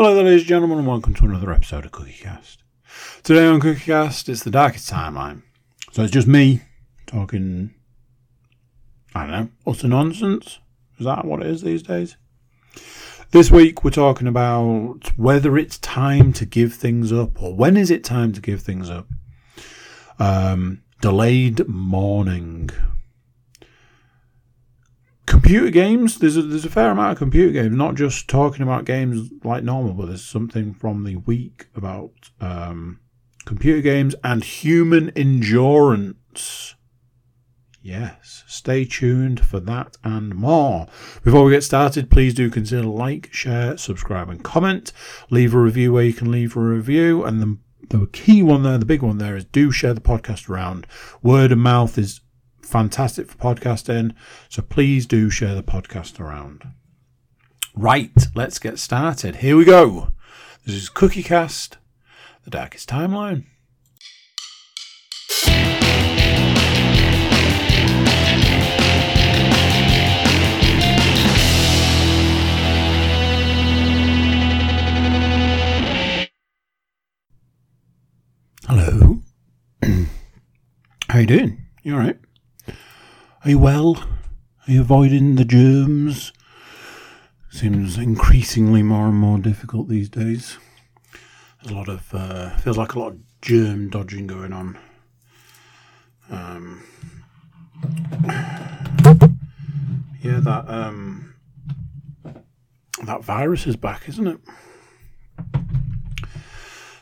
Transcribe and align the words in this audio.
Hello 0.00 0.14
there, 0.14 0.24
ladies 0.24 0.40
and 0.40 0.48
gentlemen, 0.48 0.78
and 0.78 0.86
welcome 0.86 1.12
to 1.12 1.26
another 1.26 1.52
episode 1.52 1.84
of 1.84 1.92
CookieCast. 1.92 2.56
Today 3.22 3.44
on 3.44 3.60
CookieCast, 3.60 4.30
it's 4.30 4.42
the 4.42 4.50
darkest 4.50 4.90
timeline. 4.90 5.42
So 5.92 6.02
it's 6.02 6.10
just 6.10 6.26
me 6.26 6.62
talking, 7.06 7.74
I 9.14 9.26
don't 9.26 9.30
know, 9.30 9.48
utter 9.66 9.88
nonsense. 9.88 10.58
Is 10.98 11.04
that 11.04 11.26
what 11.26 11.42
it 11.42 11.48
is 11.48 11.60
these 11.60 11.82
days? 11.82 12.16
This 13.32 13.50
week 13.50 13.84
we're 13.84 13.90
talking 13.90 14.26
about 14.26 15.12
whether 15.18 15.58
it's 15.58 15.76
time 15.76 16.32
to 16.32 16.46
give 16.46 16.72
things 16.72 17.12
up, 17.12 17.42
or 17.42 17.54
when 17.54 17.76
is 17.76 17.90
it 17.90 18.02
time 18.02 18.32
to 18.32 18.40
give 18.40 18.62
things 18.62 18.88
up. 18.88 19.06
Um, 20.18 20.80
delayed 21.02 21.68
mourning 21.68 22.70
computer 25.30 25.70
games. 25.70 26.18
There's 26.18 26.36
a, 26.36 26.42
there's 26.42 26.64
a 26.64 26.70
fair 26.70 26.90
amount 26.90 27.12
of 27.12 27.18
computer 27.18 27.52
games, 27.52 27.76
not 27.76 27.94
just 27.94 28.28
talking 28.28 28.62
about 28.62 28.84
games 28.84 29.30
like 29.44 29.62
normal, 29.62 29.94
but 29.94 30.06
there's 30.06 30.24
something 30.24 30.74
from 30.74 31.04
the 31.04 31.16
week 31.16 31.68
about 31.76 32.10
um, 32.40 32.98
computer 33.46 33.80
games 33.80 34.16
and 34.24 34.42
human 34.42 35.10
endurance. 35.10 36.74
Yes, 37.80 38.42
stay 38.46 38.84
tuned 38.84 39.40
for 39.40 39.60
that 39.60 39.96
and 40.02 40.34
more. 40.34 40.88
Before 41.22 41.44
we 41.44 41.52
get 41.52 41.64
started, 41.64 42.10
please 42.10 42.34
do 42.34 42.50
consider 42.50 42.82
like, 42.82 43.32
share, 43.32 43.78
subscribe, 43.78 44.28
and 44.28 44.42
comment. 44.42 44.92
Leave 45.30 45.54
a 45.54 45.58
review 45.58 45.92
where 45.92 46.04
you 46.04 46.12
can 46.12 46.30
leave 46.30 46.56
a 46.56 46.60
review, 46.60 47.24
and 47.24 47.40
the 47.40 47.58
the 47.88 48.06
key 48.06 48.42
one 48.42 48.62
there, 48.62 48.78
the 48.78 48.84
big 48.84 49.02
one 49.02 49.18
there, 49.18 49.36
is 49.36 49.44
do 49.46 49.72
share 49.72 49.94
the 49.94 50.00
podcast 50.00 50.48
around. 50.48 50.86
Word 51.22 51.50
of 51.50 51.58
mouth 51.58 51.98
is 51.98 52.20
fantastic 52.70 53.28
for 53.28 53.36
podcasting. 53.36 54.14
So 54.48 54.62
please 54.62 55.04
do 55.04 55.28
share 55.28 55.54
the 55.54 55.62
podcast 55.62 56.20
around. 56.20 56.62
Right, 57.74 58.12
let's 58.34 58.58
get 58.58 58.78
started. 58.78 59.36
Here 59.36 59.56
we 59.56 59.64
go. 59.64 60.12
This 60.64 60.76
is 60.76 60.90
CookieCast, 60.90 61.76
the 62.44 62.50
darkest 62.50 62.88
timeline. 62.88 63.44
Hello. 78.68 79.18
How 81.08 81.18
you 81.18 81.26
doing? 81.26 81.66
You 81.82 81.94
all 81.94 82.00
right? 82.00 82.16
Are 83.42 83.48
you 83.48 83.58
well? 83.58 83.96
Are 83.96 84.72
you 84.72 84.82
avoiding 84.82 85.36
the 85.36 85.46
germs? 85.46 86.30
Seems 87.48 87.96
increasingly 87.96 88.82
more 88.82 89.06
and 89.06 89.16
more 89.16 89.38
difficult 89.38 89.88
these 89.88 90.10
days. 90.10 90.58
There's 91.62 91.72
a 91.72 91.74
lot 91.74 91.88
of 91.88 92.14
uh, 92.14 92.50
feels 92.58 92.76
like 92.76 92.92
a 92.92 92.98
lot 92.98 93.12
of 93.12 93.18
germ 93.40 93.88
dodging 93.88 94.26
going 94.26 94.52
on. 94.52 94.78
Um, 96.30 96.84
yeah, 100.22 100.40
that 100.40 100.64
um, 100.68 101.34
that 103.04 103.24
virus 103.24 103.66
is 103.66 103.76
back, 103.76 104.06
isn't 104.06 104.26
it? 104.26 104.38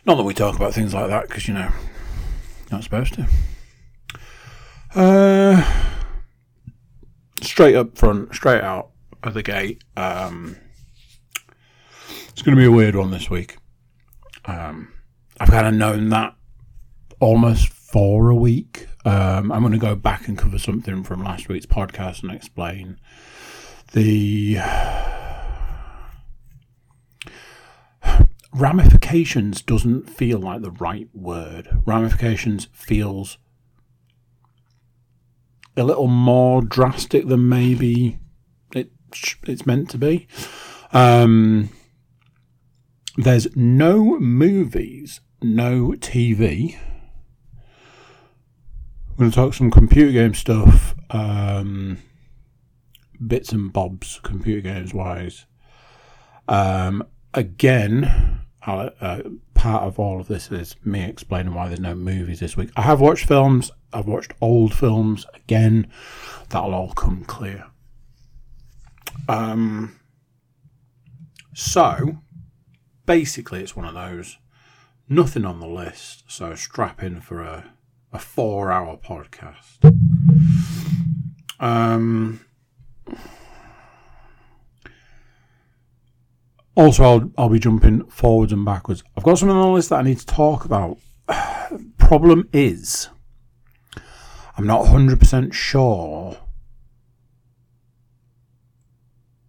Not 0.07 0.15
that 0.15 0.23
we 0.23 0.35
talk 0.35 0.55
about 0.55 0.73
things 0.73 0.95
like 0.95 1.09
that 1.09 1.27
because 1.27 1.49
you 1.49 1.55
know, 1.55 1.73
not 2.71 2.85
supposed 2.85 3.15
to. 3.15 3.27
Uh, 4.95 5.98
straight 7.43 7.75
up 7.75 7.97
front, 7.97 8.35
straight 8.35 8.63
out 8.63 8.91
of 9.23 9.35
the 9.35 9.43
gate. 9.43 9.83
Um, 9.97 10.57
it's 12.29 12.43
going 12.43 12.57
to 12.57 12.61
be 12.61 12.67
a 12.67 12.73
weird 12.73 12.95
one 12.95 13.11
this 13.11 13.29
week. 13.29 13.57
Um, 14.45 14.93
I've 15.41 15.51
kind 15.51 15.67
of 15.67 15.75
known 15.75 16.09
that 16.11 16.35
almost 17.21 17.69
for 17.69 18.29
a 18.29 18.35
week. 18.35 18.89
Um, 19.05 19.53
I'm 19.53 19.61
going 19.61 19.73
to 19.73 19.79
go 19.79 19.95
back 19.95 20.29
and 20.29 20.39
cover 20.39 20.59
something 20.59 21.03
from 21.03 21.25
last 21.25 21.49
week's 21.49 21.67
podcast 21.67 22.23
and 22.23 22.33
explain 22.33 22.99
the 23.93 24.59
ramifications 28.53 29.63
doesn't 29.63 30.11
feel 30.11 30.39
like 30.39 30.63
the 30.63 30.71
right 30.71 31.09
word. 31.15 31.69
Ramifications 31.87 32.69
feels 32.73 33.39
a 35.79 35.85
little 35.85 36.09
more 36.09 36.63
drastic 36.63 37.27
than 37.27 37.49
maybe 37.49 38.19
it 38.75 38.91
it's 39.47 39.67
meant 39.67 39.91
to 39.91 39.99
be. 39.99 40.27
Um, 40.93 41.71
there's 43.17 43.55
no 43.57 44.19
movies, 44.19 45.21
no 45.43 45.91
TV. 45.99 46.79
We're 49.11 49.25
going 49.25 49.31
to 49.31 49.35
talk 49.35 49.55
some 49.55 49.71
computer 49.71 50.13
game 50.13 50.35
stuff, 50.35 50.95
um, 51.11 51.99
bits 53.27 53.51
and 53.53 53.73
bobs, 53.73 54.21
computer 54.23 54.61
games 54.61 54.95
wise. 54.95 55.47
Um, 56.47 57.03
again, 57.35 58.41
uh, 58.65 59.23
part 59.59 59.83
of 59.83 59.99
all 59.99 60.21
of 60.21 60.29
this 60.29 60.53
is 60.53 60.77
me 60.85 61.03
explaining 61.03 61.53
why 61.53 61.67
there's 61.67 61.81
no 61.81 61.95
movies 61.95 62.39
this 62.39 62.57
week. 62.57 62.71
I 62.77 62.83
have 62.83 63.01
watched 63.01 63.27
films. 63.27 63.73
I've 63.93 64.07
watched 64.07 64.33
old 64.41 64.73
films 64.73 65.27
again. 65.35 65.89
That'll 66.51 66.75
all 66.75 66.93
come 66.93 67.25
clear. 67.25 67.67
Um, 69.29 69.99
so 71.53 72.19
basically, 73.05 73.61
it's 73.61 73.75
one 73.75 73.85
of 73.85 73.95
those. 73.95 74.39
Nothing 75.09 75.45
on 75.45 75.59
the 75.59 75.67
list, 75.67 76.23
so 76.29 76.55
strap 76.55 77.03
in 77.03 77.21
for 77.21 77.41
a, 77.41 77.73
a 78.13 78.21
four 78.21 78.71
hour 78.71 78.97
podcast. 78.97 79.93
Um, 81.59 82.45
also, 86.79 87.03
I'll, 87.03 87.33
I'll 87.37 87.49
be 87.49 87.59
jumping 87.59 88.05
forwards 88.05 88.53
and 88.53 88.65
backwards. 88.65 89.03
I've 89.17 89.25
got 89.25 89.37
something 89.37 89.57
on 89.57 89.67
the 89.67 89.73
list 89.73 89.91
that 89.91 89.99
I 89.99 90.03
need 90.03 90.21
to 90.21 90.27
talk 90.27 90.65
about. 90.65 90.99
Problem 91.99 92.49
is, 92.53 93.09
I'm 94.57 94.65
not 94.65 94.87
100% 94.87 95.53
sure 95.53 96.37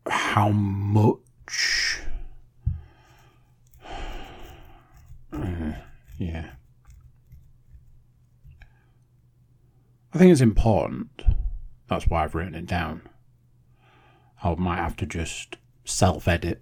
how 0.09 0.49
much. 0.49 1.99
Yeah. 6.17 6.49
I 10.13 10.17
think 10.17 10.33
it's 10.33 10.41
important. 10.41 11.21
That's 11.87 12.07
why 12.07 12.23
I've 12.23 12.35
written 12.35 12.55
it 12.55 12.65
down. 12.65 13.03
I 14.43 14.53
might 14.55 14.77
have 14.77 14.97
to 14.97 15.05
just 15.05 15.55
self 15.85 16.27
edit. 16.27 16.61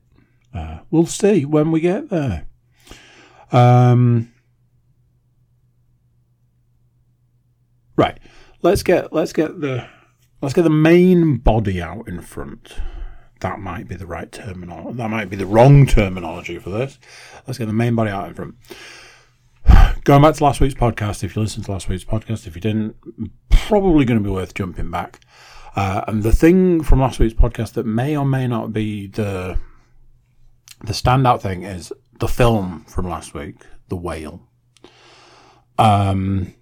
We'll 0.92 1.06
see 1.06 1.46
when 1.46 1.72
we 1.72 1.80
get 1.80 2.10
there. 2.10 2.48
Um, 3.52 4.34
right 7.96 8.20
let's 8.62 8.84
get 8.84 9.14
let's 9.14 9.34
get 9.34 9.62
the 9.62 9.88
let's 10.42 10.54
get 10.54 10.64
the 10.64 10.70
main 10.70 11.38
body 11.38 11.82
out 11.82 12.08
in 12.08 12.22
front. 12.22 12.76
That 13.40 13.60
might 13.60 13.88
be 13.88 13.96
the 13.96 14.08
right 14.08 14.32
terminology. 14.32 14.98
That 14.98 15.10
might 15.10 15.30
be 15.30 15.36
the 15.36 15.46
wrong 15.46 15.86
terminology 15.86 16.58
for 16.58 16.72
this. 16.72 16.98
Let's 17.46 17.60
get 17.60 17.68
the 17.68 17.74
main 17.74 17.96
body 17.96 18.10
out 18.10 18.28
in 18.28 18.34
front. 18.34 18.56
Going 20.04 20.22
back 20.22 20.36
to 20.36 20.44
last 20.44 20.60
week's 20.60 20.74
podcast, 20.74 21.24
if 21.24 21.36
you 21.36 21.42
listened 21.42 21.66
to 21.66 21.72
last 21.72 21.88
week's 21.88 22.04
podcast, 22.04 22.48
if 22.48 22.56
you 22.56 22.62
didn't, 22.62 22.96
probably 23.50 24.06
going 24.06 24.18
to 24.18 24.24
be 24.24 24.32
worth 24.32 24.54
jumping 24.54 24.90
back. 24.90 25.20
Uh, 25.76 26.04
and 26.08 26.24
the 26.24 26.32
thing 26.32 26.82
from 26.82 27.00
last 27.00 27.20
week's 27.20 27.36
podcast 27.36 27.74
that 27.74 27.86
may 27.86 28.18
or 28.18 28.26
may 28.26 28.48
not 28.48 28.74
be 28.74 29.08
the 29.08 29.60
the 30.84 30.94
standout 30.94 31.42
thing 31.42 31.64
is 31.64 31.92
the 32.20 32.28
film 32.28 32.86
from 32.88 33.08
last 33.08 33.34
week, 33.34 33.66
The 33.90 33.96
Whale. 33.96 34.42
Um, 35.78 36.54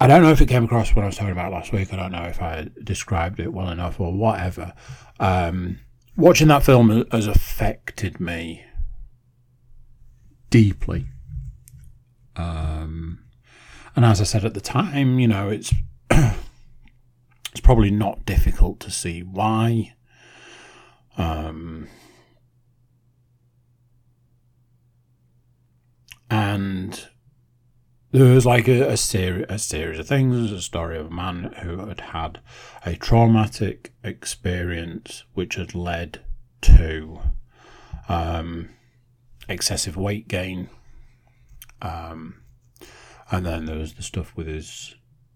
I 0.00 0.06
don't 0.06 0.22
know 0.22 0.30
if 0.30 0.40
it 0.40 0.46
came 0.46 0.64
across 0.64 0.94
when 0.94 1.04
I 1.04 1.06
was 1.06 1.16
talking 1.16 1.32
about 1.32 1.52
last 1.52 1.72
week. 1.72 1.92
I 1.92 1.96
don't 1.96 2.12
know 2.12 2.24
if 2.24 2.40
I 2.42 2.68
described 2.84 3.40
it 3.40 3.52
well 3.52 3.70
enough 3.70 3.98
or 3.98 4.12
whatever. 4.12 4.74
Um, 5.18 5.78
watching 6.16 6.48
that 6.48 6.64
film 6.64 7.04
has 7.10 7.26
affected 7.26 8.20
me 8.20 8.64
deeply. 10.50 11.06
Um, 12.36 13.24
and 13.94 14.04
as 14.04 14.20
I 14.20 14.24
said 14.24 14.44
at 14.44 14.54
the 14.54 14.60
time, 14.60 15.18
you 15.18 15.28
know, 15.28 15.48
it's 15.48 15.74
it's 16.10 17.60
probably 17.62 17.90
not 17.90 18.26
difficult 18.26 18.80
to 18.80 18.90
see 18.90 19.22
why. 19.22 19.94
Um, 21.16 21.88
and 26.30 27.08
there 28.12 28.34
was 28.34 28.46
like 28.46 28.68
a, 28.68 28.92
a, 28.92 28.96
series, 28.96 29.46
a 29.48 29.58
series 29.58 29.98
of 29.98 30.08
things. 30.08 30.34
There's 30.34 30.52
a 30.52 30.62
story 30.62 30.98
of 30.98 31.06
a 31.06 31.10
man 31.10 31.54
who 31.62 31.86
had 31.86 32.00
had 32.00 32.40
a 32.84 32.96
traumatic 32.96 33.92
experience 34.02 35.24
which 35.34 35.56
had 35.56 35.74
led 35.74 36.20
to 36.62 37.20
um, 38.08 38.70
excessive 39.48 39.96
weight 39.96 40.28
gain. 40.28 40.68
Um, 41.82 42.42
and 43.30 43.44
then 43.44 43.66
there 43.66 43.78
was 43.78 43.94
the 43.94 44.02
stuff 44.02 44.36
with 44.36 44.46
his 44.46 44.94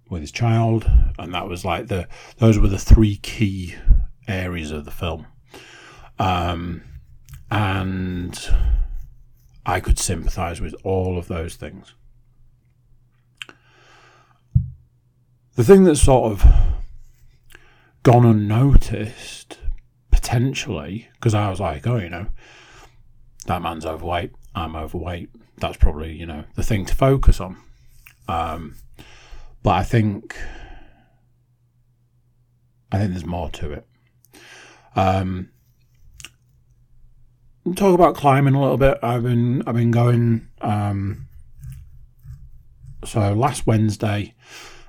with 0.08 0.22
his 0.22 0.32
child, 0.32 0.90
and 1.18 1.32
that 1.34 1.48
was 1.48 1.64
like 1.64 1.88
the 1.88 2.08
those 2.38 2.58
were 2.58 2.68
the 2.68 2.78
three 2.78 3.16
key 3.16 3.74
areas 4.26 4.70
of 4.70 4.84
the 4.84 4.90
film. 4.90 5.26
Um, 6.18 6.82
and 7.50 8.38
I 9.70 9.78
could 9.78 10.00
sympathise 10.00 10.60
with 10.60 10.74
all 10.82 11.16
of 11.16 11.28
those 11.28 11.54
things. 11.54 11.94
The 15.54 15.62
thing 15.62 15.84
that's 15.84 16.02
sort 16.02 16.32
of 16.32 16.44
gone 18.02 18.26
unnoticed, 18.26 19.58
potentially, 20.10 21.08
because 21.12 21.34
I 21.34 21.48
was 21.48 21.60
like, 21.60 21.86
oh, 21.86 21.98
you 21.98 22.10
know, 22.10 22.26
that 23.46 23.62
man's 23.62 23.86
overweight, 23.86 24.32
I'm 24.56 24.74
overweight. 24.74 25.30
That's 25.58 25.76
probably, 25.76 26.16
you 26.16 26.26
know, 26.26 26.46
the 26.56 26.64
thing 26.64 26.84
to 26.86 26.94
focus 26.96 27.40
on. 27.40 27.56
Um, 28.26 28.74
but 29.62 29.70
I 29.70 29.84
think, 29.84 30.36
I 32.90 32.98
think 32.98 33.12
there's 33.12 33.24
more 33.24 33.50
to 33.50 33.70
it. 33.70 33.86
Um, 34.96 35.50
talk 37.74 37.94
about 37.94 38.14
climbing 38.14 38.54
a 38.54 38.60
little 38.60 38.76
bit. 38.76 38.98
I've 39.02 39.22
been 39.22 39.62
I've 39.66 39.74
been 39.74 39.90
going. 39.90 40.48
Um, 40.60 41.28
so 43.04 43.32
last 43.32 43.66
Wednesday, 43.66 44.34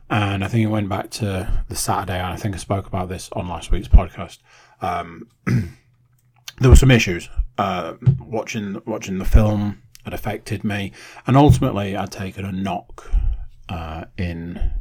and 0.09 0.43
I 0.43 0.47
think 0.47 0.65
it 0.65 0.71
went 0.71 0.89
back 0.89 1.09
to 1.11 1.63
the 1.69 1.75
Saturday, 1.75 2.17
and 2.17 2.33
I 2.33 2.35
think 2.35 2.55
I 2.55 2.57
spoke 2.57 2.87
about 2.87 3.09
this 3.09 3.29
on 3.33 3.47
last 3.47 3.71
week's 3.71 3.87
podcast. 3.87 4.39
Um, 4.81 5.29
there 5.45 6.69
were 6.69 6.75
some 6.75 6.91
issues. 6.91 7.29
Uh, 7.57 7.95
watching 8.19 8.81
watching 8.85 9.17
the 9.17 9.25
film 9.25 9.81
had 10.03 10.13
affected 10.13 10.63
me, 10.63 10.91
and 11.27 11.37
ultimately 11.37 11.95
I'd 11.95 12.11
taken 12.11 12.45
a 12.45 12.51
knock 12.51 13.09
uh, 13.69 14.05
in 14.17 14.71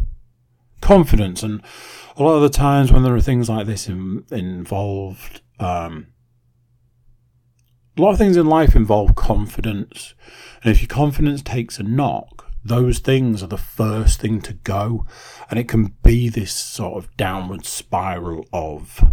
confidence. 0.81 1.43
And 1.43 1.63
a 2.17 2.23
lot 2.23 2.37
of 2.37 2.43
the 2.43 2.49
times 2.49 2.91
when 2.91 3.03
there 3.03 3.15
are 3.15 3.21
things 3.21 3.49
like 3.49 3.67
this 3.67 3.89
in, 3.89 4.25
involved, 4.31 5.43
um, 5.59 6.09
a 8.01 8.03
lot 8.03 8.13
of 8.13 8.19
things 8.19 8.39
in 8.39 8.47
life 8.47 8.75
involve 8.75 9.15
confidence. 9.15 10.15
And 10.63 10.73
if 10.73 10.81
your 10.81 10.89
confidence 10.89 11.43
takes 11.43 11.79
a 11.79 11.83
knock, 11.83 12.51
those 12.65 12.99
things 12.99 13.43
are 13.43 13.47
the 13.47 13.59
first 13.59 14.21
thing 14.21 14.41
to 14.41 14.55
go. 14.55 15.05
And 15.51 15.59
it 15.59 15.69
can 15.69 15.95
be 16.03 16.31
this 16.31 16.51
sort 16.51 16.97
of 16.97 17.15
downward 17.19 17.67
spiral 17.67 18.47
of, 18.55 19.05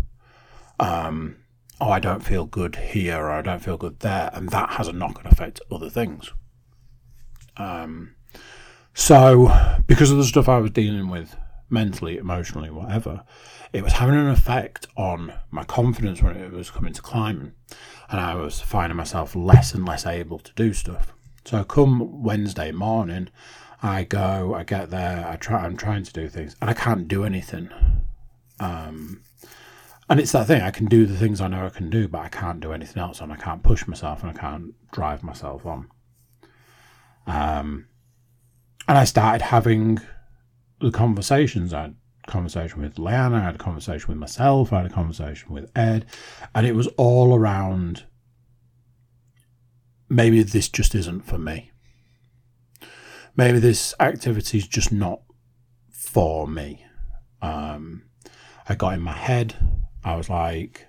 um, 0.80 1.36
oh, 1.82 1.90
I 1.90 2.00
don't 2.00 2.24
feel 2.24 2.46
good 2.46 2.78
here 2.78 3.18
or 3.18 3.32
I 3.32 3.42
don't 3.42 3.62
feel 3.62 3.76
good 3.76 4.00
there. 4.00 4.30
And 4.34 4.50
that 4.52 4.72
has 4.72 4.88
a 4.88 4.94
knock 4.94 5.20
on 5.20 5.30
effect 5.30 5.58
to 5.58 5.76
other 5.76 5.90
things. 5.90 6.32
Um, 7.58 8.16
so, 8.94 9.52
because 9.86 10.12
of 10.12 10.18
the 10.18 10.24
stuff 10.24 10.48
I 10.48 10.60
was 10.60 10.72
dealing 10.72 11.10
with 11.10 11.36
mentally, 11.70 12.18
emotionally, 12.18 12.70
whatever, 12.70 13.24
it 13.74 13.84
was 13.84 13.94
having 13.94 14.16
an 14.16 14.30
effect 14.30 14.88
on 14.96 15.34
my 15.52 15.64
confidence 15.64 16.22
when 16.22 16.36
it 16.36 16.52
was 16.52 16.70
coming 16.70 16.94
to 16.94 17.02
climbing. 17.02 17.54
And 18.10 18.20
I 18.20 18.36
was 18.36 18.62
finding 18.62 18.98
myself 18.98 19.36
less 19.36 19.74
and 19.74 19.86
less 19.86 20.06
able 20.06 20.40
to 20.40 20.54
do 20.54 20.74
stuff. 20.74 21.14
So, 21.46 21.64
come 21.64 22.24
Wednesday 22.24 22.72
morning, 22.72 23.30
I 23.82 24.04
go, 24.04 24.56
I 24.56 24.64
get 24.64 24.90
there, 24.90 25.28
I 25.28 25.36
try, 25.36 25.64
I'm 25.64 25.78
trying 25.78 26.04
to 26.04 26.14
do 26.14 26.28
things, 26.30 26.56
and 26.62 26.70
I 26.70 26.74
can't 26.74 27.08
do 27.08 27.24
anything. 27.24 27.70
Um, 28.60 29.22
and 30.10 30.20
it's 30.20 30.32
that 30.32 30.48
thing, 30.48 30.62
I 30.62 30.72
can 30.72 30.86
do 30.88 31.06
the 31.06 31.18
things 31.18 31.42
I 31.42 31.48
know 31.48 31.66
I 31.66 31.70
can 31.70 31.90
do, 31.90 32.08
but 32.08 32.20
I 32.20 32.30
can't 32.30 32.60
do 32.60 32.72
anything 32.72 33.02
else, 33.02 33.22
and 33.22 33.32
I 33.32 33.36
can't 33.36 33.64
push 33.64 33.88
myself, 33.88 34.24
and 34.24 34.32
I 34.32 34.34
can't 34.34 34.74
drive 34.92 35.22
myself 35.22 35.66
on. 35.66 35.90
Um, 37.28 37.88
and 38.88 38.98
I 38.98 39.04
started 39.04 39.44
having 39.44 40.00
the 40.80 40.92
conversations. 40.92 41.74
I 41.74 41.82
had 41.84 41.96
conversation 42.28 42.82
with 42.82 43.00
Leanna, 43.00 43.38
I 43.38 43.42
had 43.42 43.56
a 43.56 43.58
conversation 43.58 44.10
with 44.10 44.18
myself, 44.18 44.72
I 44.74 44.82
had 44.82 44.92
a 44.92 44.94
conversation 44.94 45.52
with 45.52 45.72
Ed, 45.76 46.06
and 46.54 46.68
it 46.68 46.76
was 46.76 46.88
all 46.98 47.34
around 47.34 48.04
maybe 50.10 50.44
this 50.44 50.70
just 50.70 50.94
isn't 50.94 51.22
for 51.22 51.38
me. 51.38 51.72
Maybe 53.36 53.60
this 53.60 53.94
activity 54.00 54.58
is 54.58 54.68
just 54.68 54.92
not 54.92 55.22
for 55.92 56.48
me. 56.48 56.86
Um, 57.42 58.04
I 58.68 58.76
got 58.76 58.94
in 58.94 59.02
my 59.02 59.14
head. 59.14 59.56
I 60.04 60.16
was 60.16 60.30
like, 60.30 60.88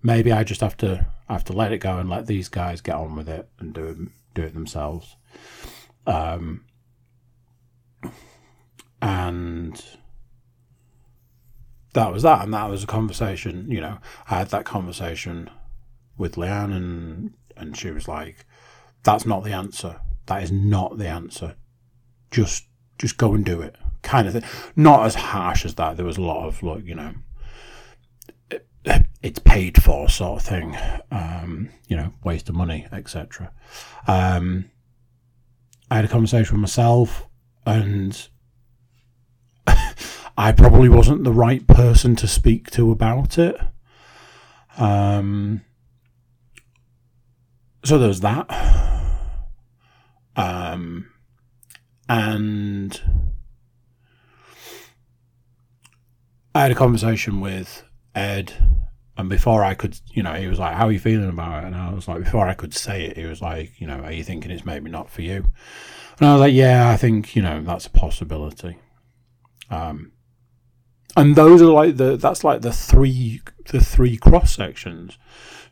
maybe 0.02 0.32
I 0.32 0.44
just 0.44 0.60
have 0.60 0.76
to 0.78 1.06
have 1.28 1.44
to 1.44 1.52
let 1.52 1.72
it 1.72 1.78
go 1.78 1.98
and 1.98 2.08
let 2.08 2.26
these 2.26 2.48
guys 2.48 2.80
get 2.80 2.94
on 2.94 3.14
with 3.14 3.28
it 3.28 3.48
and 3.58 3.74
do 3.74 4.10
do 4.34 4.42
it 4.42 4.54
themselves. 4.54 5.16
Um, 6.06 6.64
and 9.00 9.82
that 11.92 12.12
was 12.12 12.22
that, 12.22 12.44
and 12.44 12.54
that 12.54 12.70
was 12.70 12.84
a 12.84 12.86
conversation. 12.86 13.70
You 13.70 13.80
know, 13.80 13.98
I 14.28 14.38
had 14.38 14.48
that 14.48 14.64
conversation 14.64 15.50
with 16.16 16.36
Leanne, 16.36 16.74
and 16.74 17.34
and 17.56 17.76
she 17.76 17.90
was 17.90 18.08
like, 18.08 18.44
"That's 19.02 19.26
not 19.26 19.44
the 19.44 19.52
answer. 19.52 20.00
That 20.26 20.42
is 20.42 20.52
not 20.52 20.98
the 20.98 21.08
answer. 21.08 21.56
Just 22.30 22.66
just 22.98 23.16
go 23.16 23.34
and 23.34 23.44
do 23.44 23.60
it." 23.60 23.76
Kind 24.02 24.28
of 24.28 24.34
thing. 24.34 24.44
Not 24.76 25.06
as 25.06 25.14
harsh 25.14 25.64
as 25.64 25.74
that. 25.74 25.96
There 25.96 26.06
was 26.06 26.18
a 26.18 26.22
lot 26.22 26.46
of 26.46 26.62
like, 26.62 26.84
you 26.84 26.94
know, 26.94 27.14
it's 29.22 29.38
paid 29.40 29.82
for 29.82 30.08
sort 30.08 30.40
of 30.40 30.46
thing. 30.46 30.76
Um, 31.10 31.70
you 31.88 31.96
know, 31.96 32.12
waste 32.24 32.48
of 32.48 32.54
money, 32.54 32.86
etc. 32.92 33.52
Um, 34.06 34.70
I 35.90 35.96
had 35.96 36.04
a 36.04 36.08
conversation 36.08 36.54
with 36.54 36.60
myself, 36.60 37.26
and 37.66 38.28
I 40.38 40.52
probably 40.52 40.88
wasn't 40.88 41.24
the 41.24 41.32
right 41.32 41.66
person 41.66 42.14
to 42.16 42.28
speak 42.28 42.70
to 42.72 42.90
about 42.90 43.38
it. 43.38 43.56
Um, 44.76 45.62
so 47.84 47.98
there's 47.98 48.20
that. 48.20 48.46
Um, 50.36 51.10
and 52.08 53.00
I 56.54 56.62
had 56.62 56.70
a 56.70 56.76
conversation 56.76 57.40
with 57.40 57.82
Ed 58.14 58.52
and 59.18 59.28
before 59.28 59.64
I 59.64 59.74
could, 59.74 59.98
you 60.12 60.22
know, 60.22 60.34
he 60.34 60.46
was 60.46 60.60
like, 60.60 60.74
"How 60.74 60.86
are 60.86 60.92
you 60.92 61.00
feeling 61.00 61.28
about 61.28 61.64
it?" 61.64 61.66
And 61.66 61.74
I 61.74 61.92
was 61.92 62.06
like, 62.06 62.22
before 62.22 62.46
I 62.46 62.54
could 62.54 62.72
say 62.72 63.04
it, 63.04 63.16
he 63.16 63.24
was 63.24 63.42
like, 63.42 63.80
"You 63.80 63.88
know, 63.88 63.98
are 63.98 64.12
you 64.12 64.22
thinking 64.22 64.52
it's 64.52 64.64
maybe 64.64 64.88
not 64.90 65.10
for 65.10 65.22
you?" 65.22 65.50
And 66.20 66.28
I 66.28 66.32
was 66.32 66.40
like, 66.40 66.54
"Yeah, 66.54 66.88
I 66.88 66.96
think 66.96 67.34
you 67.34 67.42
know 67.42 67.60
that's 67.60 67.86
a 67.86 67.90
possibility." 67.90 68.78
Um, 69.70 70.12
and 71.16 71.36
those 71.36 71.60
are 71.62 71.66
like 71.66 71.96
the 71.96 72.16
that's 72.16 72.44
like 72.44 72.62
the 72.62 72.72
three 72.72 73.40
the 73.66 73.80
three 73.80 74.16
cross 74.16 74.54
sections. 74.54 75.18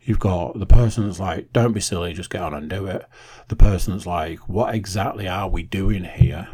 You've 0.03 0.19
got 0.19 0.59
the 0.59 0.67
person 0.67 1.07
that's 1.07 1.21
like, 1.21 1.53
"Don't 1.53 1.73
be 1.73 1.81
silly, 1.81 2.13
just 2.13 2.31
get 2.31 2.43
on 2.43 2.55
and 2.55 2.71
do 2.71 2.87
it." 2.87 3.07
The 3.49 3.57
person 3.57 3.93
that's 3.93 4.07
like, 4.07 4.49
"What 4.49 4.75
exactly 4.75 5.29
are 5.29 5.49
we 5.49 5.63
doing 5.63 6.05
here?" 6.05 6.49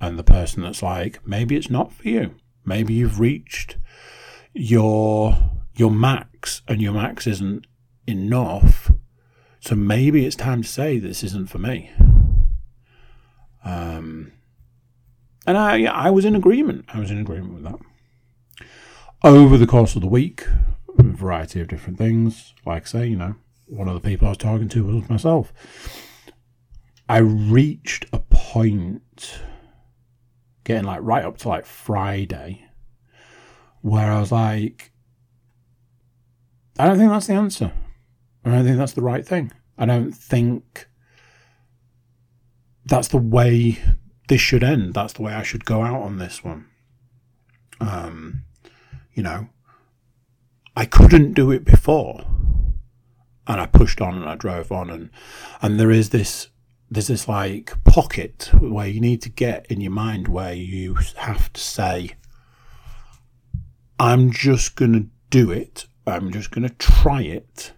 And 0.00 0.18
the 0.18 0.24
person 0.24 0.62
that's 0.62 0.82
like, 0.82 1.26
"Maybe 1.26 1.56
it's 1.56 1.70
not 1.70 1.92
for 1.92 2.08
you. 2.08 2.34
Maybe 2.64 2.94
you've 2.94 3.20
reached 3.20 3.76
your." 4.52 5.36
your 5.78 5.90
max 5.92 6.62
and 6.66 6.82
your 6.82 6.92
max 6.92 7.26
isn't 7.26 7.66
enough. 8.06 8.90
So 9.60 9.74
maybe 9.76 10.26
it's 10.26 10.36
time 10.36 10.62
to 10.62 10.68
say 10.68 10.98
this 10.98 11.22
isn't 11.22 11.48
for 11.48 11.58
me. 11.58 11.90
Um, 13.64 14.32
and 15.48 15.56
I, 15.56 15.84
I 15.84 16.10
was 16.10 16.26
in 16.26 16.36
agreement. 16.36 16.84
I 16.92 17.00
was 17.00 17.10
in 17.10 17.18
agreement 17.18 17.54
with 17.54 17.62
that. 17.62 17.78
Over 19.24 19.56
the 19.56 19.66
course 19.66 19.96
of 19.96 20.02
the 20.02 20.06
week, 20.06 20.46
a 20.98 21.02
variety 21.02 21.58
of 21.62 21.68
different 21.68 21.96
things. 21.96 22.52
Like 22.66 22.82
I 22.82 22.84
say, 22.84 23.06
you 23.06 23.16
know, 23.16 23.34
one 23.66 23.88
of 23.88 23.94
the 23.94 24.06
people 24.06 24.26
I 24.26 24.32
was 24.32 24.36
talking 24.36 24.68
to 24.68 24.84
was 24.84 25.08
myself. 25.08 25.54
I 27.08 27.18
reached 27.18 28.04
a 28.12 28.18
point, 28.18 29.40
getting 30.64 30.84
like 30.84 31.00
right 31.00 31.24
up 31.24 31.38
to 31.38 31.48
like 31.48 31.64
Friday, 31.64 32.66
where 33.80 34.12
I 34.12 34.20
was 34.20 34.30
like, 34.30 34.92
I 36.78 36.86
don't 36.86 36.98
think 36.98 37.10
that's 37.10 37.26
the 37.26 37.32
answer. 37.32 37.72
I 38.44 38.50
don't 38.50 38.64
think 38.64 38.76
that's 38.76 38.92
the 38.92 39.00
right 39.00 39.26
thing. 39.26 39.50
I 39.78 39.86
don't 39.86 40.12
think 40.12 40.88
that's 42.84 43.08
the 43.08 43.16
way 43.16 43.78
this 44.28 44.40
should 44.40 44.62
end. 44.62 44.94
That's 44.94 45.14
the 45.14 45.22
way 45.22 45.32
I 45.32 45.42
should 45.42 45.64
go 45.64 45.82
out 45.82 46.02
on 46.02 46.18
this 46.18 46.44
one. 46.44 46.66
Um, 47.80 48.44
you 49.12 49.22
know, 49.22 49.48
I 50.76 50.84
couldn't 50.84 51.32
do 51.34 51.50
it 51.50 51.64
before, 51.64 52.24
and 53.46 53.60
I 53.60 53.66
pushed 53.66 54.00
on 54.00 54.14
and 54.14 54.28
I 54.28 54.36
drove 54.36 54.70
on, 54.70 54.90
and 54.90 55.10
and 55.60 55.78
there 55.80 55.90
is 55.90 56.10
this 56.10 56.48
there's 56.90 57.08
this 57.08 57.28
like 57.28 57.72
pocket 57.84 58.50
where 58.60 58.86
you 58.86 59.00
need 59.00 59.20
to 59.22 59.28
get 59.28 59.66
in 59.66 59.80
your 59.80 59.92
mind 59.92 60.28
where 60.28 60.54
you 60.54 60.94
have 61.16 61.52
to 61.52 61.60
say, 61.60 62.12
I'm 63.98 64.30
just 64.30 64.76
gonna 64.76 65.06
do 65.30 65.50
it. 65.50 65.86
I'm 66.06 66.32
just 66.32 66.52
to 66.52 66.70
try 66.70 67.22
it. 67.22 67.72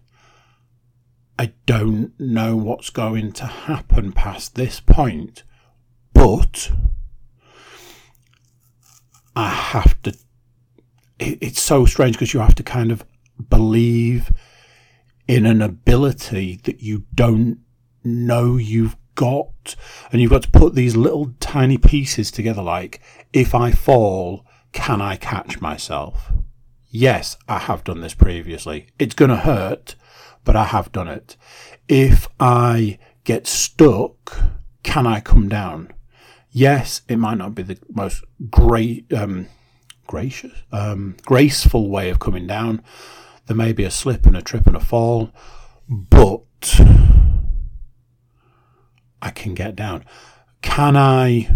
I 1.38 1.52
don't 1.66 2.12
know 2.20 2.54
what's 2.56 2.90
going 2.90 3.32
to 3.32 3.46
happen 3.46 4.12
past 4.12 4.54
this 4.54 4.78
point, 4.78 5.42
but 6.20 6.70
I 9.34 9.48
have 9.48 10.02
to. 10.02 10.14
it's 11.18 11.62
so 11.62 11.86
strange 11.86 12.16
because 12.16 12.34
you 12.34 12.40
have 12.40 12.54
to 12.56 12.62
kind 12.62 12.92
of 12.92 13.06
believe 13.48 14.30
in 15.26 15.46
an 15.46 15.62
ability 15.62 16.60
that 16.64 16.82
you 16.82 17.04
don't 17.14 17.60
know 18.04 18.58
you've 18.58 18.96
got. 19.14 19.74
And 20.12 20.20
you've 20.20 20.30
got 20.30 20.42
to 20.42 20.50
put 20.50 20.74
these 20.74 20.94
little 20.94 21.32
tiny 21.40 21.78
pieces 21.78 22.30
together 22.30 22.60
like, 22.60 23.00
if 23.32 23.54
I 23.54 23.70
fall, 23.70 24.44
can 24.72 25.00
I 25.00 25.16
catch 25.16 25.62
myself? 25.62 26.32
Yes, 26.90 27.38
I 27.48 27.60
have 27.60 27.82
done 27.82 28.02
this 28.02 28.14
previously. 28.14 28.88
It's 28.98 29.14
going 29.14 29.30
to 29.30 29.36
hurt, 29.36 29.94
but 30.44 30.54
I 30.54 30.64
have 30.64 30.92
done 30.92 31.08
it. 31.08 31.38
If 31.88 32.28
I 32.38 32.98
get 33.24 33.46
stuck, 33.46 34.38
can 34.82 35.06
I 35.06 35.20
come 35.20 35.48
down? 35.48 35.94
Yes, 36.52 37.02
it 37.08 37.16
might 37.16 37.38
not 37.38 37.54
be 37.54 37.62
the 37.62 37.78
most 37.88 38.24
great, 38.50 39.12
um, 39.12 39.46
gracious, 40.06 40.52
um, 40.72 41.16
graceful 41.24 41.88
way 41.88 42.10
of 42.10 42.18
coming 42.18 42.46
down. 42.46 42.82
There 43.46 43.56
may 43.56 43.72
be 43.72 43.84
a 43.84 43.90
slip 43.90 44.26
and 44.26 44.36
a 44.36 44.42
trip 44.42 44.66
and 44.66 44.76
a 44.76 44.80
fall, 44.80 45.30
but 45.88 46.80
I 49.22 49.30
can 49.30 49.54
get 49.54 49.76
down. 49.76 50.04
Can 50.62 50.96
I, 50.96 51.48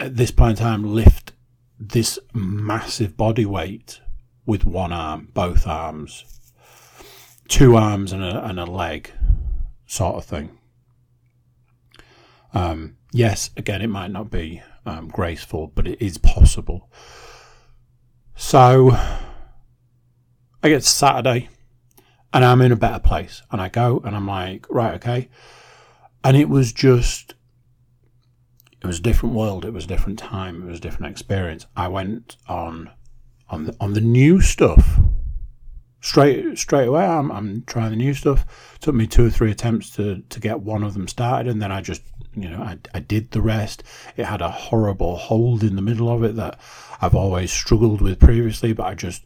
at 0.00 0.16
this 0.16 0.32
point 0.32 0.58
in 0.58 0.64
time, 0.64 0.94
lift 0.94 1.32
this 1.78 2.18
massive 2.32 3.16
body 3.16 3.46
weight 3.46 4.00
with 4.44 4.64
one 4.64 4.92
arm, 4.92 5.28
both 5.32 5.66
arms, 5.66 6.24
two 7.48 7.76
arms 7.76 8.12
and 8.12 8.22
a, 8.22 8.44
and 8.44 8.58
a 8.58 8.64
leg, 8.64 9.12
sort 9.86 10.16
of 10.16 10.24
thing? 10.24 10.58
Um, 12.54 12.96
yes, 13.12 13.50
again, 13.56 13.82
it 13.82 13.88
might 13.88 14.10
not 14.10 14.30
be 14.30 14.62
um, 14.84 15.08
graceful, 15.08 15.68
but 15.68 15.86
it 15.86 16.02
is 16.02 16.18
possible. 16.18 16.90
So 18.34 18.90
I 20.62 20.68
get 20.68 20.84
Saturday 20.84 21.48
and 22.32 22.44
I'm 22.44 22.60
in 22.60 22.72
a 22.72 22.76
better 22.76 22.98
place. 22.98 23.42
And 23.50 23.60
I 23.60 23.68
go 23.68 24.00
and 24.04 24.16
I'm 24.16 24.26
like, 24.26 24.66
right, 24.70 24.94
okay. 24.94 25.28
And 26.24 26.36
it 26.36 26.48
was 26.48 26.72
just, 26.72 27.34
it 28.80 28.86
was 28.86 28.98
a 28.98 29.02
different 29.02 29.34
world. 29.34 29.64
It 29.64 29.72
was 29.72 29.84
a 29.84 29.88
different 29.88 30.18
time. 30.18 30.62
It 30.62 30.66
was 30.66 30.78
a 30.78 30.82
different 30.82 31.12
experience. 31.12 31.66
I 31.76 31.88
went 31.88 32.36
on, 32.48 32.90
on 33.48 33.64
the, 33.64 33.76
on 33.80 33.92
the 33.92 34.00
new 34.00 34.40
stuff 34.40 34.98
straight 36.00 36.58
straight 36.58 36.88
away. 36.88 37.04
I'm, 37.04 37.30
I'm 37.30 37.62
trying 37.66 37.90
the 37.90 37.96
new 37.96 38.14
stuff. 38.14 38.76
Took 38.80 38.94
me 38.94 39.06
two 39.06 39.26
or 39.26 39.30
three 39.30 39.50
attempts 39.50 39.90
to, 39.90 40.22
to 40.28 40.40
get 40.40 40.60
one 40.60 40.82
of 40.82 40.94
them 40.94 41.08
started. 41.08 41.50
And 41.50 41.62
then 41.62 41.72
I 41.72 41.80
just 41.80 42.02
you 42.34 42.48
know, 42.48 42.62
I, 42.62 42.78
I 42.94 43.00
did 43.00 43.30
the 43.30 43.42
rest. 43.42 43.82
It 44.16 44.24
had 44.24 44.40
a 44.40 44.50
horrible 44.50 45.16
hold 45.16 45.62
in 45.62 45.76
the 45.76 45.82
middle 45.82 46.10
of 46.10 46.24
it 46.24 46.36
that 46.36 46.58
I've 47.00 47.14
always 47.14 47.52
struggled 47.52 48.00
with 48.00 48.18
previously, 48.18 48.72
but 48.72 48.86
I 48.86 48.94
just 48.94 49.24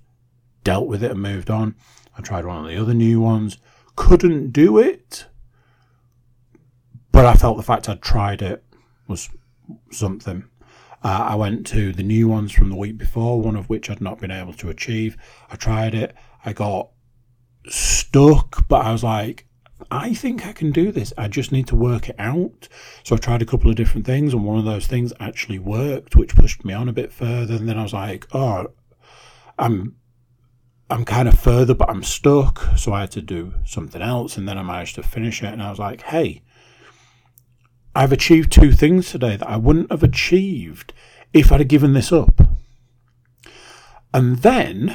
dealt 0.64 0.88
with 0.88 1.04
it 1.04 1.12
and 1.12 1.22
moved 1.22 1.50
on. 1.50 1.76
I 2.18 2.22
tried 2.22 2.46
one 2.46 2.64
of 2.64 2.70
the 2.70 2.80
other 2.80 2.94
new 2.94 3.20
ones, 3.20 3.58
couldn't 3.94 4.50
do 4.50 4.78
it, 4.78 5.26
but 7.12 7.24
I 7.24 7.34
felt 7.34 7.56
the 7.56 7.62
fact 7.62 7.88
I'd 7.88 8.02
tried 8.02 8.42
it 8.42 8.64
was 9.06 9.30
something. 9.90 10.44
Uh, 11.02 11.28
I 11.30 11.34
went 11.36 11.66
to 11.68 11.92
the 11.92 12.02
new 12.02 12.26
ones 12.26 12.52
from 12.52 12.70
the 12.70 12.76
week 12.76 12.98
before, 12.98 13.40
one 13.40 13.56
of 13.56 13.68
which 13.68 13.88
I'd 13.88 14.00
not 14.00 14.18
been 14.18 14.30
able 14.30 14.54
to 14.54 14.70
achieve. 14.70 15.16
I 15.50 15.56
tried 15.56 15.94
it. 15.94 16.14
I 16.44 16.52
got 16.52 16.90
stuck, 17.68 18.66
but 18.68 18.84
I 18.84 18.92
was 18.92 19.04
like, 19.04 19.46
I 19.90 20.14
think 20.14 20.46
I 20.46 20.52
can 20.52 20.72
do 20.72 20.90
this. 20.90 21.12
I 21.18 21.28
just 21.28 21.52
need 21.52 21.66
to 21.68 21.76
work 21.76 22.08
it 22.08 22.16
out. 22.18 22.68
So 23.04 23.14
I 23.14 23.18
tried 23.18 23.42
a 23.42 23.46
couple 23.46 23.70
of 23.70 23.76
different 23.76 24.06
things, 24.06 24.32
and 24.32 24.44
one 24.44 24.58
of 24.58 24.64
those 24.64 24.86
things 24.86 25.12
actually 25.20 25.58
worked, 25.58 26.16
which 26.16 26.34
pushed 26.34 26.64
me 26.64 26.72
on 26.72 26.88
a 26.88 26.92
bit 26.92 27.12
further. 27.12 27.54
And 27.54 27.68
then 27.68 27.78
I 27.78 27.82
was 27.82 27.92
like, 27.92 28.26
oh, 28.32 28.68
I'm 29.58 29.96
I'm 30.88 31.04
kind 31.04 31.28
of 31.28 31.38
further, 31.38 31.74
but 31.74 31.90
I'm 31.90 32.02
stuck. 32.02 32.62
So 32.76 32.92
I 32.92 33.00
had 33.00 33.10
to 33.12 33.22
do 33.22 33.54
something 33.64 34.02
else, 34.02 34.36
and 34.36 34.48
then 34.48 34.58
I 34.58 34.62
managed 34.62 34.94
to 34.96 35.02
finish 35.02 35.42
it. 35.42 35.52
And 35.52 35.62
I 35.62 35.70
was 35.70 35.78
like, 35.78 36.02
hey, 36.02 36.42
I've 37.94 38.12
achieved 38.12 38.52
two 38.52 38.72
things 38.72 39.10
today 39.10 39.36
that 39.36 39.48
I 39.48 39.56
wouldn't 39.56 39.90
have 39.90 40.02
achieved 40.02 40.92
if 41.32 41.52
I'd 41.52 41.60
have 41.60 41.68
given 41.68 41.92
this 41.92 42.12
up. 42.12 42.40
And 44.14 44.38
then 44.38 44.94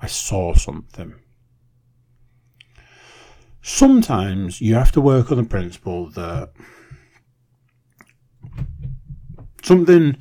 I 0.00 0.06
saw 0.06 0.54
something 0.54 1.14
sometimes 3.66 4.60
you 4.60 4.76
have 4.76 4.92
to 4.92 5.00
work 5.00 5.32
on 5.32 5.38
the 5.38 5.42
principle 5.42 6.08
that 6.10 6.52
something 9.60 10.16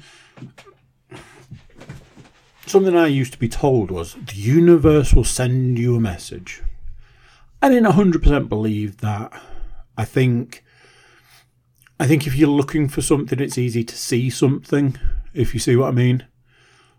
something 2.66 2.98
I 2.98 3.06
used 3.06 3.34
to 3.34 3.40
be 3.40 3.48
told 3.48 3.92
was 3.92 4.16
the 4.16 4.34
universe 4.34 5.14
will 5.14 5.24
send 5.24 5.78
you 5.78 5.96
a 5.96 6.00
message. 6.00 6.64
I 7.62 7.70
didn't 7.70 7.92
100% 7.92 8.50
believe 8.50 8.98
that. 8.98 9.32
I 9.96 10.06
think 10.06 10.64
I 12.00 12.08
think 12.08 12.26
if 12.26 12.36
you're 12.36 12.50
looking 12.50 12.90
for 12.90 13.04
something 13.04 13.40
it's 13.40 13.60
easy 13.60 13.84
to 13.84 13.96
see 13.96 14.32
something 14.32 14.98
if 15.36 15.54
you 15.54 15.60
see 15.60 15.76
what 15.76 15.90
I 15.90 15.92
mean. 15.92 16.26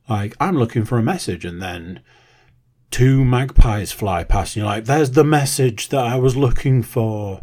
Like 0.09 0.37
I'm 0.39 0.57
looking 0.57 0.85
for 0.85 0.97
a 0.97 1.03
message 1.03 1.45
and 1.45 1.61
then 1.61 2.03
two 2.91 3.25
magpies 3.25 3.93
fly 3.93 4.25
past 4.25 4.57
and 4.57 4.63
you're 4.63 4.73
like, 4.73 4.85
there's 4.85 5.13
the 5.13 5.25
message 5.25 5.89
that 5.89 6.05
I 6.05 6.17
was 6.17 6.37
looking 6.37 6.83
for. 6.83 7.43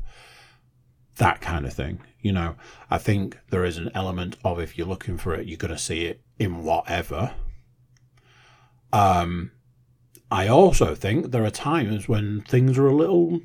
That 1.18 1.42
kind 1.42 1.66
of 1.66 1.74
thing. 1.74 2.02
You 2.22 2.32
know, 2.32 2.56
I 2.90 2.98
think 2.98 3.38
there 3.50 3.66
is 3.66 3.78
an 3.78 3.92
element 3.94 4.38
of 4.44 4.60
if 4.60 4.78
you're 4.78 4.88
looking 4.88 5.18
for 5.18 5.36
it, 5.36 5.46
you're 5.46 5.58
going 5.58 5.74
to 5.74 5.78
see 5.78 6.06
it 6.06 6.22
in 6.40 6.64
whatever. 6.64 7.34
Um, 8.92 9.52
I 10.32 10.48
also 10.48 10.96
think 10.96 11.32
there 11.32 11.44
are 11.44 11.52
times 11.52 12.08
when 12.08 12.42
things 12.42 12.78
are 12.78 12.88
a 12.88 12.96
little, 12.96 13.42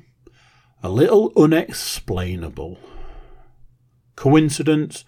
a 0.81 0.89
little 0.89 1.31
unexplainable. 1.35 2.79
Coincidence? 4.15 5.05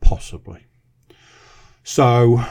Possibly. 0.00 0.66
So, 1.84 2.44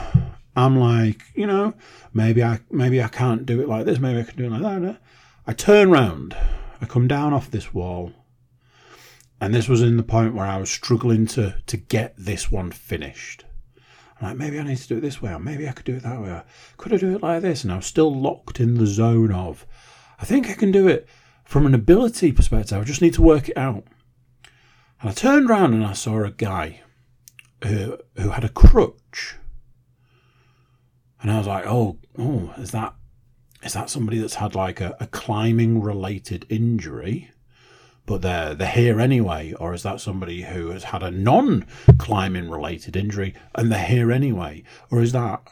I'm 0.55 0.77
like, 0.77 1.22
you 1.34 1.48
know, 1.48 1.74
maybe 2.13 2.43
I 2.43 2.60
maybe 2.70 3.01
I 3.01 3.08
can't 3.08 3.46
do 3.46 3.62
it 3.62 3.70
like 3.70 3.86
this, 3.86 4.00
maybe 4.00 4.20
I 4.20 4.24
can 4.24 4.38
do 4.38 4.46
it 4.46 4.51
like 4.51 4.81
that. 4.81 5.01
I 5.48 5.53
turn 5.53 5.91
round, 5.91 6.36
I 6.81 6.86
come 6.86 7.08
down 7.08 7.34
off 7.34 7.51
this 7.51 7.74
wall, 7.74 8.12
and 9.39 9.53
this 9.53 9.70
was 9.70 9.81
in 9.81 9.98
the 9.98 10.03
point 10.03 10.36
where 10.36 10.46
I 10.46 10.58
was 10.58 10.70
struggling 10.70 11.25
to 11.27 11.55
to 11.65 11.77
get 11.77 12.13
this 12.17 12.51
one 12.51 12.72
finished. 12.72 13.46
I'm 14.20 14.27
like, 14.27 14.38
maybe 14.38 14.60
I 14.60 14.63
need 14.63 14.77
to 14.77 14.88
do 14.88 14.98
it 14.98 15.01
this 15.01 15.22
way, 15.22 15.34
or 15.34 15.39
maybe 15.39 15.67
I 15.67 15.72
could 15.72 15.86
do 15.86 15.96
it 15.96 16.03
that 16.03 16.22
way, 16.22 16.29
or 16.29 16.43
could 16.77 16.93
I 16.93 16.98
do 16.98 17.15
it 17.15 17.24
like 17.24 17.41
this? 17.41 17.63
And 17.63 17.72
I 17.72 17.77
was 17.77 17.86
still 17.86 18.13
locked 18.13 18.60
in 18.60 18.75
the 18.75 18.86
zone 18.86 19.31
of, 19.31 19.65
I 20.20 20.25
think 20.25 20.50
I 20.50 20.53
can 20.53 20.72
do 20.72 20.88
it 20.88 21.08
from 21.46 21.65
an 21.65 21.74
ability 21.74 22.31
perspective. 22.31 22.77
I 22.77 22.84
just 22.84 23.01
need 23.01 23.15
to 23.15 23.22
work 23.22 23.50
it 23.50 23.58
out. 23.58 23.84
And 25.01 25.10
I 25.10 25.13
turned 25.13 25.50
around 25.50 25.74
and 25.74 25.86
I 25.86 25.93
saw 25.93 26.24
a 26.24 26.31
guy 26.31 26.81
who 27.63 27.98
who 28.17 28.29
had 28.29 28.43
a 28.43 28.50
crutch 28.50 29.38
and 31.22 31.32
I 31.32 31.38
was 31.38 31.48
like, 31.48 31.66
oh, 31.68 31.98
oh, 32.18 32.54
is 32.58 32.72
that 32.72 32.96
is 33.63 33.74
that 33.74 33.92
somebody 33.92 34.18
that's 34.18 34.36
had 34.36 34.56
like 34.56 34.82
a, 34.82 34.96
a 35.00 35.08
climbing 35.08 35.82
related 35.82 36.48
injury, 36.50 37.30
but 38.06 38.22
they're 38.22 38.56
they're 38.56 38.68
here 38.68 39.00
anyway, 39.00 39.54
or 39.54 39.74
is 39.74 39.84
that 39.84 40.01
somebody 40.01 40.44
who 40.44 40.72
has 40.72 40.86
had 40.86 41.04
a 41.04 41.12
non 41.12 41.68
climbing 42.00 42.50
related 42.50 42.96
injury 42.96 43.36
and 43.54 43.72
they're 43.72 43.86
here 43.86 44.12
anyway, 44.12 44.63
or 44.90 45.01
is 45.01 45.12
that 45.12 45.44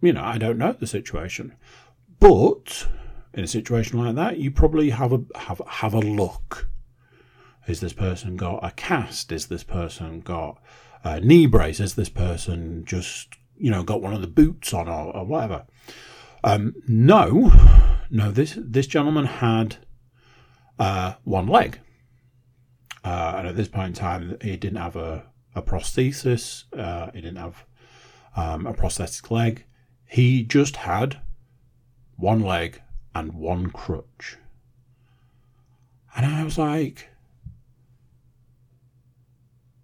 you 0.00 0.12
know 0.12 0.24
I 0.24 0.38
don't 0.38 0.58
know 0.58 0.72
the 0.72 0.86
situation, 0.86 1.54
but 2.18 2.88
in 3.34 3.44
a 3.44 3.48
situation 3.48 3.98
like 3.98 4.14
that, 4.14 4.38
you 4.38 4.50
probably 4.50 4.90
have 4.90 5.12
a 5.12 5.20
have 5.36 5.60
have 5.66 5.94
a 5.94 6.00
look. 6.00 6.68
Is 7.68 7.80
this 7.80 7.92
person 7.92 8.36
got 8.36 8.64
a 8.64 8.70
cast? 8.72 9.30
Is 9.30 9.46
this 9.46 9.62
person 9.62 10.20
got 10.20 10.58
a 11.04 11.20
knee 11.20 11.46
brace? 11.46 11.80
Is 11.80 11.94
this 11.94 12.08
person 12.08 12.84
just 12.84 13.36
you 13.62 13.70
know, 13.70 13.84
got 13.84 14.02
one 14.02 14.12
of 14.12 14.20
the 14.20 14.26
boots 14.26 14.74
on 14.74 14.88
or, 14.88 15.16
or 15.16 15.24
whatever. 15.24 15.64
Um, 16.42 16.74
no, 16.88 17.52
no, 18.10 18.32
this 18.32 18.58
this 18.58 18.88
gentleman 18.88 19.26
had 19.26 19.76
uh, 20.80 21.14
one 21.22 21.46
leg, 21.46 21.78
uh, 23.04 23.34
and 23.36 23.46
at 23.46 23.56
this 23.56 23.68
point 23.68 23.86
in 23.88 23.92
time, 23.94 24.36
he 24.42 24.56
didn't 24.56 24.78
have 24.78 24.96
a, 24.96 25.26
a 25.54 25.62
prosthesis. 25.62 26.64
Uh, 26.76 27.12
he 27.14 27.20
didn't 27.20 27.38
have 27.38 27.64
um, 28.36 28.66
a 28.66 28.74
prosthetic 28.74 29.30
leg. 29.30 29.64
He 30.06 30.42
just 30.42 30.76
had 30.76 31.20
one 32.16 32.40
leg 32.40 32.82
and 33.14 33.32
one 33.32 33.70
crutch. 33.70 34.38
And 36.16 36.26
I 36.26 36.42
was 36.42 36.58
like, 36.58 37.08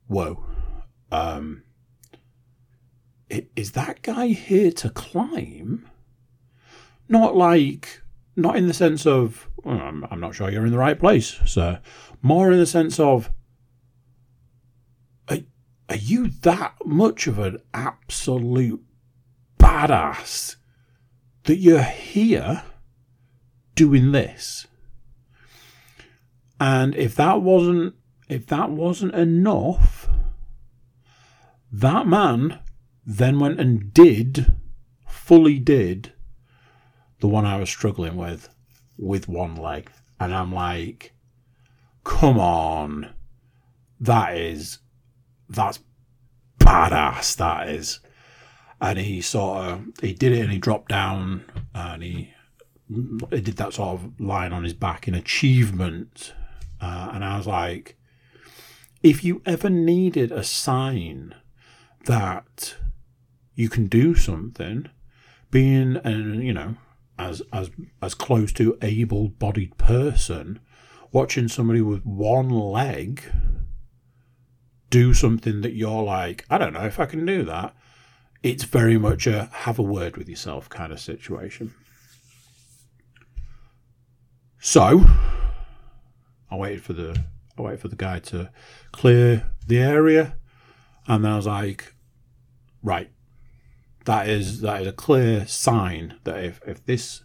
whoa. 0.08 0.44
Um, 1.12 1.62
is 3.30 3.73
that 3.73 4.02
guy 4.02 4.28
here 4.28 4.70
to 4.73 4.90
climb? 4.90 5.88
Not 7.08 7.37
like 7.37 8.02
not 8.37 8.56
in 8.56 8.66
the 8.66 8.75
sense 8.75 9.06
of 9.06 9.49
well, 9.64 9.80
I'm, 9.80 10.06
I'm 10.11 10.20
not 10.20 10.35
sure 10.35 10.50
you're 10.50 10.66
in 10.66 10.73
the 10.73 10.78
right 10.78 10.99
place, 10.99 11.40
sir. 11.44 11.80
More 12.23 12.52
in 12.52 12.58
the 12.58 12.66
sense 12.66 12.99
of 13.00 13.30
are, 15.28 15.38
are 15.88 15.97
you 15.97 16.28
that 16.42 16.75
much 16.85 17.26
of 17.26 17.38
an 17.38 17.58
absolute 17.75 18.82
badass 19.58 20.56
that 21.44 21.56
you're 21.56 21.82
here 21.82 22.62
doing 23.75 24.12
this? 24.12 24.66
And 26.61 26.94
if 26.97 27.14
that 27.16 27.42
wasn't 27.42 27.94
if 28.28 28.47
that 28.47 28.70
wasn't 28.70 29.14
enough, 29.14 30.08
that 31.73 32.06
man 32.06 32.58
then 33.10 33.38
went 33.38 33.58
and 33.58 33.94
did, 33.94 34.52
fully 35.08 35.58
did, 35.58 36.12
the 37.20 37.26
one 37.26 37.46
I 37.46 37.58
was 37.58 37.70
struggling 37.70 38.16
with, 38.16 38.50
with 38.98 39.26
one 39.26 39.56
leg. 39.56 39.90
And 40.20 40.34
I'm 40.34 40.52
like, 40.54 41.14
come 42.04 42.38
on. 42.38 43.14
That 43.98 44.36
is, 44.36 44.80
that's 45.48 45.80
badass, 46.58 47.34
that 47.36 47.70
is. 47.70 48.00
And 48.78 48.98
he 48.98 49.22
sort 49.22 49.64
of, 49.64 49.86
he 50.02 50.12
did 50.12 50.32
it 50.32 50.42
and 50.42 50.52
he 50.52 50.58
dropped 50.58 50.90
down 50.90 51.44
and 51.74 52.02
he, 52.02 52.34
he 53.30 53.40
did 53.40 53.56
that 53.56 53.72
sort 53.72 54.00
of 54.00 54.20
lying 54.20 54.52
on 54.52 54.64
his 54.64 54.74
back 54.74 55.08
in 55.08 55.14
achievement. 55.14 56.34
Uh, 56.78 57.12
and 57.14 57.24
I 57.24 57.38
was 57.38 57.46
like, 57.46 57.96
if 59.02 59.24
you 59.24 59.40
ever 59.46 59.70
needed 59.70 60.30
a 60.30 60.44
sign 60.44 61.34
that 62.04 62.76
you 63.58 63.68
can 63.68 63.88
do 63.88 64.14
something, 64.14 64.88
being 65.50 65.96
an 66.04 66.40
you 66.42 66.54
know 66.54 66.76
as 67.18 67.42
as 67.52 67.70
as 68.00 68.14
close 68.14 68.52
to 68.52 68.78
able-bodied 68.82 69.76
person, 69.76 70.60
watching 71.10 71.48
somebody 71.48 71.80
with 71.80 72.06
one 72.06 72.48
leg 72.48 73.20
do 74.90 75.12
something 75.12 75.60
that 75.62 75.72
you're 75.72 76.04
like, 76.04 76.46
I 76.48 76.56
don't 76.56 76.72
know 76.72 76.86
if 76.86 77.00
I 77.00 77.06
can 77.06 77.26
do 77.26 77.42
that. 77.46 77.74
It's 78.44 78.62
very 78.62 78.96
much 78.96 79.26
a 79.26 79.46
have 79.46 79.80
a 79.80 79.82
word 79.82 80.16
with 80.16 80.28
yourself 80.28 80.68
kind 80.68 80.92
of 80.92 81.00
situation. 81.00 81.74
So, 84.60 85.04
I 86.48 86.54
waited 86.54 86.84
for 86.84 86.92
the 86.92 87.24
I 87.58 87.62
waited 87.62 87.80
for 87.80 87.88
the 87.88 87.96
guy 87.96 88.20
to 88.20 88.52
clear 88.92 89.50
the 89.66 89.78
area, 89.80 90.36
and 91.08 91.24
then 91.24 91.32
I 91.32 91.36
was 91.36 91.46
like, 91.48 91.92
right, 92.84 93.10
that 94.08 94.26
is 94.26 94.62
that 94.62 94.80
is 94.80 94.88
a 94.88 94.92
clear 94.92 95.46
sign 95.46 96.14
that 96.24 96.42
if, 96.42 96.60
if 96.66 96.82
this 96.86 97.22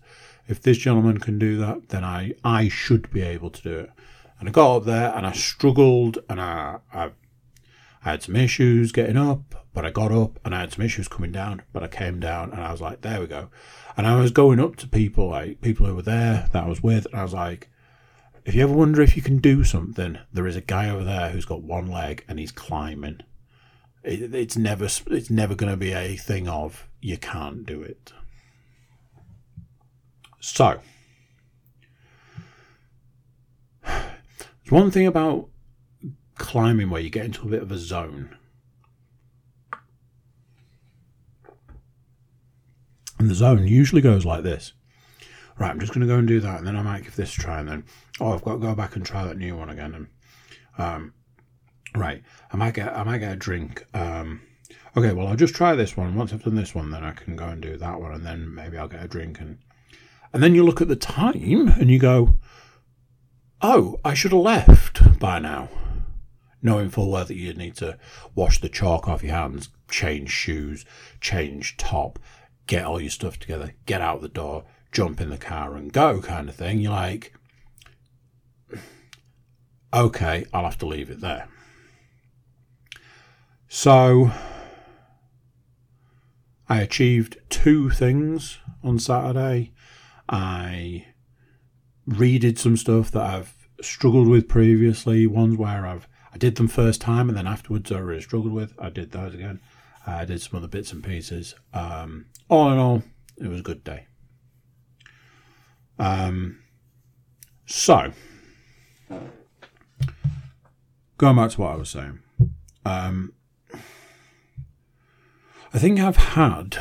if 0.49 0.61
this 0.61 0.77
gentleman 0.77 1.17
can 1.17 1.39
do 1.39 1.55
that, 1.57 1.87
then 1.89 2.03
I 2.03 2.33
I 2.43 2.67
should 2.67 3.09
be 3.09 3.21
able 3.21 3.49
to 3.51 3.61
do 3.61 3.79
it. 3.79 3.91
And 4.37 4.49
I 4.49 4.51
got 4.51 4.75
up 4.75 4.83
there 4.83 5.13
and 5.15 5.25
I 5.25 5.31
struggled 5.31 6.17
and 6.27 6.41
I 6.41 6.79
I, 6.91 7.11
I 8.03 8.09
had 8.11 8.21
some 8.21 8.35
issues 8.35 8.91
getting 8.91 9.15
up, 9.15 9.55
but 9.73 9.85
I 9.85 9.91
got 9.91 10.11
up 10.11 10.41
and 10.43 10.53
I 10.53 10.59
had 10.59 10.73
some 10.73 10.83
issues 10.83 11.07
coming 11.07 11.31
down, 11.31 11.61
but 11.71 11.83
I 11.83 11.87
came 11.87 12.19
down 12.19 12.51
and 12.51 12.59
I 12.59 12.73
was 12.73 12.81
like, 12.81 12.99
there 12.99 13.21
we 13.21 13.27
go. 13.27 13.47
And 13.95 14.05
I 14.05 14.19
was 14.19 14.31
going 14.31 14.59
up 14.59 14.75
to 14.77 14.87
people 14.87 15.29
like 15.29 15.61
people 15.61 15.85
who 15.85 15.95
were 15.95 16.01
there 16.01 16.49
that 16.51 16.65
I 16.65 16.67
was 16.67 16.83
with, 16.83 17.05
and 17.05 17.15
I 17.15 17.23
was 17.23 17.33
like, 17.33 17.69
if 18.43 18.55
you 18.55 18.63
ever 18.63 18.73
wonder 18.73 19.01
if 19.01 19.15
you 19.15 19.21
can 19.21 19.37
do 19.37 19.63
something, 19.63 20.17
there 20.33 20.47
is 20.47 20.57
a 20.57 20.61
guy 20.61 20.89
over 20.89 21.05
there 21.05 21.29
who's 21.29 21.45
got 21.45 21.63
one 21.63 21.87
leg 21.89 22.25
and 22.27 22.39
he's 22.39 22.51
climbing. 22.51 23.21
It, 24.03 24.33
it's 24.35 24.57
never 24.57 24.85
it's 24.85 25.29
never 25.29 25.55
going 25.55 25.71
to 25.71 25.77
be 25.77 25.93
a 25.93 26.15
thing 26.17 26.47
of 26.47 26.87
you 27.01 27.17
can't 27.17 27.65
do 27.65 27.81
it. 27.81 28.13
So, 30.39 30.79
there's 33.85 34.01
one 34.69 34.91
thing 34.91 35.07
about 35.07 35.47
climbing 36.37 36.89
where 36.89 37.01
you 37.01 37.09
get 37.09 37.25
into 37.25 37.47
a 37.47 37.49
bit 37.49 37.61
of 37.61 37.71
a 37.71 37.77
zone. 37.77 38.35
And 43.17 43.29
the 43.29 43.35
zone 43.35 43.65
usually 43.67 44.01
goes 44.01 44.25
like 44.25 44.43
this 44.43 44.73
right, 45.57 45.69
I'm 45.69 45.79
just 45.79 45.93
going 45.93 46.05
to 46.05 46.11
go 46.11 46.17
and 46.17 46.27
do 46.27 46.39
that, 46.39 46.57
and 46.57 46.67
then 46.67 46.75
I 46.75 46.81
might 46.81 47.03
give 47.03 47.15
this 47.15 47.37
a 47.37 47.41
try, 47.41 47.59
and 47.59 47.69
then 47.69 47.83
oh, 48.19 48.33
I've 48.33 48.43
got 48.43 48.53
to 48.53 48.59
go 48.59 48.75
back 48.75 48.95
and 48.95 49.05
try 49.05 49.25
that 49.25 49.37
new 49.37 49.55
one 49.55 49.69
again, 49.69 49.93
and 49.93 50.07
um, 50.77 51.13
right, 51.95 52.23
I 52.51 52.57
might 52.57 52.73
get 52.73 52.95
I 52.95 53.03
might 53.03 53.19
get 53.19 53.33
a 53.33 53.37
drink. 53.37 53.85
Um, 53.93 54.41
okay, 54.95 55.13
well 55.13 55.27
I'll 55.27 55.35
just 55.35 55.55
try 55.55 55.75
this 55.75 55.95
one. 55.97 56.15
Once 56.15 56.33
I've 56.33 56.43
done 56.43 56.55
this 56.55 56.75
one, 56.75 56.91
then 56.91 57.03
I 57.03 57.11
can 57.11 57.35
go 57.35 57.45
and 57.45 57.61
do 57.61 57.77
that 57.77 57.99
one, 57.99 58.13
and 58.13 58.25
then 58.25 58.53
maybe 58.53 58.77
I'll 58.77 58.87
get 58.87 59.03
a 59.03 59.07
drink, 59.07 59.39
and 59.39 59.59
and 60.33 60.41
then 60.41 60.55
you 60.55 60.63
look 60.63 60.81
at 60.81 60.87
the 60.87 60.95
time 60.95 61.67
and 61.69 61.91
you 61.91 61.99
go, 61.99 62.35
oh, 63.61 63.99
I 64.03 64.13
should 64.13 64.31
have 64.31 64.41
left 64.41 65.19
by 65.19 65.39
now. 65.39 65.69
Knowing 66.61 66.89
full 66.89 67.11
well 67.11 67.25
that 67.25 67.35
you 67.35 67.53
need 67.53 67.75
to 67.75 67.97
wash 68.33 68.59
the 68.59 68.69
chalk 68.69 69.07
off 69.07 69.21
your 69.21 69.33
hands, 69.33 69.69
change 69.89 70.31
shoes, 70.31 70.85
change 71.19 71.77
top, 71.77 72.17
get 72.67 72.85
all 72.85 73.01
your 73.01 73.09
stuff 73.09 73.37
together, 73.37 73.73
get 73.85 74.01
out 74.01 74.21
the 74.21 74.29
door, 74.29 74.63
jump 74.91 75.19
in 75.19 75.29
the 75.29 75.37
car 75.37 75.75
and 75.75 75.91
go 75.91 76.21
kind 76.21 76.47
of 76.47 76.55
thing. 76.55 76.79
You're 76.79 76.93
like, 76.93 77.33
okay, 79.93 80.45
I'll 80.53 80.63
have 80.63 80.77
to 80.79 80.85
leave 80.85 81.09
it 81.09 81.19
there. 81.19 81.47
So 83.75 84.29
I 86.69 86.81
achieved 86.81 87.37
two 87.49 87.89
things 87.89 88.59
on 88.83 88.99
Saturday. 88.99 89.73
I 90.29 91.07
redid 92.07 92.59
some 92.59 92.77
stuff 92.77 93.09
that 93.09 93.23
I've 93.23 93.67
struggled 93.81 94.27
with 94.27 94.47
previously, 94.47 95.25
ones 95.25 95.57
where 95.57 95.87
I've 95.87 96.07
I 96.31 96.37
did 96.37 96.55
them 96.55 96.67
first 96.67 97.01
time 97.01 97.29
and 97.29 97.35
then 97.35 97.47
afterwards 97.47 97.91
I 97.91 97.97
really 97.97 98.21
struggled 98.21 98.53
with. 98.53 98.75
I 98.77 98.91
did 98.91 99.09
those 99.09 99.33
again. 99.33 99.59
I 100.05 100.23
did 100.25 100.39
some 100.39 100.59
other 100.59 100.67
bits 100.67 100.93
and 100.93 101.03
pieces. 101.03 101.55
Um, 101.73 102.27
all 102.49 102.71
in 102.71 102.77
all, 102.77 103.01
it 103.37 103.47
was 103.47 103.61
a 103.61 103.63
good 103.63 103.83
day. 103.83 104.05
Um, 105.97 106.59
so, 107.65 108.13
going 111.17 111.35
back 111.35 111.49
to 111.49 111.61
what 111.61 111.71
I 111.71 111.75
was 111.75 111.89
saying, 111.89 112.19
um, 112.85 113.33
I 115.75 115.79
think 115.79 115.99
I've 115.99 116.17
had 116.17 116.77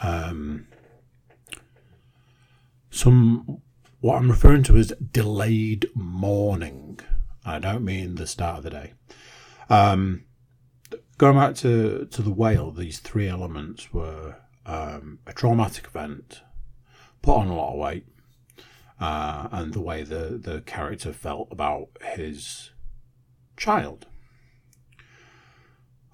um, 0.00 0.66
some 2.90 3.60
what 4.00 4.16
I'm 4.16 4.30
referring 4.30 4.62
to 4.64 4.78
as 4.78 4.94
delayed 5.12 5.86
mourning. 5.94 7.00
I 7.44 7.58
don't 7.58 7.84
mean 7.84 8.14
the 8.14 8.26
start 8.26 8.58
of 8.58 8.64
the 8.64 8.70
day. 8.70 8.94
Um, 9.68 10.24
going 11.18 11.36
back 11.36 11.54
to, 11.56 12.08
to 12.10 12.22
the 12.22 12.32
whale, 12.32 12.70
these 12.70 12.98
three 12.98 13.28
elements 13.28 13.92
were 13.92 14.36
um, 14.64 15.18
a 15.26 15.34
traumatic 15.34 15.86
event, 15.86 16.40
put 17.20 17.36
on 17.36 17.48
a 17.48 17.54
lot 17.54 17.74
of 17.74 17.78
weight, 17.78 18.06
uh, 19.00 19.48
and 19.52 19.74
the 19.74 19.82
way 19.82 20.02
the, 20.02 20.40
the 20.42 20.62
character 20.62 21.12
felt 21.12 21.48
about 21.50 21.88
his 22.00 22.70
child. 23.56 24.06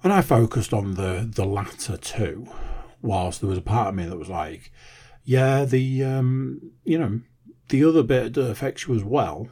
And 0.03 0.13
I 0.13 0.21
focused 0.21 0.73
on 0.73 0.95
the, 0.95 1.29
the 1.29 1.45
latter 1.45 1.97
two, 1.97 2.47
whilst 3.01 3.41
there 3.41 3.49
was 3.49 3.57
a 3.57 3.61
part 3.61 3.89
of 3.89 3.95
me 3.95 4.05
that 4.05 4.17
was 4.17 4.29
like, 4.29 4.71
yeah, 5.23 5.65
the 5.65 6.03
um, 6.03 6.71
you 6.83 6.97
know, 6.97 7.21
the 7.67 7.83
other 7.83 8.03
bit 8.03 8.37
affects 8.37 8.87
you 8.87 8.95
as 8.95 9.03
well. 9.03 9.49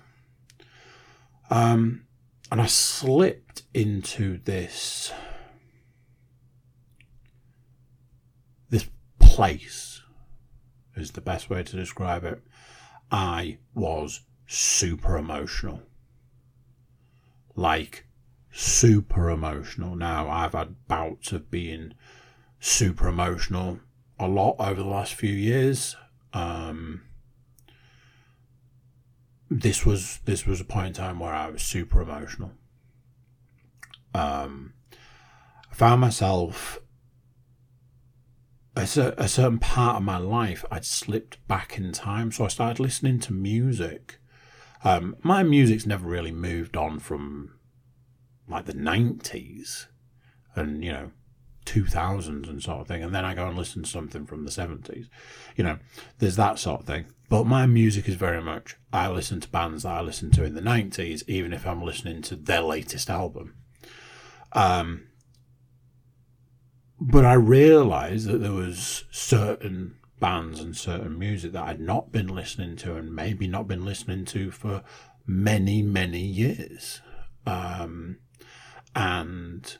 Um, 1.49 2.05
and 2.51 2.61
I 2.61 2.65
slipped 2.65 3.63
into 3.73 4.39
this 4.43 5.11
this 8.69 8.87
place 9.19 10.01
is 10.95 11.11
the 11.11 11.21
best 11.21 11.49
way 11.49 11.63
to 11.63 11.75
describe 11.75 12.23
it 12.23 12.41
I 13.11 13.59
was 13.73 14.21
super 14.47 15.17
emotional. 15.17 15.81
Like, 17.55 18.06
super 18.57 19.29
emotional. 19.29 19.95
Now, 19.95 20.27
I've 20.27 20.53
had 20.53 20.87
bouts 20.87 21.31
of 21.31 21.51
being 21.51 21.93
super 22.59 23.07
emotional 23.07 23.79
a 24.19 24.27
lot 24.27 24.55
over 24.57 24.81
the 24.81 24.89
last 24.89 25.13
few 25.13 25.31
years. 25.31 25.95
Um, 26.33 27.03
this 29.51 29.85
was 29.85 30.19
this 30.25 30.47
was 30.47 30.59
a 30.59 30.65
point 30.65 30.87
in 30.87 30.93
time 30.93 31.19
where 31.19 31.33
I 31.33 31.51
was 31.51 31.61
super 31.61 32.01
emotional. 32.01 32.51
Um, 34.15 34.73
I 35.71 35.75
found 35.75 36.01
myself 36.01 36.79
a, 38.75 38.81
a 39.17 39.27
certain 39.27 39.59
part 39.59 39.97
of 39.97 40.03
my 40.03 40.17
life, 40.17 40.65
I'd 40.71 40.83
slipped 40.83 41.47
back 41.47 41.77
in 41.77 41.91
time. 41.91 42.31
So 42.31 42.45
I 42.45 42.47
started 42.47 42.81
listening 42.81 43.19
to 43.19 43.33
music. 43.33 44.19
Um, 44.83 45.15
my 45.21 45.43
music's 45.43 45.85
never 45.85 46.07
really 46.07 46.31
moved 46.31 46.75
on 46.75 46.97
from 46.97 47.56
like 48.47 48.65
the 48.65 48.73
90s 48.73 49.87
and, 50.55 50.83
you 50.83 50.91
know, 50.91 51.11
2000s 51.65 52.49
and 52.49 52.63
sort 52.63 52.79
of 52.79 52.87
thing, 52.87 53.03
and 53.03 53.13
then 53.13 53.25
I 53.25 53.35
go 53.35 53.47
and 53.47 53.57
listen 53.57 53.83
to 53.83 53.89
something 53.89 54.25
from 54.25 54.45
the 54.45 54.51
70s. 54.51 55.09
You 55.55 55.63
know, 55.63 55.77
there's 56.19 56.37
that 56.37 56.57
sort 56.59 56.81
of 56.81 56.87
thing. 56.87 57.05
But 57.29 57.45
my 57.45 57.65
music 57.65 58.07
is 58.07 58.15
very 58.15 58.41
much, 58.41 58.77
I 58.93 59.09
listen 59.09 59.41
to 59.41 59.49
bands 59.49 59.83
that 59.83 59.91
I 59.91 60.01
listened 60.01 60.33
to 60.35 60.45
in 60.45 60.55
the 60.55 60.61
90s, 60.61 61.27
even 61.27 61.51
if 61.51 61.67
I'm 61.67 61.83
listening 61.83 62.21
to 62.23 62.35
their 62.35 62.61
latest 62.61 63.09
album. 63.09 63.55
Um, 64.53 65.07
but 66.99 67.25
I 67.25 67.33
realised 67.33 68.27
that 68.27 68.39
there 68.39 68.53
was 68.53 69.03
certain 69.11 69.97
bands 70.19 70.61
and 70.61 70.75
certain 70.75 71.19
music 71.19 71.51
that 71.51 71.63
I'd 71.63 71.81
not 71.81 72.11
been 72.11 72.27
listening 72.27 72.75
to 72.77 72.95
and 72.95 73.13
maybe 73.13 73.45
not 73.47 73.67
been 73.67 73.85
listening 73.85 74.25
to 74.25 74.49
for 74.51 74.83
many, 75.25 75.81
many 75.81 76.21
years. 76.21 77.01
Um, 77.45 78.19
and 78.95 79.77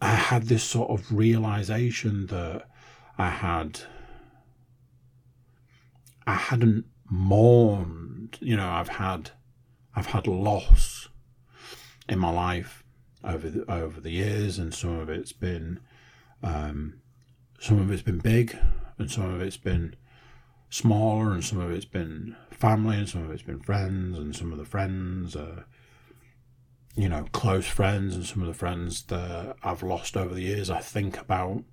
I 0.00 0.14
had 0.14 0.44
this 0.44 0.64
sort 0.64 0.90
of 0.90 1.12
realization 1.12 2.26
that 2.26 2.68
I 3.16 3.30
had 3.30 3.80
I 6.26 6.34
hadn't 6.34 6.86
mourned. 7.08 8.38
You 8.40 8.56
know, 8.56 8.68
I've 8.68 8.88
had 8.88 9.30
I've 9.94 10.06
had 10.06 10.26
loss 10.26 11.08
in 12.08 12.18
my 12.18 12.30
life 12.30 12.82
over 13.22 13.48
the, 13.48 13.70
over 13.70 14.00
the 14.00 14.10
years, 14.10 14.58
and 14.58 14.74
some 14.74 14.98
of 14.98 15.08
it's 15.08 15.32
been 15.32 15.78
um, 16.42 16.94
some 17.60 17.78
of 17.78 17.90
it's 17.92 18.02
been 18.02 18.18
big, 18.18 18.56
and 18.98 19.08
some 19.08 19.32
of 19.32 19.40
it's 19.40 19.56
been 19.56 19.94
smaller, 20.68 21.32
and 21.32 21.44
some 21.44 21.60
of 21.60 21.70
it's 21.70 21.84
been 21.84 22.34
family, 22.50 22.96
and 22.96 23.08
some 23.08 23.24
of 23.24 23.30
it's 23.30 23.42
been 23.42 23.60
friends, 23.60 24.18
and 24.18 24.34
some 24.34 24.50
of 24.50 24.58
the 24.58 24.64
friends 24.64 25.36
are 25.36 25.64
you 26.94 27.08
know 27.08 27.26
close 27.32 27.66
friends, 27.66 28.14
and 28.14 28.24
some 28.24 28.42
of 28.42 28.48
the 28.48 28.54
friends 28.54 29.02
that 29.04 29.56
I've 29.62 29.82
lost 29.82 30.16
over 30.16 30.34
the 30.34 30.42
years. 30.42 30.70
I 30.70 30.80
think 30.80 31.18
about 31.18 31.64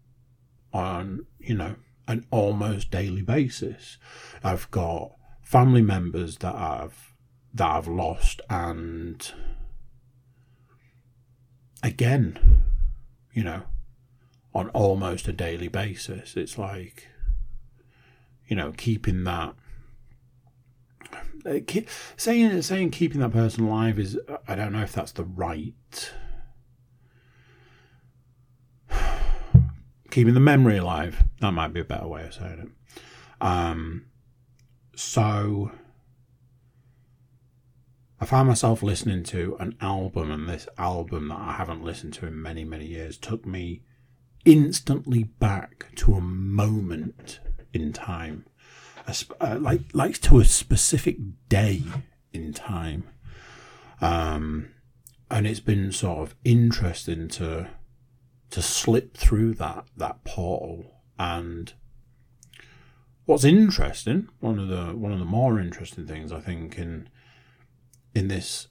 on 0.73 1.25
you 1.39 1.55
know 1.55 1.75
an 2.07 2.25
almost 2.31 2.91
daily 2.91 3.21
basis. 3.21 3.97
I've 4.43 4.69
got 4.71 5.11
family 5.43 5.81
members 5.81 6.37
that 6.37 6.55
I've 6.55 7.13
that 7.53 7.67
I've 7.67 7.87
lost 7.87 8.41
and 8.49 9.31
again, 11.81 12.63
you 13.33 13.43
know, 13.43 13.63
on 14.53 14.69
almost 14.69 15.27
a 15.27 15.33
daily 15.33 15.67
basis. 15.67 16.35
It's 16.35 16.57
like 16.57 17.07
you 18.47 18.55
know, 18.55 18.73
keeping 18.75 19.23
that 19.25 19.53
uh, 21.45 21.59
saying 22.17 22.61
saying 22.61 22.91
keeping 22.91 23.21
that 23.21 23.31
person 23.31 23.65
alive 23.65 23.99
is 23.99 24.17
I 24.47 24.55
don't 24.55 24.71
know 24.71 24.81
if 24.81 24.93
that's 24.93 25.11
the 25.11 25.23
right 25.23 26.11
keeping 30.11 30.33
the 30.33 30.39
memory 30.39 30.77
alive. 30.77 31.23
That 31.41 31.51
might 31.51 31.73
be 31.73 31.81
a 31.81 31.85
better 31.85 32.07
way 32.07 32.25
of 32.25 32.33
saying 32.33 32.59
it. 32.59 32.69
Um, 33.41 34.05
so 34.95 35.71
I 38.21 38.25
found 38.25 38.49
myself 38.49 38.83
listening 38.83 39.23
to 39.25 39.55
an 39.61 39.77
album, 39.79 40.29
and 40.29 40.49
this 40.49 40.67
album 40.77 41.29
that 41.29 41.39
I 41.39 41.53
haven't 41.53 41.85
listened 41.85 42.13
to 42.15 42.27
in 42.27 42.41
many, 42.41 42.65
many 42.65 42.85
years 42.85 43.17
took 43.17 43.45
me 43.45 43.81
instantly 44.43 45.23
back 45.23 45.87
to 45.95 46.15
a 46.15 46.21
moment 46.21 47.39
in 47.73 47.93
time, 47.93 48.45
uh, 49.39 49.57
like 49.59 49.81
like 49.93 50.19
to 50.21 50.39
a 50.39 50.45
specific 50.45 51.17
day 51.47 51.83
in 52.33 52.53
time. 52.53 53.03
Um, 54.01 54.69
and 55.29 55.45
it's 55.45 55.59
been 55.59 55.91
sort 55.91 56.19
of 56.19 56.35
interesting 56.43 57.27
to 57.29 57.69
to 58.49 58.61
slip 58.61 59.15
through 59.15 59.53
that 59.55 59.85
that 59.97 60.23
portal. 60.23 61.01
And 61.17 61.73
what's 63.25 63.43
interesting, 63.43 64.29
one 64.39 64.59
of 64.59 64.67
the 64.67 64.95
one 64.95 65.11
of 65.11 65.19
the 65.19 65.25
more 65.25 65.59
interesting 65.59 66.07
things 66.07 66.31
I 66.31 66.39
think 66.39 66.77
in 66.77 67.09
in 68.15 68.27
this 68.27 68.67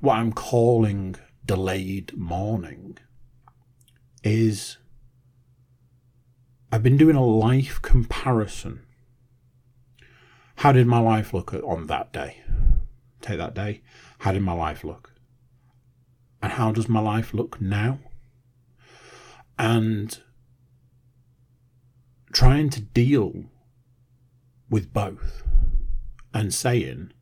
what 0.00 0.16
I'm 0.16 0.32
calling 0.32 1.16
delayed 1.44 2.16
mourning 2.16 2.98
is 4.22 4.78
I've 6.70 6.82
been 6.82 6.96
doing 6.96 7.16
a 7.16 7.24
life 7.24 7.80
comparison. 7.80 8.84
How 10.58 10.72
did 10.72 10.86
my 10.86 10.98
life 10.98 11.32
look 11.32 11.52
on 11.54 11.86
that 11.86 12.12
day? 12.12 12.42
Take 13.20 13.38
that 13.38 13.54
day. 13.54 13.82
How 14.18 14.32
did 14.32 14.42
my 14.42 14.52
life 14.52 14.84
look? 14.84 15.14
And 16.42 16.52
how 16.52 16.72
does 16.72 16.88
my 16.88 17.00
life 17.00 17.34
look 17.34 17.60
now? 17.60 17.98
and 19.58 20.20
trying 22.32 22.70
to 22.70 22.80
deal 22.80 23.44
with 24.70 24.92
both 24.92 25.42
and 26.32 26.54
saying 26.54 27.12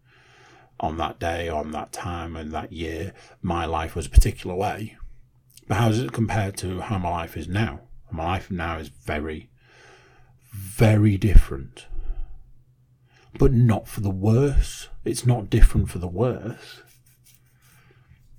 on 0.79 0.99
that 0.99 1.19
day, 1.19 1.49
on 1.49 1.71
that 1.71 1.91
time, 1.91 2.37
and 2.37 2.53
that 2.53 2.71
year, 2.71 3.15
my 3.41 3.65
life 3.65 3.97
was 3.97 4.07
a 4.07 4.11
particular 4.11 4.55
way. 4.55 4.97
But 5.67 5.79
how 5.79 5.89
does 5.89 6.01
it 6.01 6.13
compare 6.13 6.53
to 6.53 6.81
how 6.83 6.99
my 6.99 7.09
life 7.09 7.37
is 7.37 7.49
now? 7.49 7.81
My 8.11 8.25
life 8.25 8.51
now 8.51 8.77
is 8.77 8.89
very, 8.89 9.49
very 10.53 11.17
different. 11.17 11.87
But 13.39 13.53
not 13.53 13.87
for 13.87 14.01
the 14.01 14.11
worse. 14.11 14.89
It's 15.05 15.27
not 15.27 15.51
different 15.51 15.91
for 15.91 15.99
the 15.99 16.09
worse. 16.09 16.83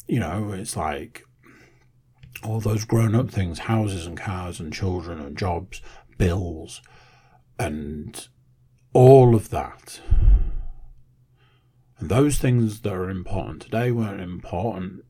You 0.07 0.19
know, 0.19 0.51
it's 0.51 0.75
like 0.75 1.23
all 2.43 2.59
those 2.59 2.85
grown 2.85 3.15
up 3.15 3.29
things 3.29 3.59
houses 3.59 4.05
and 4.05 4.17
cars 4.17 4.59
and 4.59 4.73
children 4.73 5.19
and 5.19 5.37
jobs, 5.37 5.81
bills, 6.17 6.81
and 7.59 8.27
all 8.93 9.35
of 9.35 9.49
that. 9.49 9.99
And 11.99 12.09
those 12.09 12.37
things 12.37 12.81
that 12.81 12.93
are 12.93 13.09
important 13.09 13.61
today 13.63 13.91
weren't 13.91 14.21
important 14.21 15.03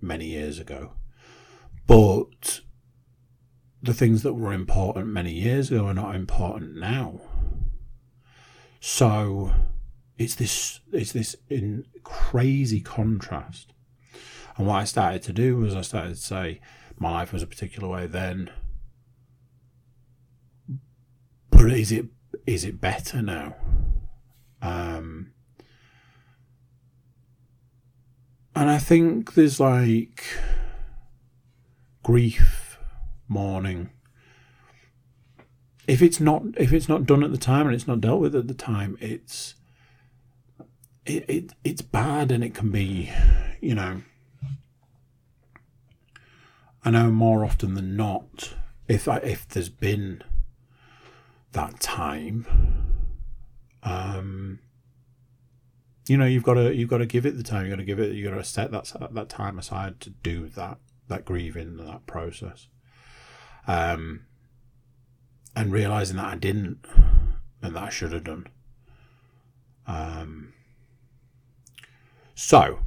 many 0.00 0.26
years 0.26 0.58
ago. 0.58 0.92
But 1.86 2.60
the 3.82 3.94
things 3.94 4.22
that 4.22 4.34
were 4.34 4.52
important 4.52 5.06
many 5.06 5.32
years 5.32 5.70
ago 5.70 5.86
are 5.86 5.94
not 5.94 6.14
important 6.14 6.76
now. 6.76 7.20
So 8.80 9.52
it's 10.16 10.34
this 10.34 10.80
it's 10.92 11.12
this 11.12 11.36
in 11.48 11.84
crazy 12.02 12.80
contrast 12.80 13.72
and 14.58 14.66
what 14.66 14.74
I 14.74 14.84
started 14.84 15.22
to 15.22 15.32
do 15.32 15.56
was 15.56 15.76
I 15.76 15.82
started 15.82 16.16
to 16.16 16.20
say 16.20 16.60
my 16.98 17.12
life 17.12 17.32
was 17.32 17.44
a 17.44 17.46
particular 17.46 17.88
way 17.88 18.08
then. 18.08 18.50
But 21.48 21.70
is 21.70 21.92
it 21.92 22.06
is 22.44 22.64
it 22.64 22.80
better 22.80 23.22
now? 23.22 23.54
Um, 24.60 25.30
and 28.56 28.68
I 28.68 28.78
think 28.78 29.34
there's 29.34 29.60
like 29.60 30.24
grief, 32.02 32.78
mourning. 33.28 33.90
If 35.88 36.02
it's 36.02 36.20
not 36.20 36.42
if 36.58 36.72
it's 36.72 36.88
not 36.88 37.06
done 37.06 37.24
at 37.24 37.32
the 37.32 37.38
time 37.38 37.66
and 37.66 37.74
it's 37.74 37.88
not 37.88 38.00
dealt 38.00 38.20
with 38.20 38.36
at 38.36 38.46
the 38.46 38.54
time, 38.54 38.96
it's 39.00 39.54
it, 41.06 41.24
it 41.28 41.52
it's 41.64 41.82
bad 41.82 42.30
and 42.30 42.44
it 42.44 42.54
can 42.54 42.70
be, 42.70 43.10
you 43.60 43.74
know, 43.74 44.02
I 46.84 46.90
know 46.90 47.10
more 47.10 47.44
often 47.44 47.74
than 47.74 47.96
not, 47.96 48.54
if 48.86 49.08
I, 49.08 49.16
if 49.18 49.48
there's 49.48 49.70
been 49.70 50.22
that 51.52 51.80
time, 51.80 52.46
um, 53.82 54.60
you 56.06 56.16
know, 56.16 56.26
you've 56.26 56.42
got 56.42 56.54
to 56.54 56.74
you've 56.74 56.90
got 56.90 56.98
to 56.98 57.06
give 57.06 57.26
it 57.26 57.36
the 57.36 57.42
time. 57.42 57.64
You've 57.64 57.72
got 57.72 57.76
to 57.76 57.84
give 57.84 57.98
it. 57.98 58.12
You've 58.12 58.30
got 58.30 58.36
to 58.36 58.44
set 58.44 58.70
that 58.72 58.92
that 59.12 59.28
time 59.28 59.58
aside 59.58 60.00
to 60.00 60.10
do 60.10 60.48
that 60.48 60.78
that 61.08 61.24
grieving 61.24 61.78
that 61.78 62.06
process. 62.06 62.68
Um, 63.66 64.26
and 65.54 65.72
realizing 65.72 66.16
that 66.16 66.26
I 66.26 66.36
didn't, 66.36 66.84
and 67.62 67.74
that 67.74 67.82
I 67.82 67.88
should 67.88 68.12
have 68.12 68.24
done. 68.24 68.46
Um, 69.86 70.52
so, 72.34 72.80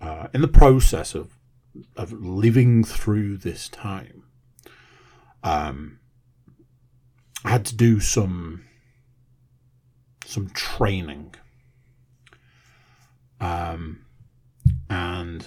uh, 0.00 0.28
in 0.32 0.40
the 0.40 0.48
process 0.48 1.14
of 1.14 1.36
of 1.96 2.12
living 2.12 2.84
through 2.84 3.38
this 3.38 3.68
time, 3.68 4.24
um, 5.42 5.98
I 7.44 7.50
had 7.50 7.64
to 7.66 7.74
do 7.74 7.98
some 7.98 8.64
some 10.26 10.50
training, 10.50 11.34
um, 13.40 14.04
and 14.88 15.46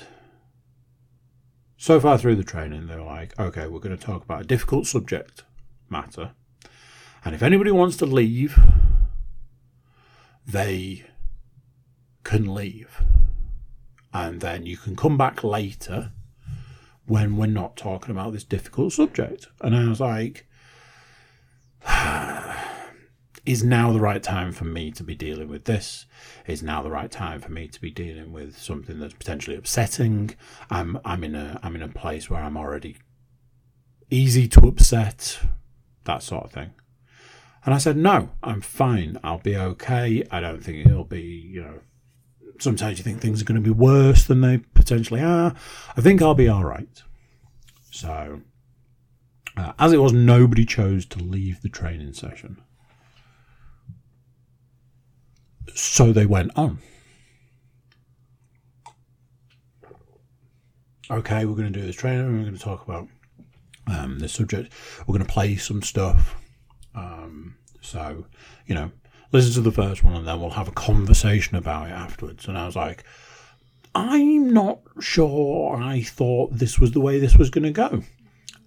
so 1.78 2.00
far 2.00 2.18
through 2.18 2.36
the 2.36 2.44
training, 2.44 2.88
they're 2.88 3.02
like, 3.02 3.40
"Okay, 3.40 3.68
we're 3.68 3.80
going 3.80 3.96
to 3.96 4.04
talk 4.04 4.24
about 4.24 4.42
a 4.42 4.46
difficult 4.46 4.88
subject 4.88 5.44
matter, 5.90 6.32
and 7.24 7.36
if 7.36 7.44
anybody 7.44 7.72
wants 7.72 7.98
to 7.98 8.06
leave, 8.06 8.58
they 10.46 11.06
can 12.24 12.54
leave." 12.54 13.02
and 14.16 14.40
then 14.40 14.66
you 14.66 14.78
can 14.78 14.96
come 14.96 15.18
back 15.18 15.44
later 15.44 16.14
when 17.06 17.36
we're 17.36 17.48
not 17.48 17.76
talking 17.76 18.12
about 18.12 18.32
this 18.32 18.46
difficult 18.46 18.94
subject. 18.94 19.48
And 19.60 19.76
I 19.76 19.90
was 19.90 20.00
like, 20.00 20.48
is 23.46 23.62
now 23.62 23.92
the 23.92 24.00
right 24.00 24.24
time 24.24 24.54
for 24.54 24.64
me 24.64 24.90
to 24.92 25.04
be 25.04 25.16
dealing 25.16 25.50
with 25.50 25.66
this? 25.66 26.06
Is 26.48 26.64
now 26.64 26.82
the 26.82 26.90
right 26.90 27.12
time 27.12 27.42
for 27.42 27.52
me 27.52 27.68
to 27.68 27.82
be 27.82 27.92
dealing 27.92 28.32
with 28.32 28.58
something 28.58 29.00
that's 29.00 29.14
potentially 29.14 29.58
upsetting? 29.58 30.34
I'm 30.70 30.98
I'm 31.04 31.26
in 31.26 31.36
a 31.36 31.60
I'm 31.62 31.76
in 31.76 31.82
a 31.82 31.90
place 31.90 32.30
where 32.30 32.42
I'm 32.42 32.56
already 32.56 32.96
easy 34.10 34.48
to 34.48 34.62
upset, 34.62 35.40
that 36.06 36.24
sort 36.24 36.46
of 36.46 36.52
thing. 36.52 36.72
And 37.66 37.74
I 37.74 37.78
said, 37.80 37.98
no, 37.98 38.30
I'm 38.44 38.62
fine. 38.62 39.20
I'll 39.24 39.40
be 39.40 39.58
okay. 39.58 40.24
I 40.32 40.40
don't 40.40 40.64
think 40.64 40.86
it'll 40.86 41.04
be, 41.04 41.22
you 41.22 41.64
know, 41.64 41.80
sometimes 42.60 42.98
you 42.98 43.04
think 43.04 43.22
things 43.22 43.42
are 43.42 43.46
going 43.46 43.62
to 43.62 43.62
be 43.62 43.72
worse 43.72 44.24
than 44.24 44.42
they 44.42 44.60
potentially 44.60 45.22
are. 45.22 45.56
I 45.98 46.02
think 46.02 46.22
I'll 46.22 46.36
be 46.36 46.48
all 46.48 46.64
right. 46.64 47.02
So, 47.92 48.42
uh, 49.58 49.74
as 49.80 49.94
it 49.94 49.98
was, 49.98 50.14
nobody 50.14 50.66
chose 50.66 51.06
to 51.08 51.20
leave 51.20 51.62
the 51.62 51.70
training 51.70 52.14
session. 52.14 52.62
So 55.74 56.14
they 56.14 56.26
went 56.26 56.52
on. 56.56 56.80
Okay, 61.10 61.46
we're 61.46 61.56
going 61.56 61.72
to 61.72 61.80
do 61.80 61.86
this 61.86 61.96
training. 61.96 62.26
We're 62.26 62.44
going 62.44 62.58
to 62.58 62.64
talk 62.64 62.84
about 62.84 63.08
um, 63.88 64.20
this 64.20 64.34
subject. 64.34 64.72
We're 65.00 65.14
going 65.14 65.26
to 65.26 65.32
play 65.32 65.56
some 65.56 65.82
stuff. 65.82 66.36
Um, 66.94 67.58
so, 67.82 68.26
you 68.66 68.76
know, 68.76 68.92
listen 69.32 69.54
to 69.54 69.62
the 69.62 69.72
first 69.72 70.04
one 70.04 70.16
and 70.16 70.28
then 70.28 70.40
we'll 70.40 70.52
have 70.52 70.68
a 70.68 70.74
conversation 70.74 71.56
about 71.56 71.90
it 71.90 71.94
afterwards. 71.94 72.48
And 72.48 72.58
I 72.58 72.66
was 72.66 72.76
like, 72.76 73.04
I'm 73.94 74.54
not 74.54 74.80
sure 75.00 75.78
I 75.78 76.02
thought 76.02 76.58
this 76.58 76.80
was 76.80 76.92
the 76.92 77.00
way 77.00 77.20
this 77.20 77.38
was 77.38 77.50
going 77.50 77.64
to 77.64 77.72
go. 77.72 78.04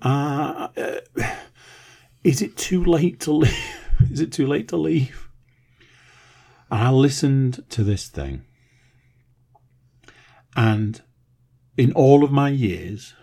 Uh, 0.00 0.68
uh, 0.76 1.35
is 2.24 2.42
it 2.42 2.57
too 2.57 2.85
late 2.85 3.20
to 3.20 3.33
leave? 3.33 3.59
is 4.11 4.20
it 4.20 4.33
too 4.33 4.46
late 4.46 4.68
to 4.68 4.76
leave? 4.76 5.28
And 6.70 6.83
I 6.83 6.90
listened 6.90 7.64
to 7.70 7.83
this 7.83 8.09
thing. 8.09 8.44
And 10.57 11.02
in 11.76 11.92
all 11.92 12.24
of 12.24 12.33
my 12.33 12.50
years, 12.50 13.14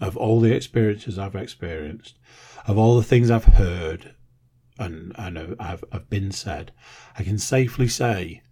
of 0.00 0.16
all 0.16 0.40
the 0.40 0.54
experiences 0.54 1.18
I've 1.18 1.34
experienced, 1.34 2.18
of 2.66 2.78
all 2.78 2.96
the 2.96 3.02
things 3.02 3.30
I've 3.30 3.44
heard 3.44 4.14
and, 4.78 5.12
and 5.16 5.36
have, 5.60 5.84
have 5.92 6.08
been 6.08 6.30
said, 6.30 6.72
I 7.18 7.22
can 7.24 7.38
safely 7.38 7.88
say 7.88 8.42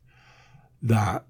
that 0.82 1.24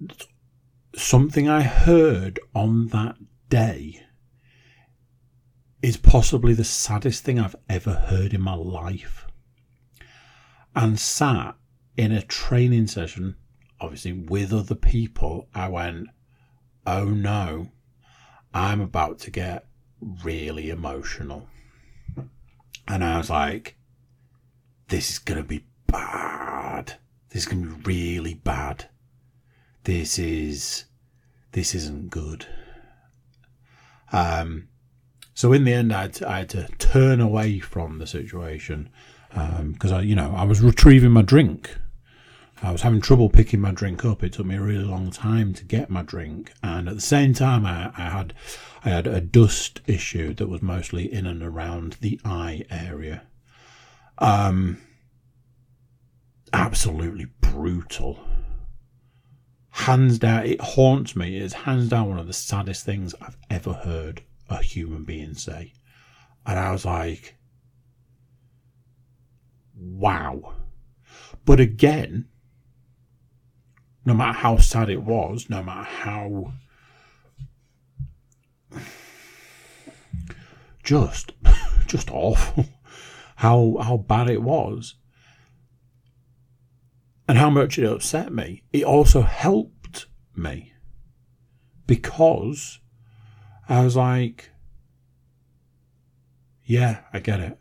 something 0.94 1.48
I 1.48 1.62
heard 1.62 2.40
on 2.54 2.88
that 2.88 3.16
day 3.48 4.02
is 5.82 5.96
possibly 5.96 6.54
the 6.54 6.64
saddest 6.64 7.24
thing 7.24 7.38
I've 7.38 7.56
ever 7.68 7.92
heard 7.92 8.32
in 8.32 8.40
my 8.40 8.54
life. 8.54 9.26
And 10.74 10.98
sat 10.98 11.54
in 11.96 12.12
a 12.12 12.22
training 12.22 12.86
session, 12.86 13.36
obviously 13.80 14.12
with 14.12 14.52
other 14.52 14.74
people, 14.74 15.48
I 15.54 15.68
went, 15.68 16.08
oh 16.86 17.10
no, 17.10 17.72
I'm 18.52 18.80
about 18.80 19.18
to 19.20 19.30
get 19.30 19.66
really 20.00 20.70
emotional. 20.70 21.48
And 22.88 23.02
I 23.02 23.18
was 23.18 23.30
like, 23.30 23.76
this 24.88 25.10
is 25.10 25.18
going 25.18 25.38
to 25.38 25.46
be 25.46 25.64
bad. 25.86 26.94
This 27.30 27.42
is 27.42 27.48
going 27.48 27.64
to 27.64 27.74
be 27.76 28.18
really 28.18 28.34
bad. 28.34 28.88
This 29.84 30.18
is, 30.18 30.84
this 31.52 31.74
isn't 31.74 32.10
good. 32.10 32.46
Um, 34.12 34.68
so 35.34 35.52
in 35.52 35.64
the 35.64 35.72
end, 35.72 35.92
I 35.92 36.02
had, 36.02 36.22
I 36.22 36.38
had 36.38 36.48
to 36.50 36.68
turn 36.78 37.20
away 37.20 37.58
from 37.58 37.98
the 37.98 38.06
situation 38.06 38.90
because 39.28 39.92
um, 39.92 39.98
I, 39.98 40.00
you 40.00 40.14
know, 40.14 40.32
I 40.36 40.44
was 40.44 40.60
retrieving 40.62 41.10
my 41.10 41.22
drink. 41.22 41.76
I 42.62 42.72
was 42.72 42.82
having 42.82 43.00
trouble 43.00 43.28
picking 43.28 43.60
my 43.60 43.70
drink 43.70 44.04
up. 44.04 44.22
It 44.22 44.32
took 44.32 44.46
me 44.46 44.56
a 44.56 44.62
really 44.62 44.84
long 44.84 45.10
time 45.10 45.52
to 45.54 45.64
get 45.64 45.90
my 45.90 46.02
drink, 46.02 46.52
and 46.62 46.88
at 46.88 46.94
the 46.94 47.00
same 47.00 47.34
time, 47.34 47.66
I, 47.66 47.92
I 47.96 48.10
had 48.10 48.34
I 48.84 48.90
had 48.90 49.06
a 49.06 49.20
dust 49.20 49.80
issue 49.86 50.32
that 50.34 50.48
was 50.48 50.62
mostly 50.62 51.12
in 51.12 51.26
and 51.26 51.42
around 51.42 51.96
the 52.00 52.20
eye 52.24 52.64
area. 52.70 53.24
Um, 54.18 54.80
absolutely 56.52 57.26
brutal. 57.40 58.20
Hands 59.70 60.18
down, 60.18 60.46
it 60.46 60.60
haunts 60.60 61.14
me. 61.14 61.36
It's 61.36 61.52
hands 61.52 61.90
down 61.90 62.08
one 62.08 62.18
of 62.18 62.26
the 62.26 62.32
saddest 62.32 62.86
things 62.86 63.14
I've 63.20 63.36
ever 63.50 63.72
heard 63.72 64.22
a 64.48 64.62
human 64.62 65.04
being 65.04 65.34
say. 65.34 65.72
And 66.46 66.58
I 66.58 66.72
was 66.72 66.84
like, 66.84 67.36
wow. 69.74 70.54
But 71.44 71.60
again, 71.60 72.28
no 74.06 74.14
matter 74.14 74.38
how 74.38 74.56
sad 74.56 74.88
it 74.88 75.02
was, 75.02 75.50
no 75.50 75.62
matter 75.64 75.82
how 75.82 76.52
just 80.84 81.32
just 81.86 82.08
awful 82.12 82.64
how 83.36 83.76
how 83.82 83.96
bad 83.96 84.30
it 84.30 84.42
was. 84.42 84.94
And 87.28 87.38
how 87.38 87.50
much 87.50 87.76
it 87.76 87.84
upset 87.84 88.32
me. 88.32 88.62
It 88.72 88.84
also 88.84 89.22
helped 89.22 90.06
me. 90.36 90.72
Because 91.88 92.78
i 93.68 93.82
was 93.82 93.96
like 93.96 94.50
yeah 96.64 97.00
i 97.12 97.18
get 97.18 97.40
it. 97.40 97.58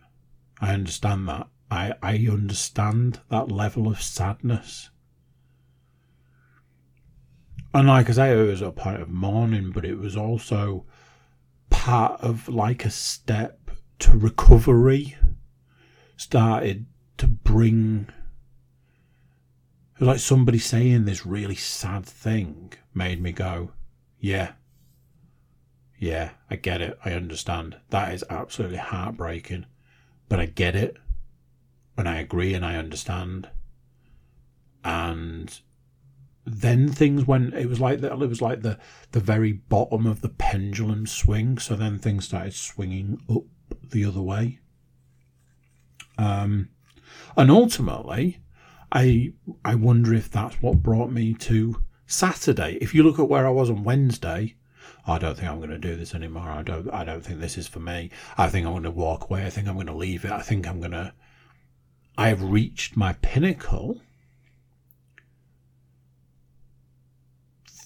I 0.62 0.74
understand 0.76 1.28
that. 1.28 1.48
I 1.72 1.94
i 2.04 2.28
understand 2.32 3.22
that 3.32 3.52
level 3.52 3.88
of 3.88 4.00
sadness 4.00 4.92
and 7.76 7.90
like 7.90 8.10
I 8.10 8.14
say, 8.14 8.32
it 8.32 8.48
was 8.48 8.62
a 8.62 8.72
point 8.72 9.02
of 9.02 9.10
mourning, 9.10 9.72
but 9.72 9.84
it 9.84 9.98
was 9.98 10.16
also 10.16 10.86
part 11.70 12.22
of 12.22 12.48
like 12.48 12.86
a 12.86 12.90
step 12.90 13.70
to 14.00 14.18
recovery. 14.18 15.18
Started 16.16 16.86
to 17.18 17.28
bring. 17.28 18.08
It 19.96 20.00
was 20.00 20.08
like 20.08 20.20
somebody 20.20 20.58
saying 20.58 21.04
this 21.04 21.26
really 21.26 21.56
sad 21.56 22.06
thing 22.06 22.72
made 22.94 23.22
me 23.22 23.34
go, 23.34 23.72
yeah, 24.20 24.54
yeah, 26.00 26.32
I 26.50 26.56
get 26.56 26.82
it. 26.82 26.98
I 27.04 27.12
understand. 27.12 27.76
That 27.90 28.14
is 28.14 28.24
absolutely 28.30 28.78
heartbreaking. 28.78 29.66
But 30.30 30.40
I 30.40 30.46
get 30.46 30.78
it. 30.78 30.96
And 31.98 32.08
I 32.08 32.20
agree 32.20 32.54
and 32.54 32.66
I 32.66 32.78
understand. 32.78 33.50
And 34.84 35.60
then 36.46 36.88
things 36.88 37.26
went 37.26 37.54
it 37.54 37.68
was 37.68 37.80
like 37.80 38.02
that 38.02 38.12
it 38.12 38.30
was 38.30 38.42
like 38.42 38.62
the 38.62 38.78
the 39.12 39.20
very 39.20 39.52
bottom 39.52 40.06
of 40.06 40.22
the 40.22 40.30
pendulum 40.30 41.08
swing 41.08 41.58
so 41.58 41.76
then 41.76 41.98
things 41.98 42.26
started 42.26 42.54
swinging 42.54 43.20
up 43.30 43.44
the 43.92 44.06
other 44.06 44.22
way 44.22 44.60
um 46.18 46.70
and 47.36 47.50
ultimately 47.50 48.40
i 48.92 49.34
i 49.64 49.74
wonder 49.74 50.14
if 50.14 50.30
that's 50.30 50.62
what 50.62 50.84
brought 50.84 51.12
me 51.12 51.34
to 51.34 51.82
saturday 52.06 52.78
if 52.80 52.94
you 52.94 53.02
look 53.02 53.18
at 53.18 53.28
where 53.28 53.48
i 53.48 53.52
was 53.52 53.70
on 53.70 53.84
wednesday 53.84 54.56
I 55.08 55.20
don't 55.20 55.36
think 55.36 55.50
I'm 55.50 55.58
going 55.58 55.70
to 55.70 55.78
do 55.78 55.96
this 55.96 56.16
anymore. 56.16 56.50
I 56.50 56.64
don't. 56.64 56.92
I 56.92 57.04
don't 57.04 57.24
think 57.24 57.40
this 57.40 57.58
is 57.58 57.68
for 57.68 57.80
me. 57.80 58.10
I 58.38 58.50
think 58.50 58.66
I'm 58.66 58.74
going 58.74 58.84
to 58.84 58.92
walk 58.92 59.30
away. 59.30 59.46
I 59.46 59.52
think 59.52 59.68
I'm 59.68 59.76
going 59.76 59.86
to 59.88 59.94
leave 59.94 60.26
it. 60.26 60.32
I 60.32 60.42
think 60.42 60.68
I'm 60.68 60.80
going 60.80 60.92
to. 60.92 61.14
I 62.18 62.30
have 62.30 62.42
reached 62.42 62.98
my 62.98 63.14
pinnacle 63.14 64.02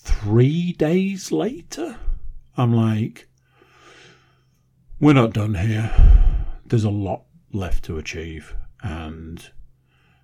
three 0.10 0.74
days 0.74 1.32
later, 1.32 1.98
I'm 2.58 2.74
like, 2.74 3.28
we're 5.00 5.14
not 5.14 5.34
done 5.34 5.56
here. 5.56 5.92
There's 6.66 6.84
a 6.84 6.90
lot 6.90 7.24
left 7.54 7.86
to 7.86 7.98
achieve, 7.98 8.56
and 8.82 9.50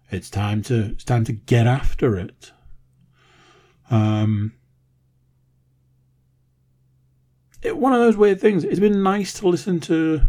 it's 0.09 0.29
time 0.29 0.61
to 0.63 0.91
it's 0.91 1.03
time 1.03 1.23
to 1.25 1.33
get 1.33 1.67
after 1.67 2.17
it. 2.17 2.51
Um, 3.89 4.53
it, 7.61 7.77
one 7.77 7.93
of 7.93 7.99
those 7.99 8.17
weird 8.17 8.41
things. 8.41 8.63
It's 8.63 8.79
been 8.79 9.03
nice 9.03 9.33
to 9.39 9.47
listen 9.47 9.79
to 9.81 10.21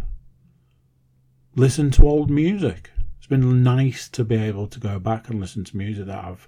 listen 1.55 1.91
to 1.91 2.07
old 2.07 2.29
music. 2.29 2.91
It's 3.17 3.27
been 3.27 3.63
nice 3.63 4.07
to 4.09 4.23
be 4.23 4.35
able 4.35 4.67
to 4.67 4.79
go 4.79 4.99
back 4.99 5.29
and 5.29 5.41
listen 5.41 5.63
to 5.65 5.77
music 5.77 6.05
that 6.05 6.23
I've 6.23 6.47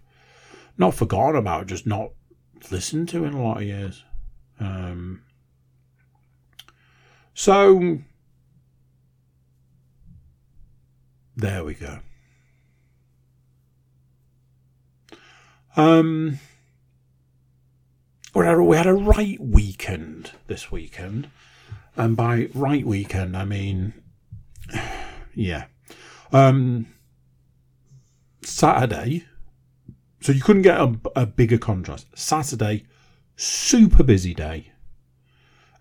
not 0.77 0.93
forgotten 0.93 1.35
about, 1.35 1.67
just 1.67 1.85
not 1.85 2.11
listened 2.71 3.09
to 3.09 3.23
in 3.25 3.33
a 3.33 3.43
lot 3.43 3.57
of 3.57 3.63
years. 3.63 4.03
Um, 4.59 5.23
so 7.33 7.99
there 11.35 11.63
we 11.63 11.73
go. 11.73 11.99
Um, 15.77 16.39
we 18.35 18.45
had, 18.45 18.55
a, 18.55 18.63
we 18.63 18.75
had 18.75 18.87
a 18.87 18.93
right 18.93 19.39
weekend 19.39 20.31
this 20.47 20.71
weekend. 20.71 21.29
and 21.95 22.17
by 22.17 22.49
right 22.53 22.85
weekend, 22.85 23.37
I 23.37 23.45
mean, 23.45 23.93
yeah. 25.33 25.65
Um, 26.33 26.87
Saturday, 28.43 29.25
so 30.21 30.31
you 30.31 30.41
couldn't 30.41 30.63
get 30.63 30.79
a, 30.79 30.95
a 31.15 31.25
bigger 31.25 31.57
contrast. 31.57 32.07
Saturday, 32.15 32.85
super 33.35 34.03
busy 34.03 34.33
day. 34.33 34.71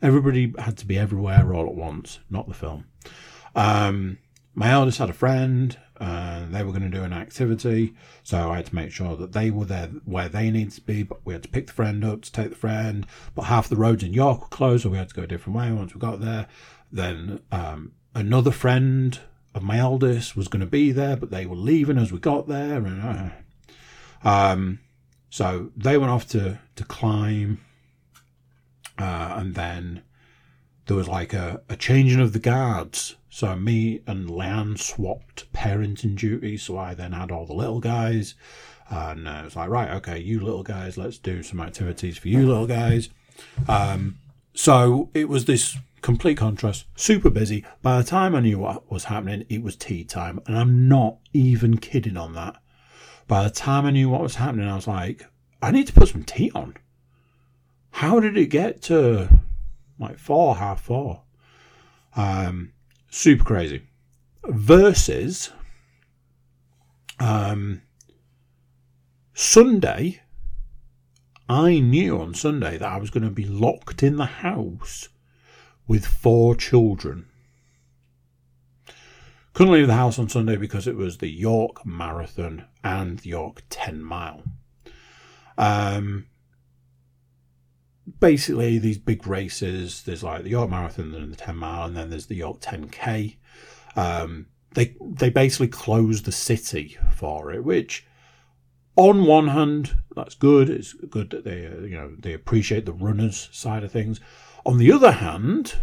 Everybody 0.01 0.55
had 0.59 0.77
to 0.79 0.87
be 0.87 0.99
everywhere 0.99 1.53
all 1.53 1.67
at 1.67 1.75
once, 1.75 2.21
not 2.31 2.47
the 2.47 2.55
film. 2.55 2.87
Um, 3.55 4.19
my 4.55 4.71
eldest 4.71 4.99
had 4.99 5.11
a 5.11 5.15
friend, 5.15 5.77
and 6.01 6.55
they 6.55 6.63
were 6.63 6.71
going 6.71 6.89
to 6.89 6.97
do 6.97 7.03
an 7.03 7.13
activity, 7.13 7.95
so 8.23 8.51
I 8.51 8.57
had 8.57 8.67
to 8.67 8.75
make 8.75 8.93
sure 8.93 9.17
that 9.17 9.33
they 9.33 9.51
were 9.51 9.65
there 9.65 9.89
where 10.05 10.29
they 10.29 10.51
needed 10.51 10.75
to 10.75 10.81
be. 10.83 11.03
But 11.03 11.25
we 11.25 11.33
had 11.33 11.43
to 11.43 11.49
pick 11.49 11.67
the 11.67 11.73
friend 11.73 12.05
up 12.05 12.23
to 12.23 12.33
take 12.33 12.51
the 12.51 12.57
friend. 12.57 13.07
But 13.35 13.43
half 13.43 13.69
the 13.69 13.77
roads 13.77 14.05
in 14.05 14.15
York 14.15 14.41
were 14.41 14.49
closed, 14.49 14.85
so 14.85 14.91
we 14.91 14.99
had 14.99 15.09
to 15.09 15.15
go 15.15 15.23
a 15.23 15.27
different 15.27 15.59
way 15.59 15.73
once 15.73 15.95
we 15.95 16.01
got 16.01 16.21
there. 16.21 16.47
Then 16.93 17.41
um, 17.51 17.93
another 18.15 18.53
friend 18.53 19.19
of 19.55 19.63
my 19.63 19.79
eldest 19.79 20.37
was 20.37 20.49
going 20.49 20.61
to 20.61 20.67
be 20.67 20.93
there, 20.93 21.17
but 21.17 21.31
they 21.31 21.47
were 21.47 21.57
leaving 21.57 21.99
as 21.99 22.13
we 22.13 22.21
got 22.21 22.47
there, 22.47 22.77
and 22.77 23.03
uh, 23.03 23.31
um, 24.25 24.81
so 25.31 25.71
they 25.77 25.99
went 25.99 26.11
off 26.11 26.27
to 26.29 26.59
to 26.77 26.85
climb, 26.85 27.61
uh, 28.99 29.35
and 29.37 29.55
then 29.55 30.03
there 30.87 30.97
was 30.97 31.09
like 31.09 31.35
a, 31.35 31.63
a 31.69 31.77
changing 31.77 32.21
of 32.21 32.33
the 32.33 32.39
guards. 32.39 33.17
So 33.31 33.55
me 33.55 34.01
and 34.07 34.29
Leanne 34.29 34.79
swapped 34.79 35.53
parenting 35.53 36.17
duties. 36.17 36.63
So 36.65 36.79
I 36.79 36.95
then 36.95 37.13
had 37.13 37.31
all 37.31 37.47
the 37.47 37.53
little 37.53 37.79
guys, 37.79 38.35
and 38.89 39.29
uh, 39.29 39.41
it 39.43 39.45
was 39.45 39.57
like, 39.57 39.69
right, 39.69 39.91
okay, 39.91 40.19
you 40.19 40.41
little 40.41 40.63
guys, 40.63 40.97
let's 40.97 41.19
do 41.19 41.43
some 41.43 41.61
activities 41.61 42.19
for 42.19 42.29
you 42.29 42.47
little 42.47 42.67
guys. 42.67 43.11
Um, 43.69 44.19
so 44.55 45.11
it 45.15 45.29
was 45.29 45.45
this 45.45 45.77
complete 46.01 46.37
contrast, 46.37 46.87
super 46.97 47.31
busy. 47.31 47.65
By 47.83 47.99
the 47.99 48.05
time 48.05 48.35
I 48.35 48.41
knew 48.41 48.59
what 48.59 48.91
was 48.91 49.05
happening, 49.05 49.45
it 49.49 49.63
was 49.63 49.77
tea 49.77 50.05
time, 50.05 50.41
and 50.47 50.57
I'm 50.57 50.89
not 50.89 51.19
even 51.33 51.79
kidding 51.79 52.17
on 52.17 52.35
that. 52.35 52.57
By 53.29 53.45
the 53.45 53.51
time 53.51 53.87
I 53.87 53.93
knew 53.93 54.09
what 54.09 54.23
was 54.23 54.35
happening, 54.35 54.69
I 54.69 54.75
was 54.75 54.89
like, 54.89 55.25
I 55.63 55.71
need 55.71 55.87
to 55.87 55.93
put 55.93 56.09
some 56.09 56.25
tea 56.25 56.51
on. 56.55 56.75
How 57.91 58.19
did 58.19 58.37
it 58.37 58.47
get 58.47 58.83
to 58.83 59.29
like 59.99 60.19
four, 60.19 60.57
half 60.57 60.81
four. 60.81 61.23
Um, 62.17 62.73
super 63.11 63.45
crazy. 63.45 63.83
Versus 64.45 65.51
um, 67.19 67.83
Sunday, 69.35 70.23
I 71.49 71.81
knew 71.81 72.21
on 72.21 72.35
Sunday 72.35 72.79
that 72.79 72.89
I 72.89 72.99
was 72.99 73.11
going 73.11 73.25
to 73.25 73.31
be 73.31 73.45
locked 73.45 74.03
in 74.03 74.17
the 74.17 74.27
house 74.27 75.09
with 75.87 76.07
four 76.07 76.55
children. 76.55 77.27
Couldn't 79.55 79.73
leave 79.73 79.87
the 79.89 79.95
house 79.95 80.19
on 80.19 80.29
Sunday 80.29 80.57
because 80.57 80.87
it 80.87 80.95
was 80.95 81.19
the 81.19 81.29
York 81.29 81.85
Marathon 81.85 82.67
and 82.89 83.19
the 83.19 83.29
York 83.29 83.63
10 83.69 84.03
Mile. 84.03 84.43
Um, 85.59 86.27
basically 88.21 88.79
these 88.79 88.99
big 88.99 89.27
races. 89.27 90.03
There's 90.03 90.23
like 90.23 90.43
the 90.43 90.51
York 90.51 90.71
Marathon 90.71 91.15
and 91.15 91.33
the 91.33 91.37
10 91.37 91.57
mile, 91.57 91.87
and 91.87 91.97
then 91.97 92.11
there's 92.11 92.27
the 92.27 92.37
York 92.37 92.61
10k. 92.61 93.37
Um, 93.97 94.47
they 94.75 94.97
they 95.01 95.31
basically 95.31 95.69
close 95.69 96.23
the 96.23 96.33
city 96.33 96.99
for 97.15 97.53
it, 97.53 97.65
which 97.65 98.07
on 98.97 99.25
one 99.25 99.49
hand 99.49 99.97
that's 100.15 100.35
good. 100.35 100.71
It's 100.71 100.93
good 100.93 101.31
that 101.31 101.45
they 101.45 101.67
uh, 101.67 101.81
you 101.81 101.97
know 101.97 102.15
they 102.19 102.33
appreciate 102.33 102.87
the 102.87 102.93
runners 102.93 103.49
side 103.53 103.85
of 103.85 103.93
things. 103.93 104.21
On 104.65 104.79
the 104.79 104.93
other 104.93 105.13
hand, 105.13 105.77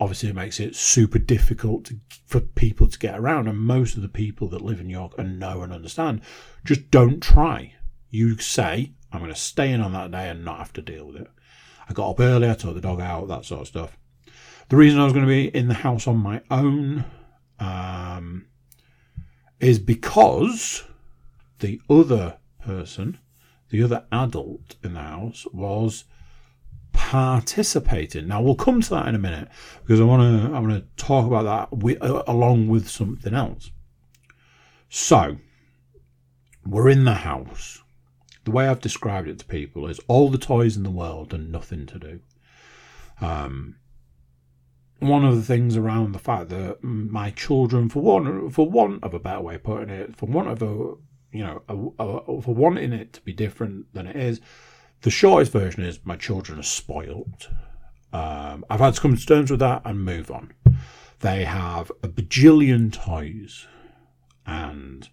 obviously 0.00 0.28
it 0.28 0.34
makes 0.34 0.60
it 0.60 0.76
super 0.76 1.18
difficult 1.18 1.86
to, 1.86 1.96
for 2.26 2.40
people 2.40 2.88
to 2.88 2.98
get 2.98 3.18
around, 3.18 3.48
and 3.48 3.58
most 3.58 3.96
of 3.96 4.02
the 4.02 4.08
people 4.08 4.48
that 4.48 4.62
live 4.62 4.80
in 4.80 4.90
York 4.90 5.12
and 5.18 5.38
know 5.38 5.62
and 5.62 5.72
understand 5.72 6.20
just 6.64 6.90
don't 6.90 7.22
try. 7.22 7.74
You 8.10 8.38
say 8.38 8.92
I'm 9.12 9.20
going 9.20 9.32
to 9.32 9.38
stay 9.38 9.72
in 9.72 9.80
on 9.80 9.92
that 9.92 10.10
day 10.10 10.28
and 10.28 10.44
not 10.44 10.58
have 10.58 10.72
to 10.74 10.82
deal 10.82 11.06
with 11.06 11.16
it. 11.16 11.28
I 11.88 11.92
got 11.92 12.10
up 12.10 12.20
early, 12.20 12.50
I 12.50 12.54
took 12.54 12.74
the 12.74 12.80
dog 12.80 13.00
out, 13.00 13.28
that 13.28 13.44
sort 13.44 13.62
of 13.62 13.68
stuff. 13.68 13.96
The 14.68 14.76
reason 14.76 14.98
I 14.98 15.04
was 15.04 15.12
going 15.12 15.24
to 15.24 15.30
be 15.30 15.48
in 15.48 15.68
the 15.68 15.74
house 15.74 16.08
on 16.08 16.16
my 16.16 16.42
own 16.50 17.04
um, 17.60 18.46
is 19.60 19.78
because 19.78 20.82
the 21.60 21.80
other 21.88 22.38
person, 22.64 23.18
the 23.70 23.82
other 23.82 24.04
adult 24.10 24.74
in 24.82 24.94
the 24.94 25.00
house, 25.00 25.46
was 25.52 26.04
participating. 26.96 28.26
Now 28.26 28.40
we'll 28.40 28.56
come 28.56 28.80
to 28.80 28.90
that 28.90 29.06
in 29.06 29.14
a 29.14 29.18
minute 29.18 29.48
because 29.82 30.00
I 30.00 30.04
want 30.04 30.22
to 30.22 30.56
I 30.56 30.58
want 30.58 30.72
to 30.72 31.04
talk 31.04 31.26
about 31.26 31.70
that 31.70 32.02
uh, 32.02 32.22
along 32.26 32.68
with 32.68 32.88
something 32.88 33.34
else. 33.34 33.70
So 34.88 35.36
we're 36.64 36.88
in 36.88 37.04
the 37.04 37.14
house 37.14 37.82
the 38.46 38.52
way 38.52 38.68
I've 38.68 38.80
described 38.80 39.28
it 39.28 39.40
to 39.40 39.44
people 39.44 39.88
is 39.88 40.00
all 40.06 40.30
the 40.30 40.38
toys 40.38 40.76
in 40.76 40.84
the 40.84 40.90
world 40.90 41.34
and 41.34 41.50
nothing 41.50 41.84
to 41.86 41.98
do. 41.98 42.20
Um, 43.20 43.76
one 45.00 45.24
of 45.24 45.34
the 45.34 45.42
things 45.42 45.76
around 45.76 46.12
the 46.12 46.20
fact 46.20 46.48
that 46.50 46.78
my 46.82 47.30
children, 47.30 47.88
for 47.88 48.00
one, 48.00 48.50
for 48.50 48.70
want 48.70 49.02
of 49.02 49.12
a 49.12 49.18
better 49.18 49.40
way 49.40 49.56
of 49.56 49.64
putting 49.64 49.90
it, 49.90 50.16
for 50.16 50.26
want 50.26 50.48
of 50.48 50.62
a, 50.62 50.94
you 51.36 51.44
know, 51.44 51.62
a, 51.68 52.02
a, 52.02 52.40
for 52.40 52.54
wanting 52.54 52.92
it 52.92 53.12
to 53.14 53.20
be 53.22 53.32
different 53.32 53.92
than 53.92 54.06
it 54.06 54.16
is, 54.16 54.40
the 55.06 55.10
shortest 55.12 55.52
version 55.52 55.84
is 55.84 56.00
my 56.02 56.16
children 56.16 56.58
are 56.58 56.64
spoilt. 56.64 57.48
Um, 58.12 58.64
I've 58.68 58.80
had 58.80 58.94
to 58.94 59.00
come 59.00 59.16
to 59.16 59.24
terms 59.24 59.52
with 59.52 59.60
that 59.60 59.82
and 59.84 60.04
move 60.04 60.32
on. 60.32 60.52
They 61.20 61.44
have 61.44 61.92
a 62.02 62.08
bajillion 62.08 62.92
toys, 62.92 63.68
and 64.44 65.08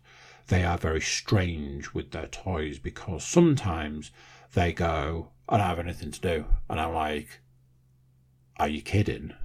they 0.48 0.64
are 0.64 0.80
very 0.80 1.00
strange 1.00 1.94
with 1.94 2.10
their 2.10 2.26
toys 2.26 2.80
because 2.80 3.24
sometimes 3.24 4.10
they 4.56 4.74
go, 4.74 5.28
I 5.48 5.58
don't 5.58 5.68
have 5.68 5.78
anything 5.78 6.10
to 6.10 6.22
do. 6.22 6.46
And 6.68 6.80
I'm 6.80 6.96
like, 6.96 7.42
Are 8.58 8.68
you 8.68 8.82
kidding? 8.82 9.36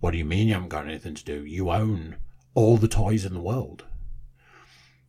What 0.00 0.10
do 0.10 0.18
you 0.18 0.26
mean 0.26 0.48
you 0.48 0.52
haven't 0.52 0.68
got 0.68 0.86
anything 0.86 1.14
to 1.14 1.24
do? 1.24 1.46
You 1.46 1.70
own 1.70 2.16
all 2.54 2.76
the 2.76 2.88
toys 2.88 3.24
in 3.24 3.32
the 3.32 3.40
world. 3.40 3.84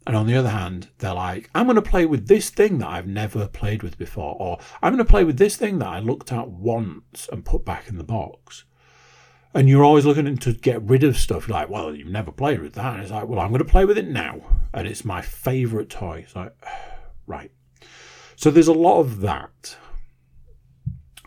And 0.06 0.16
on 0.16 0.28
the 0.28 0.36
other 0.36 0.50
hand, 0.50 0.90
they're 0.98 1.14
like, 1.14 1.50
I'm 1.56 1.66
going 1.66 1.76
to 1.76 1.82
play 1.82 2.06
with 2.06 2.28
this 2.28 2.50
thing 2.50 2.80
that 2.80 2.90
I've 2.90 3.08
never 3.08 3.48
played 3.48 3.84
with 3.84 3.98
before, 3.98 4.36
or 4.38 4.60
I'm 4.82 4.94
going 4.94 5.06
to 5.06 5.10
play 5.10 5.24
with 5.24 5.38
this 5.38 5.56
thing 5.56 5.80
that 5.80 5.88
I 5.88 6.00
looked 6.00 6.32
at 6.32 6.50
once 6.50 7.30
and 7.32 7.46
put 7.46 7.64
back 7.64 7.88
in 7.88 7.98
the 7.98 8.04
box 8.04 8.66
and 9.54 9.70
you're 9.70 9.84
always 9.84 10.06
looking 10.06 10.36
to 10.36 10.54
get 10.54 10.82
rid 10.82 11.04
of 11.04 11.18
stuff. 11.18 11.48
You're 11.48 11.58
like, 11.58 11.70
well, 11.70 11.96
you've 11.96 12.08
never 12.08 12.32
played 12.32 12.62
with 12.62 12.74
that. 12.74 12.94
And 12.94 13.04
it's 13.04 13.12
like, 13.12 13.28
well, 13.28 13.40
I'm 13.40 13.50
going 13.50 13.60
to 13.60 13.66
play 13.66 13.86
with 13.86 13.98
it 13.98 14.08
now. 14.08 14.42
And 14.74 14.88
it's 14.88 15.06
my 15.06 15.22
favourite 15.22 15.90
toy. 15.90 16.24
It's 16.24 16.36
like, 16.36 16.54
right. 17.28 17.52
So 18.36 18.50
there's 18.50 18.68
a 18.68 18.74
lot 18.74 19.00
of 19.00 19.22
that. 19.22 19.78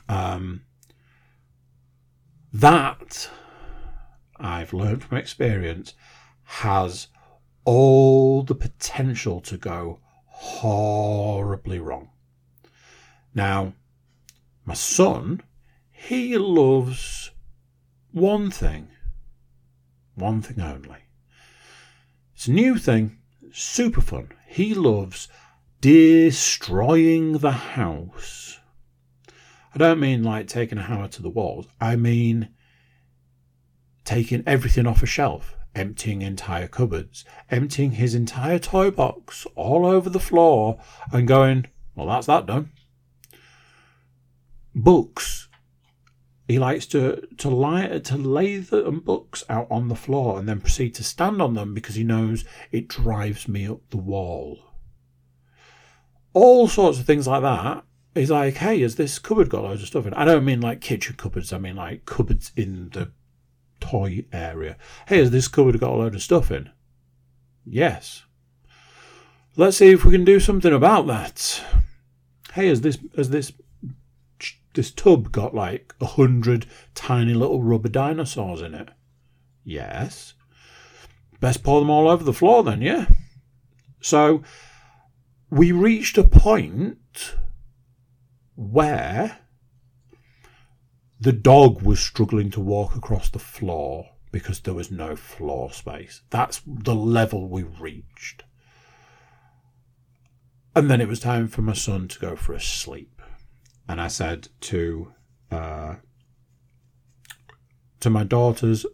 Um, 0.09 0.63
that 2.53 3.29
I've 4.39 4.73
learned 4.73 5.05
from 5.05 5.19
experience 5.19 5.95
has 6.45 7.09
all 7.67 8.43
the 8.45 8.55
potential 8.55 9.41
to 9.43 9.59
go 9.59 9.99
horribly 10.27 11.79
wrong. 11.81 12.09
Now, 13.35 13.75
my 14.65 14.75
son, 14.75 15.43
he 15.91 16.39
loves 16.39 17.33
one 18.13 18.51
thing. 18.51 18.89
One 20.15 20.41
thing 20.41 20.61
only. 20.61 21.01
It's 22.35 22.47
a 22.47 22.53
new 22.53 22.79
thing, 22.79 23.19
super 23.53 24.01
fun. 24.01 24.31
He 24.47 24.73
loves 24.73 25.29
destroying 25.81 27.39
the 27.39 27.51
house. 27.51 28.59
I 29.75 29.79
don't 29.79 30.01
mean 30.01 30.23
like 30.23 30.47
taking 30.47 30.79
a 30.79 30.83
hammer 30.83 31.09
to 31.09 31.23
the 31.23 31.29
walls. 31.29 31.67
I 31.81 31.97
mean 31.97 32.49
taking 34.05 34.45
everything 34.47 34.87
off 34.87 35.03
a 35.03 35.07
shelf, 35.07 35.56
emptying 35.77 36.23
entire 36.23 36.67
cupboards, 36.67 37.25
emptying 37.51 37.93
his 37.93 38.15
entire 38.15 38.59
toy 38.59 38.91
box 38.91 39.47
all 39.55 39.87
over 39.87 40.11
the 40.11 40.19
floor, 40.19 40.81
and 41.13 41.29
going, 41.29 41.67
well, 41.95 42.07
that's 42.07 42.27
that 42.27 42.47
done. 42.47 42.71
Books 44.75 45.47
he 46.49 46.59
likes 46.59 46.87
to 46.87 47.27
to 47.39 47.51
lie 47.51 47.99
to 47.99 48.17
lay 48.17 48.59
the 48.59 48.87
um, 48.87 49.01
books 49.01 49.45
out 49.49 49.67
on 49.71 49.89
the 49.89 49.97
floor 49.97 50.39
and 50.39 50.49
then 50.49 50.61
proceed 50.61 50.95
to 50.95 51.05
stand 51.05 51.43
on 51.43 51.55
them 51.55 51.75
because 51.75 51.97
he 51.97 52.05
knows 52.05 52.45
it 52.71 52.89
drives 52.89 53.49
me 53.49 53.67
up 53.67 53.81
the 53.91 53.97
wall. 53.97 54.59
All 56.33 56.69
sorts 56.69 56.99
of 56.99 57.07
things 57.07 57.27
like 57.27 57.43
that. 57.43 57.83
He's 58.15 58.31
like, 58.31 58.55
hey, 58.55 58.81
has 58.81 58.97
this 58.97 59.19
cupboard 59.19 59.51
got 59.51 59.65
loads 59.65 59.83
of 59.83 59.89
stuff 59.89 60.07
in? 60.07 60.13
it? 60.15 60.17
I 60.17 60.25
don't 60.25 60.45
mean 60.45 60.61
like 60.61 60.81
kitchen 60.81 61.17
cupboards. 61.17 61.53
I 61.53 61.59
mean 61.59 61.77
like 61.77 62.07
cupboards 62.07 62.53
in 62.57 62.91
the 62.91 63.13
toy 63.81 64.25
area. 64.33 64.77
Hey, 65.09 65.19
has 65.19 65.31
this 65.31 65.49
cupboard 65.49 65.79
got 65.81 65.93
a 65.93 65.97
load 65.97 66.15
of 66.15 66.23
stuff 66.23 66.51
in? 66.51 66.71
Yes. 67.65 68.25
Let's 69.57 69.79
see 69.79 69.91
if 69.91 70.05
we 70.05 70.13
can 70.13 70.25
do 70.25 70.39
something 70.39 70.73
about 70.73 71.07
that. 71.07 71.63
Hey, 72.53 72.69
has 72.69 72.83
this 72.83 72.99
has 73.17 73.31
this 73.31 73.53
this 74.75 74.91
tub 74.91 75.33
got 75.33 75.55
like 75.55 75.95
a 76.01 76.07
hundred 76.07 76.67
tiny 76.95 77.33
little 77.35 77.63
rubber 77.63 77.89
dinosaurs 77.89 78.61
in 78.61 78.75
it. 78.75 78.91
Yes. 79.65 80.35
Best 81.41 81.63
pour 81.63 81.81
them 81.81 81.91
all 81.91 82.09
over 82.09 82.23
the 82.23 82.33
floor 82.33 82.63
then, 82.63 82.83
yeah. 82.83 83.07
So 84.01 84.43
we 85.51 85.73
reached 85.73 86.19
a 86.19 86.25
point 86.25 87.35
where 88.55 89.39
the 91.27 91.33
dog 91.33 91.83
was 91.83 91.99
struggling 91.99 92.53
to 92.53 92.61
walk 92.61 92.95
across 92.95 93.29
the 93.29 93.41
floor 93.41 94.11
because 94.31 94.61
there 94.61 94.75
was 94.75 94.93
no 94.93 95.17
floor 95.17 95.73
space. 95.73 96.23
That's 96.31 96.63
the 96.65 96.95
level 96.95 97.49
we 97.49 97.65
reached. 97.65 98.45
And 100.77 100.89
then 100.89 101.01
it 101.01 101.09
was 101.09 101.19
time 101.19 101.49
for 101.49 101.63
my 101.63 101.73
son 101.73 102.07
to 102.07 102.21
go 102.21 102.37
for 102.37 102.53
a 102.53 102.61
sleep. 102.61 103.21
And 103.89 104.01
I 104.01 104.07
said 104.07 104.51
to 104.61 105.15
uh, 105.51 105.97
to 107.99 108.09
my 108.09 108.23
daughters, 108.23 108.87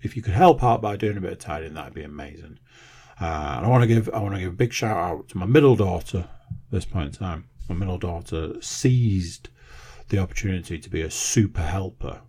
if 0.00 0.16
you 0.16 0.22
could 0.22 0.32
help 0.32 0.64
out 0.64 0.80
by 0.80 0.96
doing 0.96 1.18
a 1.18 1.20
bit 1.20 1.32
of 1.32 1.38
tidying, 1.40 1.74
that'd 1.74 1.92
be 1.92 2.04
amazing. 2.04 2.58
Uh, 3.20 3.56
and 3.58 3.66
I 3.66 3.68
want 3.68 3.82
to 3.82 3.86
give 3.86 4.08
I 4.14 4.20
want 4.20 4.34
to 4.34 4.40
give 4.40 4.54
a 4.54 4.62
big 4.64 4.72
shout 4.72 4.96
out 4.96 5.28
to 5.28 5.36
my 5.36 5.44
middle 5.44 5.76
daughter. 5.76 6.26
At 6.48 6.70
this 6.70 6.86
point 6.86 7.08
in 7.08 7.12
time, 7.12 7.50
my 7.68 7.74
middle 7.74 7.98
daughter 7.98 8.54
seized 8.62 9.50
the 10.08 10.18
opportunity 10.18 10.78
to 10.78 10.90
be 10.90 11.02
a 11.02 11.10
super 11.10 11.62
helper, 11.62 12.22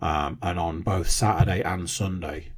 um, 0.00 0.38
and 0.42 0.58
on 0.58 0.82
both 0.82 1.10
Saturday 1.10 1.62
and 1.62 1.88
Sunday, 1.88 2.52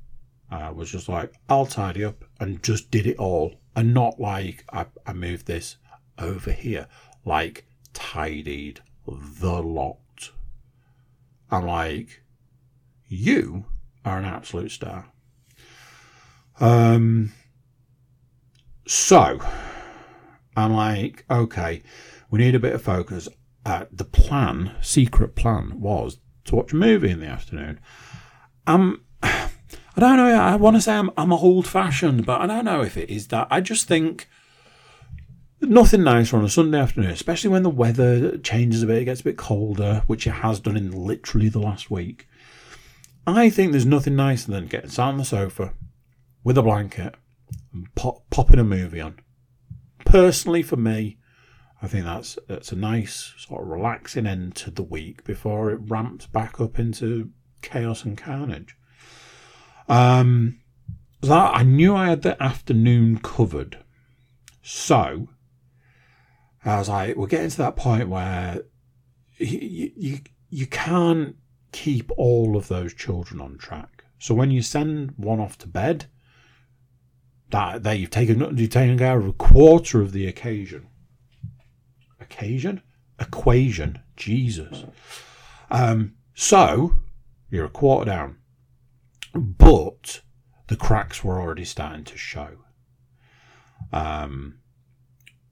uh, 0.50 0.72
was 0.74 0.90
just 0.90 1.08
like 1.08 1.32
I'll 1.48 1.66
tidy 1.66 2.04
up 2.04 2.24
and 2.40 2.62
just 2.62 2.90
did 2.90 3.06
it 3.06 3.18
all, 3.18 3.54
and 3.74 3.94
not 3.94 4.20
like 4.20 4.64
I, 4.72 4.86
I 5.06 5.12
moved 5.12 5.46
this 5.46 5.76
over 6.18 6.52
here, 6.52 6.88
like 7.24 7.66
tidied 7.92 8.80
the 9.06 9.62
lot. 9.62 9.98
I'm 11.50 11.66
like, 11.66 12.22
you 13.08 13.66
are 14.04 14.18
an 14.18 14.24
absolute 14.24 14.70
star. 14.70 15.12
Um, 16.60 17.32
so 18.86 19.40
I'm 20.56 20.72
like, 20.74 21.24
okay, 21.30 21.82
we 22.30 22.38
need 22.38 22.54
a 22.54 22.60
bit 22.60 22.74
of 22.74 22.82
focus. 22.82 23.28
Uh, 23.64 23.84
the 23.92 24.04
plan, 24.04 24.74
secret 24.80 25.36
plan, 25.36 25.80
was 25.80 26.18
to 26.44 26.56
watch 26.56 26.72
a 26.72 26.76
movie 26.76 27.10
in 27.10 27.20
the 27.20 27.26
afternoon. 27.26 27.80
Um, 28.66 29.04
I 29.22 30.00
don't 30.00 30.16
know. 30.16 30.28
I 30.28 30.56
want 30.56 30.76
to 30.76 30.82
say 30.82 30.94
I'm, 30.94 31.10
I'm 31.16 31.32
old 31.32 31.66
fashioned, 31.66 32.26
but 32.26 32.40
I 32.40 32.46
don't 32.46 32.64
know 32.64 32.82
if 32.82 32.96
it 32.96 33.10
is 33.10 33.28
that. 33.28 33.46
I 33.50 33.60
just 33.60 33.86
think 33.86 34.28
nothing 35.60 36.02
nicer 36.02 36.36
on 36.36 36.44
a 36.44 36.48
Sunday 36.48 36.78
afternoon, 36.78 37.10
especially 37.10 37.50
when 37.50 37.62
the 37.62 37.70
weather 37.70 38.38
changes 38.38 38.82
a 38.82 38.86
bit, 38.86 39.02
it 39.02 39.04
gets 39.04 39.20
a 39.20 39.24
bit 39.24 39.36
colder, 39.36 40.02
which 40.06 40.26
it 40.26 40.30
has 40.30 40.60
done 40.60 40.76
in 40.76 40.90
literally 40.90 41.48
the 41.48 41.60
last 41.60 41.90
week. 41.90 42.26
I 43.26 43.50
think 43.50 43.70
there's 43.70 43.86
nothing 43.86 44.16
nicer 44.16 44.50
than 44.50 44.66
getting 44.66 44.90
sat 44.90 45.08
on 45.08 45.18
the 45.18 45.24
sofa 45.24 45.74
with 46.42 46.58
a 46.58 46.62
blanket 46.62 47.14
and 47.72 47.94
pop, 47.94 48.28
popping 48.30 48.58
a 48.58 48.64
movie 48.64 49.00
on. 49.00 49.20
Personally, 50.04 50.62
for 50.62 50.76
me, 50.76 51.18
I 51.82 51.88
think 51.88 52.04
that's 52.04 52.38
that's 52.46 52.70
a 52.70 52.76
nice 52.76 53.34
sort 53.36 53.62
of 53.62 53.68
relaxing 53.68 54.26
end 54.26 54.54
to 54.56 54.70
the 54.70 54.84
week 54.84 55.24
before 55.24 55.72
it 55.72 55.80
ramps 55.82 56.26
back 56.26 56.60
up 56.60 56.78
into 56.78 57.30
chaos 57.60 58.04
and 58.04 58.16
carnage. 58.16 58.76
Um, 59.88 60.60
so 61.22 61.34
I 61.34 61.64
knew 61.64 61.94
I 61.94 62.08
had 62.08 62.22
the 62.22 62.40
afternoon 62.40 63.18
covered, 63.18 63.78
so 64.62 65.28
as 66.64 66.72
I 66.72 66.78
was 66.78 66.88
like, 66.88 67.16
we're 67.16 67.26
getting 67.26 67.50
to 67.50 67.58
that 67.58 67.76
point 67.76 68.08
where 68.08 68.62
you 69.38 69.90
you, 69.96 70.18
you 70.50 70.66
can't 70.66 71.34
keep 71.72 72.12
all 72.16 72.56
of 72.56 72.68
those 72.68 72.94
children 72.94 73.40
on 73.40 73.58
track. 73.58 74.04
So 74.20 74.36
when 74.36 74.52
you 74.52 74.62
send 74.62 75.14
one 75.16 75.40
off 75.40 75.58
to 75.58 75.66
bed, 75.66 76.06
that, 77.50 77.82
that 77.82 77.98
you've 77.98 78.10
taken 78.10 78.56
you've 78.56 78.70
taken 78.70 78.98
care 78.98 79.18
of 79.18 79.26
a 79.26 79.32
quarter 79.32 80.00
of 80.00 80.12
the 80.12 80.28
occasion. 80.28 80.86
Occasion? 82.32 82.82
Equation. 83.20 84.00
Jesus. 84.16 84.84
Um, 85.70 86.14
so 86.34 87.00
you're 87.50 87.66
a 87.66 87.70
quarter 87.70 88.10
down. 88.10 88.38
But 89.34 90.22
the 90.68 90.76
cracks 90.76 91.22
were 91.22 91.40
already 91.40 91.64
starting 91.64 92.04
to 92.04 92.16
show. 92.16 92.58
Um, 93.92 94.58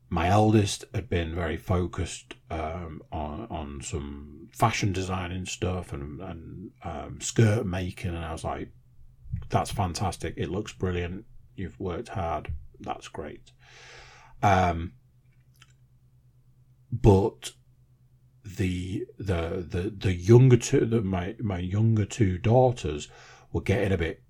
my 0.08 0.28
eldest 0.28 0.84
had 0.94 1.08
been 1.08 1.34
very 1.34 1.56
focused 1.56 2.34
um, 2.50 3.02
on 3.12 3.46
on 3.50 3.80
some 3.82 4.48
fashion 4.52 4.92
designing 4.92 5.46
stuff 5.46 5.92
and 5.92 6.20
and 6.20 6.70
um, 6.82 7.20
skirt 7.20 7.64
making, 7.64 8.14
and 8.14 8.24
I 8.24 8.32
was 8.32 8.44
like, 8.44 8.70
"That's 9.50 9.70
fantastic! 9.70 10.34
It 10.36 10.50
looks 10.50 10.72
brilliant. 10.72 11.24
You've 11.54 11.78
worked 11.78 12.08
hard. 12.08 12.52
That's 12.80 13.08
great." 13.08 13.52
Um, 14.42 14.94
but 16.92 17.52
the 18.44 19.06
the 19.18 19.66
the 19.68 19.94
the 19.96 20.14
younger 20.14 20.56
two, 20.56 20.84
the, 20.86 21.02
my 21.02 21.36
my 21.40 21.58
younger 21.58 22.04
two 22.04 22.38
daughters 22.38 23.08
were 23.52 23.60
getting 23.60 23.92
a 23.92 23.98
bit 23.98 24.22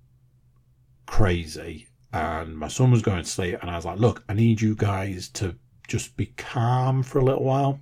crazy, 1.05 1.87
and 2.13 2.57
my 2.57 2.67
son 2.67 2.91
was 2.91 3.01
going 3.01 3.23
to 3.23 3.29
sleep, 3.29 3.57
and 3.61 3.69
I 3.69 3.75
was 3.75 3.85
like, 3.85 3.99
"Look, 3.99 4.23
I 4.29 4.33
need 4.33 4.61
you 4.61 4.75
guys 4.75 5.27
to." 5.29 5.55
just 5.91 6.15
be 6.15 6.27
calm 6.37 7.03
for 7.03 7.19
a 7.19 7.25
little 7.25 7.43
while. 7.43 7.81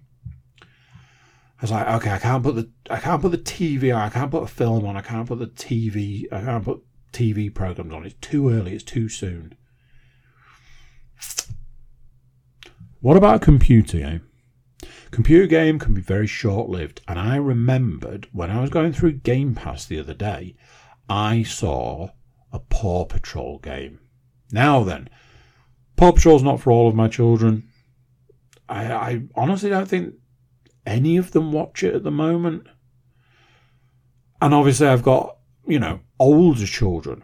I 0.62 1.62
was 1.62 1.72
like, 1.72 1.88
okay, 1.88 2.12
I 2.12 2.18
can't 2.18 2.42
put 2.42 2.56
the 2.56 2.70
I 2.90 2.98
can't 2.98 3.22
put 3.22 3.32
the 3.32 3.38
TV 3.38 3.96
on, 3.96 4.02
I 4.02 4.10
can't 4.10 4.32
put 4.32 4.44
a 4.44 4.48
film 4.48 4.86
on, 4.86 4.98
I 4.98 5.02
can't 5.02 5.28
put 5.28 5.38
the 5.38 5.48
TV 5.48 6.26
I 6.32 6.42
can't 6.42 6.66
put 6.66 6.82
TV 7.14 7.54
programs 7.54 7.94
on. 7.94 8.06
It's 8.06 8.16
too 8.20 8.50
early, 8.50 8.74
it's 8.74 8.84
too 8.84 9.10
soon. 9.10 9.54
What 13.02 13.16
about 13.16 13.36
a 13.36 13.40
computer 13.40 14.00
game? 14.00 14.29
Computer 15.12 15.47
game 15.47 15.80
can 15.80 15.93
be 15.93 16.01
very 16.01 16.28
short 16.28 16.70
lived, 16.70 17.01
and 17.07 17.20
I 17.20 17.36
remembered 17.36 18.28
when 18.32 18.51
I 18.51 18.62
was 18.62 18.70
going 18.70 18.93
through 18.93 19.14
Game 19.14 19.55
Pass 19.55 19.86
the 19.86 19.99
other 19.99 20.14
day, 20.14 20.55
I 21.10 21.43
saw 21.43 22.10
a 22.51 22.60
Paw 22.60 23.05
Patrol 23.05 23.60
game. 23.60 23.99
Now 24.51 24.84
then, 24.84 25.10
Paw 25.95 26.12
Patrol's 26.12 26.43
not 26.43 26.60
for 26.60 26.72
all 26.72 26.88
of 26.88 26.95
my 26.95 27.07
children. 27.07 27.70
I, 28.68 28.93
I 28.93 29.22
honestly 29.36 29.70
don't 29.70 29.88
think 29.88 30.14
any 30.86 31.18
of 31.18 31.32
them 31.32 31.51
watch 31.51 31.84
it 31.84 31.95
at 31.95 32.03
the 32.03 32.12
moment. 32.12 32.68
And 34.41 34.53
obviously, 34.53 34.88
I've 34.88 35.03
got, 35.03 35.38
you 35.68 35.80
know, 35.80 35.99
older 36.20 36.66
children. 36.66 37.24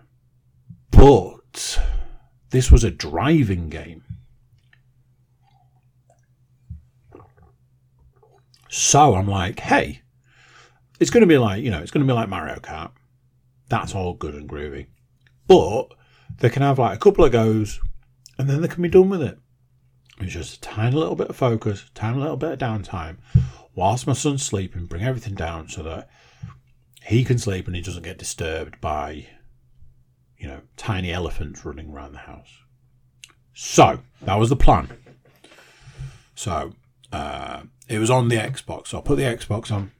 But 0.92 1.80
this 2.50 2.72
was 2.72 2.84
a 2.84 2.92
driving 2.92 3.70
game. 3.70 4.04
So 8.76 9.16
I'm 9.16 9.26
like, 9.26 9.62
hey, 9.62 10.02
it's 11.00 11.10
going 11.10 11.22
to 11.22 11.28
be 11.28 11.38
like, 11.38 11.64
you 11.64 11.72
know, 11.72 11.80
it's 11.80 11.92
going 11.92 12.06
to 12.06 12.12
be 12.12 12.14
like 12.14 12.28
Mario 12.28 12.58
Kart. 12.58 12.92
That's 13.70 13.96
all 13.96 14.16
good 14.16 14.36
and 14.36 14.50
groovy. 14.50 14.88
But 15.48 15.94
they 16.40 16.50
can 16.50 16.62
have 16.62 16.78
like 16.78 16.98
a 16.98 17.00
couple 17.00 17.24
of 17.24 17.32
goes 17.32 17.80
and 18.38 18.50
then 18.50 18.62
they 18.62 18.68
can 18.68 18.84
be 18.84 18.90
done 18.90 19.08
with 19.08 19.22
it. 19.22 19.40
It's 20.20 20.34
just 20.34 20.58
a 20.58 20.60
tiny 20.60 20.94
little 20.94 21.16
bit 21.16 21.30
of 21.30 21.38
focus, 21.38 21.90
tiny 21.94 22.20
little 22.20 22.36
bit 22.36 22.52
of 22.52 22.60
downtime, 22.60 23.20
whilst 23.76 24.08
my 24.08 24.14
son's 24.14 24.44
sleeping, 24.44 24.88
bring 24.88 25.04
everything 25.04 25.36
down 25.36 25.70
so 25.70 25.82
that 25.84 26.10
he 27.06 27.24
can 27.24 27.38
sleep 27.38 27.68
and 27.68 27.78
he 27.78 27.82
doesn't 27.82 28.04
get 28.04 28.18
disturbed 28.18 28.82
by, 28.82 29.26
you 30.38 30.50
know, 30.50 30.60
tiny 30.76 31.14
elephants 31.14 31.64
running 31.64 31.92
around 31.92 32.12
the 32.12 32.18
house. 32.18 32.52
So 33.54 34.02
that 34.24 34.36
was 34.36 34.50
the 34.50 34.58
plan. 34.58 34.90
So 36.36 36.74
uh, 37.14 37.62
it 37.88 38.00
was 38.00 38.10
on 38.10 38.30
the 38.30 38.38
Xbox. 38.38 38.88
So 38.88 38.98
I 38.98 39.02
put 39.02 39.18
the 39.18 39.24
Xbox 39.24 39.72
on, 39.72 39.92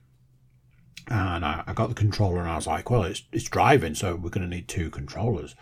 and 1.08 1.46
I, 1.46 1.64
I 1.68 1.74
got 1.74 1.90
the 1.90 1.96
controller, 1.96 2.40
and 2.40 2.50
I 2.50 2.56
was 2.56 2.68
like, 2.68 2.90
well, 2.90 3.04
it's 3.04 3.24
it's 3.32 3.50
driving, 3.50 3.96
so 3.96 4.16
we're 4.16 4.30
going 4.30 4.50
to 4.50 4.56
need 4.56 4.68
two 4.68 4.90
controllers. 4.90 5.56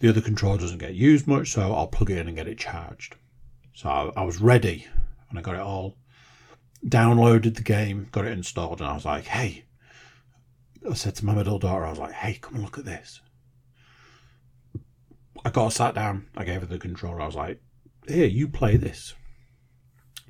The 0.00 0.08
other 0.08 0.20
controller 0.20 0.58
doesn't 0.58 0.78
get 0.78 0.94
used 0.94 1.26
much, 1.26 1.52
so 1.52 1.74
I'll 1.74 1.86
plug 1.86 2.10
it 2.10 2.18
in 2.18 2.26
and 2.26 2.36
get 2.36 2.48
it 2.48 2.58
charged. 2.58 3.16
So 3.74 3.88
I, 3.88 4.10
I 4.16 4.24
was 4.24 4.40
ready 4.40 4.86
and 5.28 5.38
I 5.38 5.42
got 5.42 5.54
it 5.54 5.60
all 5.60 5.96
downloaded 6.86 7.54
the 7.56 7.62
game, 7.62 8.08
got 8.10 8.24
it 8.24 8.32
installed, 8.32 8.80
and 8.80 8.88
I 8.88 8.94
was 8.94 9.04
like, 9.04 9.26
hey, 9.26 9.64
I 10.88 10.94
said 10.94 11.14
to 11.16 11.24
my 11.24 11.34
middle 11.34 11.58
daughter, 11.58 11.84
I 11.84 11.90
was 11.90 11.98
like, 11.98 12.12
hey, 12.12 12.38
come 12.40 12.54
and 12.54 12.64
look 12.64 12.78
at 12.78 12.84
this. 12.84 13.20
I 15.44 15.50
got 15.50 15.72
sat 15.72 15.94
down, 15.94 16.28
I 16.36 16.44
gave 16.44 16.60
her 16.60 16.66
the 16.66 16.78
controller, 16.78 17.20
I 17.20 17.26
was 17.26 17.36
like, 17.36 17.60
here, 18.08 18.26
you 18.26 18.48
play 18.48 18.76
this. 18.76 19.14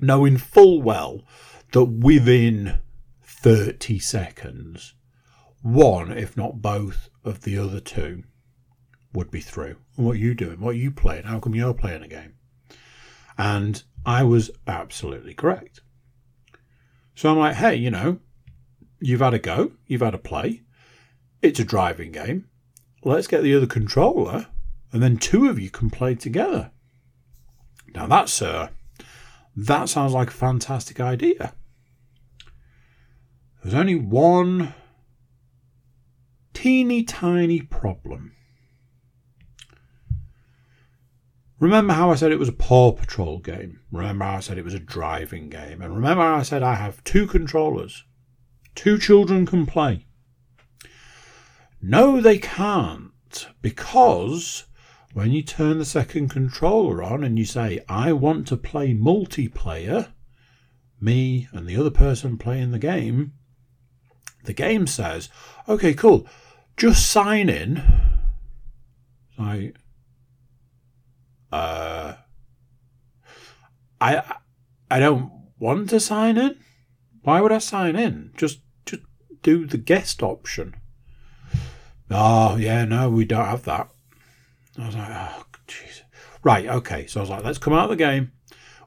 Knowing 0.01 0.37
full 0.37 0.81
well 0.81 1.21
that 1.71 1.85
within 1.85 2.79
30 3.23 3.99
seconds, 3.99 4.95
one, 5.61 6.11
if 6.11 6.35
not 6.35 6.61
both, 6.61 7.09
of 7.23 7.41
the 7.41 7.57
other 7.57 7.79
two 7.79 8.23
would 9.13 9.29
be 9.29 9.41
through. 9.41 9.77
And 9.95 10.05
What 10.05 10.13
are 10.13 10.19
you 10.19 10.33
doing? 10.33 10.59
What 10.59 10.71
are 10.71 10.79
you 10.79 10.91
playing? 10.91 11.23
How 11.23 11.39
come 11.39 11.55
you're 11.55 11.73
playing 11.73 12.03
a 12.03 12.07
game? 12.07 12.33
And 13.37 13.83
I 14.05 14.23
was 14.23 14.51
absolutely 14.67 15.33
correct. 15.33 15.81
So 17.15 17.29
I'm 17.29 17.37
like, 17.37 17.55
hey, 17.55 17.75
you 17.75 17.91
know, 17.91 18.19
you've 18.99 19.19
had 19.19 19.33
a 19.33 19.39
go, 19.39 19.73
you've 19.85 20.01
had 20.01 20.15
a 20.15 20.19
play. 20.19 20.63
It's 21.41 21.59
a 21.59 21.63
driving 21.65 22.11
game. 22.11 22.47
Let's 23.03 23.27
get 23.27 23.41
the 23.41 23.55
other 23.55 23.67
controller, 23.67 24.47
and 24.91 25.01
then 25.01 25.17
two 25.17 25.49
of 25.49 25.59
you 25.59 25.69
can 25.69 25.89
play 25.89 26.15
together. 26.15 26.71
Now 27.95 28.07
that, 28.07 28.29
sir, 28.29 28.47
uh, 28.47 28.67
that 29.55 29.89
sounds 29.89 30.13
like 30.13 30.29
a 30.29 30.31
fantastic 30.31 30.99
idea. 30.99 31.53
There's 33.61 33.75
only 33.75 33.95
one 33.95 34.73
teeny 36.53 37.03
tiny 37.03 37.61
problem. 37.61 38.33
Remember 41.59 41.93
how 41.93 42.11
I 42.11 42.15
said 42.15 42.31
it 42.31 42.39
was 42.39 42.49
a 42.49 42.53
Paw 42.53 42.91
Patrol 42.91 43.37
game? 43.37 43.81
Remember 43.91 44.25
how 44.25 44.37
I 44.37 44.39
said 44.39 44.57
it 44.57 44.65
was 44.65 44.73
a 44.73 44.79
driving 44.79 45.49
game? 45.49 45.79
And 45.81 45.93
remember 45.93 46.23
how 46.23 46.37
I 46.37 46.41
said 46.41 46.63
I 46.63 46.73
have 46.73 47.03
two 47.03 47.27
controllers? 47.27 48.03
Two 48.73 48.97
children 48.97 49.45
can 49.45 49.67
play. 49.67 50.07
No, 51.79 52.19
they 52.19 52.39
can't, 52.39 53.47
because 53.61 54.65
when 55.13 55.31
you 55.31 55.41
turn 55.41 55.77
the 55.77 55.85
second 55.85 56.29
controller 56.29 57.03
on 57.03 57.23
and 57.23 57.37
you 57.37 57.45
say, 57.45 57.83
I 57.89 58.13
want 58.13 58.47
to 58.47 58.57
play 58.57 58.93
multiplayer, 58.93 60.09
me 60.99 61.47
and 61.51 61.67
the 61.67 61.75
other 61.75 61.89
person 61.89 62.37
playing 62.37 62.71
the 62.71 62.79
game, 62.79 63.33
the 64.45 64.53
game 64.53 64.87
says, 64.87 65.29
okay, 65.67 65.93
cool, 65.93 66.27
just 66.77 67.09
sign 67.09 67.49
in. 67.49 67.83
I, 69.37 69.73
uh, 71.51 72.13
I, 73.99 74.35
I 74.89 74.99
don't 74.99 75.31
want 75.59 75.89
to 75.89 75.99
sign 75.99 76.37
in. 76.37 76.57
Why 77.23 77.41
would 77.41 77.51
I 77.51 77.59
sign 77.59 77.95
in? 77.95 78.31
Just, 78.37 78.61
just 78.85 79.03
do 79.43 79.65
the 79.65 79.77
guest 79.77 80.23
option. 80.23 80.75
Oh, 82.09 82.55
yeah, 82.55 82.85
no, 82.85 83.09
we 83.09 83.25
don't 83.25 83.45
have 83.45 83.63
that. 83.63 83.89
I 84.77 84.85
was 84.85 84.95
like, 84.95 85.09
oh, 85.09 85.43
jeez. 85.67 86.01
Right, 86.43 86.67
okay. 86.67 87.07
So 87.07 87.19
I 87.19 87.23
was 87.23 87.29
like, 87.29 87.43
let's 87.43 87.57
come 87.57 87.73
out 87.73 87.85
of 87.85 87.89
the 87.89 87.95
game. 87.95 88.31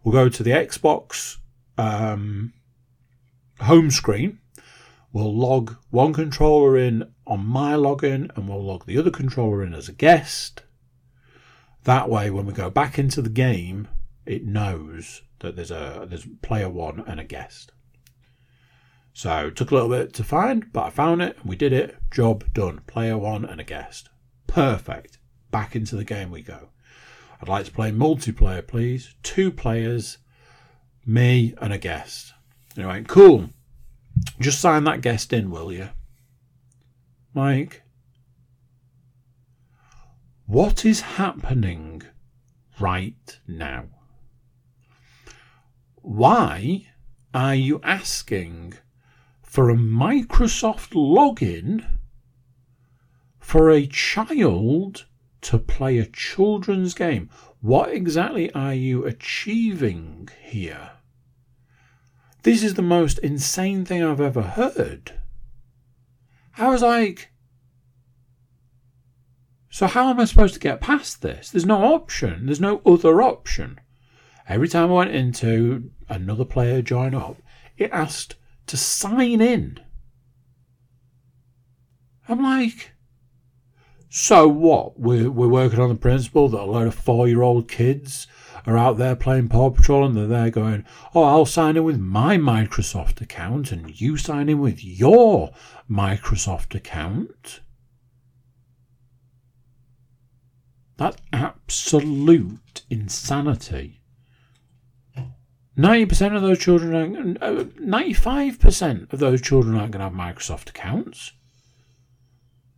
We'll 0.03 0.13
go 0.13 0.29
to 0.29 0.43
the 0.43 0.51
Xbox 0.51 1.39
um, 1.79 2.53
home 3.61 3.91
screen. 3.91 4.39
We'll 5.13 5.35
log 5.35 5.77
one 5.91 6.13
controller 6.13 6.77
in 6.77 7.13
on 7.27 7.47
my 7.47 7.75
login 7.75 8.37
and 8.37 8.49
we'll 8.49 8.65
log 8.65 8.85
the 8.85 8.99
other 8.99 9.11
controller 9.11 9.63
in 9.63 9.73
as 9.73 9.89
a 9.89 9.93
guest. 9.93 10.63
That 11.85 12.11
way, 12.11 12.31
when 12.31 12.47
we 12.47 12.53
go 12.53 12.71
back 12.71 12.99
into 12.99 13.23
the 13.23 13.31
game, 13.31 13.89
it 14.27 14.45
knows 14.45 15.23
that 15.41 15.55
there's 15.55 15.71
a 15.71 16.07
there's 16.09 16.27
player 16.43 16.69
one 16.69 17.05
and 17.07 17.21
a 17.21 17.25
guest. 17.25 17.73
So 19.13 19.47
it 19.47 19.57
took 19.57 19.71
a 19.71 19.75
little 19.75 19.91
bit 19.91 20.13
to 20.15 20.25
find, 20.25 20.73
but 20.73 20.87
I 20.87 20.91
found 20.91 21.23
it 21.23 21.37
and 21.39 21.49
we 21.49 21.55
did 21.55 21.73
it. 21.73 21.97
Job 22.11 22.53
done. 22.53 22.81
Player 22.87 23.17
one 23.17 23.45
and 23.45 23.61
a 23.61 23.65
guest. 23.65 24.09
Perfect. 24.49 25.19
Back 25.55 25.77
into 25.77 25.95
the 25.95 26.03
game 26.03 26.33
we 26.33 26.43
go. 26.43 26.71
I'd 27.41 27.49
like 27.49 27.65
to 27.67 27.71
play 27.71 27.93
multiplayer, 27.93 28.67
please. 28.67 29.15
Two 29.23 29.53
players, 29.53 30.19
me 31.07 31.55
and 31.61 31.73
a 31.73 31.79
guest. 31.79 32.35
Anyway, 32.77 33.05
cool. 33.07 33.51
Just 34.41 34.61
sign 34.61 34.83
that 34.83 35.01
guest 35.01 35.33
in, 35.33 35.53
will 35.53 35.73
you? 35.73 35.91
Mike? 37.35 37.85
What 40.47 40.85
is 40.85 41.03
happening 41.03 42.03
right 42.81 43.39
now? 43.47 43.85
Why 46.03 46.89
are 47.33 47.55
you 47.55 47.81
asking 47.85 48.75
for 49.41 49.71
a 49.71 49.77
Microsoft 49.77 50.95
login 50.95 51.87
for 53.39 53.71
a 53.71 53.87
child 53.87 55.05
to 55.45 55.59
play 55.59 55.99
a 55.99 56.07
children's 56.07 56.95
game. 56.95 57.31
What 57.61 57.91
exactly 57.91 58.53
are 58.53 58.75
you 58.75 59.05
achieving 59.05 60.29
here? 60.43 60.93
This 62.43 62.63
is 62.63 62.75
the 62.75 62.83
most 62.83 63.19
insane 63.21 63.85
thing 63.85 64.03
I've 64.03 64.21
ever 64.21 64.43
heard. 64.43 65.13
I 66.59 66.69
was 66.69 66.83
like, 66.83 67.31
so 69.71 69.87
how 69.87 70.09
am 70.11 70.21
I 70.21 70.25
supposed 70.25 70.55
to 70.55 70.61
get 70.61 70.81
past 70.81 71.21
this? 71.21 71.51
There's 71.51 71.67
no 71.67 71.95
option. 71.95 72.47
There's 72.47 72.61
no 72.61 72.81
other 72.87 73.23
option. 73.23 73.81
Every 74.49 74.69
time 74.69 74.91
I 74.91 74.95
went 74.95 75.15
into 75.15 75.91
another 76.09 76.45
player 76.45 76.81
join 76.81 77.15
up, 77.15 77.37
it 77.77 77.91
asked 77.93 78.37
to 78.67 78.77
sign 78.77 79.41
in. 79.41 79.81
I'm 82.29 82.43
like, 82.43 82.94
so 84.17 84.47
what? 84.47 85.01
We're, 85.01 85.29
we're 85.29 85.49
working 85.49 85.81
on 85.81 85.89
the 85.89 85.97
principle 85.97 86.49
that 86.51 86.61
a 86.61 86.63
load 86.63 86.87
of 86.87 86.95
four 86.95 87.27
year 87.27 87.43
old 87.43 87.67
kids 87.67 88.29
are 88.65 88.79
out 88.79 88.97
there 88.97 89.17
playing 89.17 89.49
Paw 89.49 89.71
Patrol 89.71 90.07
and 90.07 90.17
they're 90.17 90.29
there 90.29 90.51
going, 90.51 90.85
oh, 91.17 91.25
I'll 91.25 91.47
sign 91.47 91.77
in 91.77 91.83
with 91.83 91.99
my 91.99 92.37
Microsoft 92.37 93.21
account 93.21 93.73
and 93.73 94.01
you 94.01 94.17
sign 94.17 94.49
in 94.49 94.61
with 94.61 94.85
your 94.85 95.51
Microsoft 95.91 96.77
account. 96.77 97.59
That's 100.97 101.21
absolute 101.33 102.83
insanity. 102.89 104.01
90% 105.77 106.37
of 106.37 106.43
those 106.43 106.61
children, 106.61 107.37
are, 107.43 107.65
95% 107.65 109.13
of 109.13 109.19
those 109.19 109.43
children 109.43 109.75
aren't 109.77 109.91
going 109.91 110.03
uh, 110.03 110.09
to 110.09 110.17
have 110.17 110.37
Microsoft 110.37 110.69
accounts. 110.69 111.33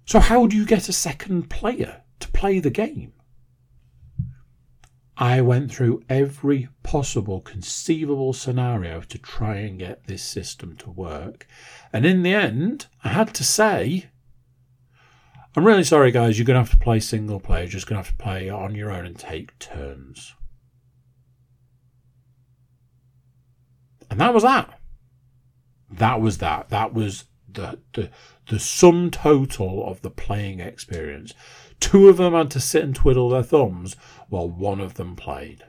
So, 0.06 0.20
how 0.20 0.46
do 0.46 0.56
you 0.56 0.64
get 0.64 0.88
a 0.88 0.92
second 0.92 1.50
player 1.50 2.02
to 2.20 2.28
play 2.28 2.60
the 2.60 2.70
game? 2.70 3.12
I 5.16 5.40
went 5.40 5.72
through 5.72 6.04
every 6.08 6.68
possible 6.84 7.40
conceivable 7.40 8.32
scenario 8.32 9.00
to 9.00 9.18
try 9.18 9.56
and 9.56 9.78
get 9.78 10.06
this 10.06 10.22
system 10.22 10.76
to 10.76 10.90
work. 10.90 11.48
And 11.92 12.06
in 12.06 12.22
the 12.22 12.34
end, 12.34 12.86
I 13.02 13.08
had 13.08 13.34
to 13.34 13.44
say, 13.44 14.06
I'm 15.56 15.66
really 15.66 15.84
sorry, 15.84 16.12
guys, 16.12 16.38
you're 16.38 16.46
going 16.46 16.54
to 16.54 16.70
have 16.70 16.78
to 16.78 16.84
play 16.84 17.00
single 17.00 17.40
player. 17.40 17.62
You're 17.62 17.70
just 17.70 17.88
going 17.88 18.00
to 18.00 18.06
have 18.06 18.16
to 18.16 18.22
play 18.22 18.48
on 18.48 18.74
your 18.74 18.92
own 18.92 19.06
and 19.06 19.18
take 19.18 19.58
turns. 19.58 20.34
And 24.08 24.20
that 24.20 24.34
was 24.34 24.44
that. 24.44 24.78
That 25.90 26.20
was 26.20 26.38
that. 26.38 26.68
That 26.68 26.92
was 26.92 27.24
the, 27.50 27.80
the, 27.94 28.10
the 28.48 28.58
sum 28.58 29.10
total 29.10 29.86
of 29.86 30.02
the 30.02 30.10
playing 30.10 30.60
experience. 30.60 31.34
Two 31.80 32.08
of 32.08 32.16
them 32.16 32.32
had 32.32 32.50
to 32.52 32.60
sit 32.60 32.84
and 32.84 32.94
twiddle 32.94 33.28
their 33.28 33.42
thumbs 33.42 33.96
while 34.28 34.48
one 34.48 34.80
of 34.80 34.94
them 34.94 35.16
played. 35.16 35.64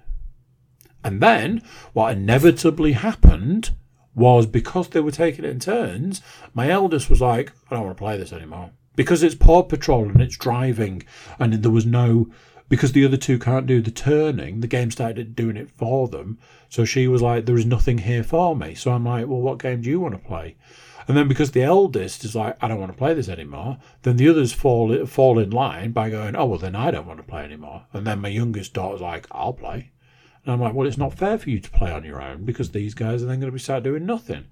And 1.04 1.22
then, 1.22 1.62
what 1.94 2.12
inevitably 2.14 2.94
happened 2.94 3.72
was 4.16 4.46
because 4.46 4.90
they 4.90 5.00
were 5.00 5.12
taking 5.12 5.46
it 5.46 5.52
in 5.52 5.60
turns, 5.60 6.22
my 6.54 6.70
eldest 6.70 7.10
was 7.10 7.22
like, 7.22 7.52
I 7.70 7.76
don't 7.76 7.86
want 7.86 7.98
to 7.98 8.04
play 8.04 8.18
this 8.18 8.34
anymore. 8.34 8.72
Because 8.96 9.22
it's 9.22 9.36
Paw 9.36 9.64
Patrol 9.64 10.10
and 10.10 10.22
it's 10.22 10.38
driving, 10.38 11.04
and 11.40 11.54
there 11.54 11.72
was 11.72 11.86
no 11.86 12.28
because 12.70 12.92
the 12.92 13.06
other 13.06 13.18
two 13.18 13.40
can't 13.40 13.66
do 13.66 13.82
the 13.82 13.92
turning, 13.92 14.60
the 14.60 14.68
game 14.68 14.92
started 14.92 15.36
doing 15.36 15.56
it 15.56 15.70
for 15.70 16.08
them. 16.08 16.38
So 16.70 16.84
she 16.84 17.08
was 17.08 17.22
like, 17.22 17.46
There 17.46 17.58
is 17.58 17.66
nothing 17.66 18.00
here 18.00 18.24
for 18.24 18.56
me. 18.56 18.76
So 18.76 18.92
I'm 18.92 19.06
like, 19.06 19.28
Well, 19.28 19.40
what 19.40 19.60
game 19.60 19.82
do 19.82 19.90
you 19.90 20.00
want 20.00 20.16
to 20.16 20.28
play? 20.28 20.58
And 21.08 21.16
then 21.16 21.28
because 21.28 21.52
the 21.52 21.64
eldest 21.64 22.26
is 22.26 22.36
like, 22.36 22.58
I 22.62 22.68
don't 22.68 22.80
want 22.80 22.92
to 22.92 22.98
play 22.98 23.14
this 23.14 23.30
anymore, 23.30 23.78
then 24.02 24.18
the 24.18 24.28
others 24.28 24.52
fall 24.54 25.06
fall 25.06 25.40
in 25.40 25.52
line 25.52 25.92
by 25.92 26.10
going, 26.10 26.36
Oh 26.36 26.46
well 26.46 26.60
then 26.60 26.76
I 26.76 26.92
don't 26.92 27.08
want 27.08 27.20
to 27.20 27.24
play 27.24 27.44
anymore. 27.44 27.86
And 27.94 28.06
then 28.06 28.20
my 28.20 28.28
youngest 28.28 28.74
daughter's 28.74 29.02
like, 29.02 29.26
I'll 29.32 29.54
play. 29.54 29.92
And 30.44 30.54
I'm 30.54 30.60
like, 30.60 30.74
Well, 30.74 30.88
it's 30.88 30.98
not 30.98 31.18
fair 31.18 31.38
for 31.38 31.50
you 31.50 31.60
to 31.60 31.72
play 31.72 31.92
on 31.92 32.04
your 32.04 32.22
own 32.22 32.44
because 32.44 32.72
these 32.72 32.94
guys 32.94 33.24
are 33.24 33.28
then 33.28 33.40
going 33.40 33.52
to 33.52 33.56
be 33.56 33.60
sat 33.60 33.84
doing 33.84 34.06
nothing. 34.06 34.46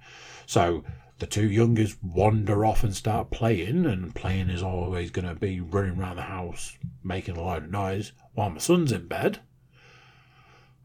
So 0.45 0.83
the 1.19 1.27
two 1.27 1.49
youngest 1.49 1.97
wander 2.03 2.65
off 2.65 2.83
and 2.83 2.95
start 2.95 3.31
playing, 3.31 3.85
and 3.85 4.13
playing 4.13 4.49
is 4.49 4.61
always 4.61 5.11
going 5.11 5.27
to 5.27 5.35
be 5.35 5.61
running 5.61 5.97
around 5.97 6.17
the 6.17 6.23
house 6.23 6.77
making 7.03 7.37
a 7.37 7.41
loud 7.41 7.63
of 7.63 7.71
noise 7.71 8.11
while 8.33 8.49
my 8.49 8.57
son's 8.57 8.91
in 8.91 9.07
bed. 9.07 9.39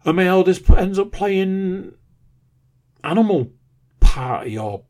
And 0.05 0.17
my 0.17 0.27
eldest 0.27 0.69
ends 0.71 0.99
up 0.99 1.13
playing 1.13 1.95
Animal 3.03 3.53
Party 3.99 4.57
or 4.57 4.85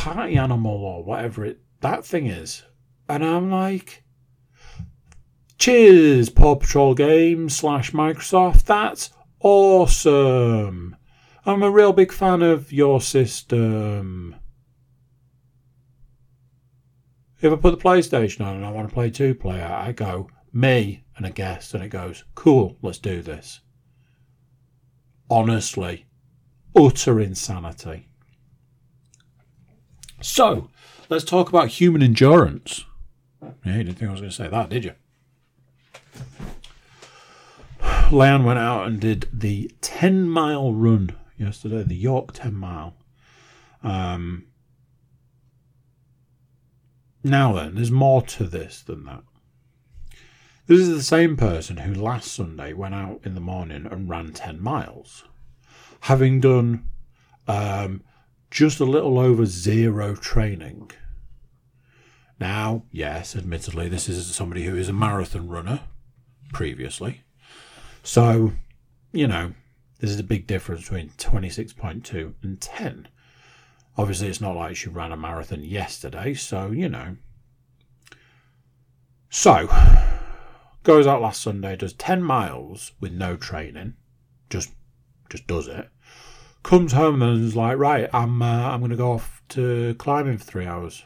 Party 0.00 0.38
Animal 0.38 0.82
or 0.82 1.04
whatever 1.04 1.44
it 1.44 1.60
that 1.82 2.06
thing 2.06 2.26
is. 2.26 2.62
And 3.06 3.22
I'm 3.22 3.50
like, 3.50 4.02
cheers, 5.58 6.30
Paw 6.30 6.54
Patrol 6.54 6.94
Games 6.94 7.54
slash 7.54 7.92
Microsoft. 7.92 8.64
That's 8.64 9.10
awesome. 9.40 10.96
I'm 11.44 11.62
a 11.62 11.70
real 11.70 11.92
big 11.92 12.12
fan 12.12 12.40
of 12.40 12.72
your 12.72 13.02
system. 13.02 14.36
If 17.42 17.52
I 17.52 17.56
put 17.56 17.78
the 17.78 17.84
PlayStation 17.84 18.46
on 18.46 18.56
and 18.56 18.64
I 18.64 18.70
want 18.70 18.88
to 18.88 18.94
play 18.94 19.10
two 19.10 19.34
player, 19.34 19.66
I 19.66 19.92
go 19.92 20.30
me 20.50 21.04
and 21.18 21.26
a 21.26 21.30
guest, 21.30 21.74
and 21.74 21.84
it 21.84 21.88
goes, 21.88 22.24
cool, 22.34 22.78
let's 22.80 22.98
do 22.98 23.20
this. 23.20 23.60
Honestly, 25.28 26.06
utter 26.74 27.20
insanity. 27.20 28.09
So, 30.20 30.68
let's 31.08 31.24
talk 31.24 31.48
about 31.48 31.68
human 31.68 32.02
endurance. 32.02 32.84
Yeah, 33.42 33.76
you 33.76 33.84
didn't 33.84 33.98
think 33.98 34.10
I 34.10 34.12
was 34.12 34.20
going 34.20 34.30
to 34.30 34.36
say 34.36 34.48
that, 34.48 34.68
did 34.68 34.84
you? 34.84 34.92
Leanne 38.10 38.44
went 38.44 38.58
out 38.58 38.86
and 38.86 39.00
did 39.00 39.28
the 39.32 39.70
10 39.80 40.28
mile 40.28 40.74
run 40.74 41.16
yesterday, 41.38 41.82
the 41.82 41.94
York 41.94 42.32
10 42.32 42.54
mile. 42.54 42.94
Um, 43.82 44.46
now 47.24 47.52
then, 47.54 47.76
there's 47.76 47.90
more 47.90 48.20
to 48.22 48.44
this 48.44 48.82
than 48.82 49.04
that. 49.04 49.22
This 50.66 50.80
is 50.80 50.88
the 50.90 51.02
same 51.02 51.36
person 51.36 51.78
who 51.78 51.94
last 51.94 52.32
Sunday 52.32 52.72
went 52.74 52.94
out 52.94 53.20
in 53.24 53.34
the 53.34 53.40
morning 53.40 53.86
and 53.90 54.08
ran 54.08 54.32
10 54.32 54.62
miles, 54.62 55.24
having 56.00 56.40
done 56.40 56.84
um, 57.48 58.02
just 58.50 58.80
a 58.80 58.84
little 58.84 59.18
over 59.18 59.46
zero 59.46 60.16
training. 60.16 60.90
Now, 62.38 62.84
yes, 62.90 63.36
admittedly, 63.36 63.88
this 63.88 64.08
is 64.08 64.34
somebody 64.34 64.64
who 64.64 64.74
is 64.76 64.88
a 64.88 64.94
marathon 64.94 65.48
runner 65.48 65.80
previously. 66.52 67.22
So, 68.02 68.52
you 69.12 69.26
know, 69.26 69.52
this 70.00 70.10
is 70.10 70.18
a 70.18 70.24
big 70.24 70.46
difference 70.46 70.82
between 70.82 71.10
26.2 71.10 72.34
and 72.42 72.60
10. 72.60 73.08
Obviously, 73.98 74.28
it's 74.28 74.40
not 74.40 74.56
like 74.56 74.76
she 74.76 74.88
ran 74.88 75.12
a 75.12 75.16
marathon 75.16 75.62
yesterday, 75.62 76.32
so, 76.32 76.70
you 76.70 76.88
know. 76.88 77.16
So, 79.28 79.68
goes 80.82 81.06
out 81.06 81.20
last 81.20 81.42
Sunday, 81.42 81.76
does 81.76 81.92
10 81.92 82.22
miles 82.22 82.92
with 83.00 83.12
no 83.12 83.36
training, 83.36 83.94
just 84.48 84.70
just 85.28 85.46
does 85.46 85.68
it. 85.68 85.88
Comes 86.62 86.92
home 86.92 87.22
and 87.22 87.44
is 87.44 87.56
like, 87.56 87.78
right, 87.78 88.08
I'm 88.12 88.42
uh, 88.42 88.70
I'm 88.70 88.80
going 88.80 88.90
to 88.90 88.96
go 88.96 89.12
off 89.12 89.42
to 89.50 89.94
climbing 89.94 90.38
for 90.38 90.44
three 90.44 90.66
hours. 90.66 91.04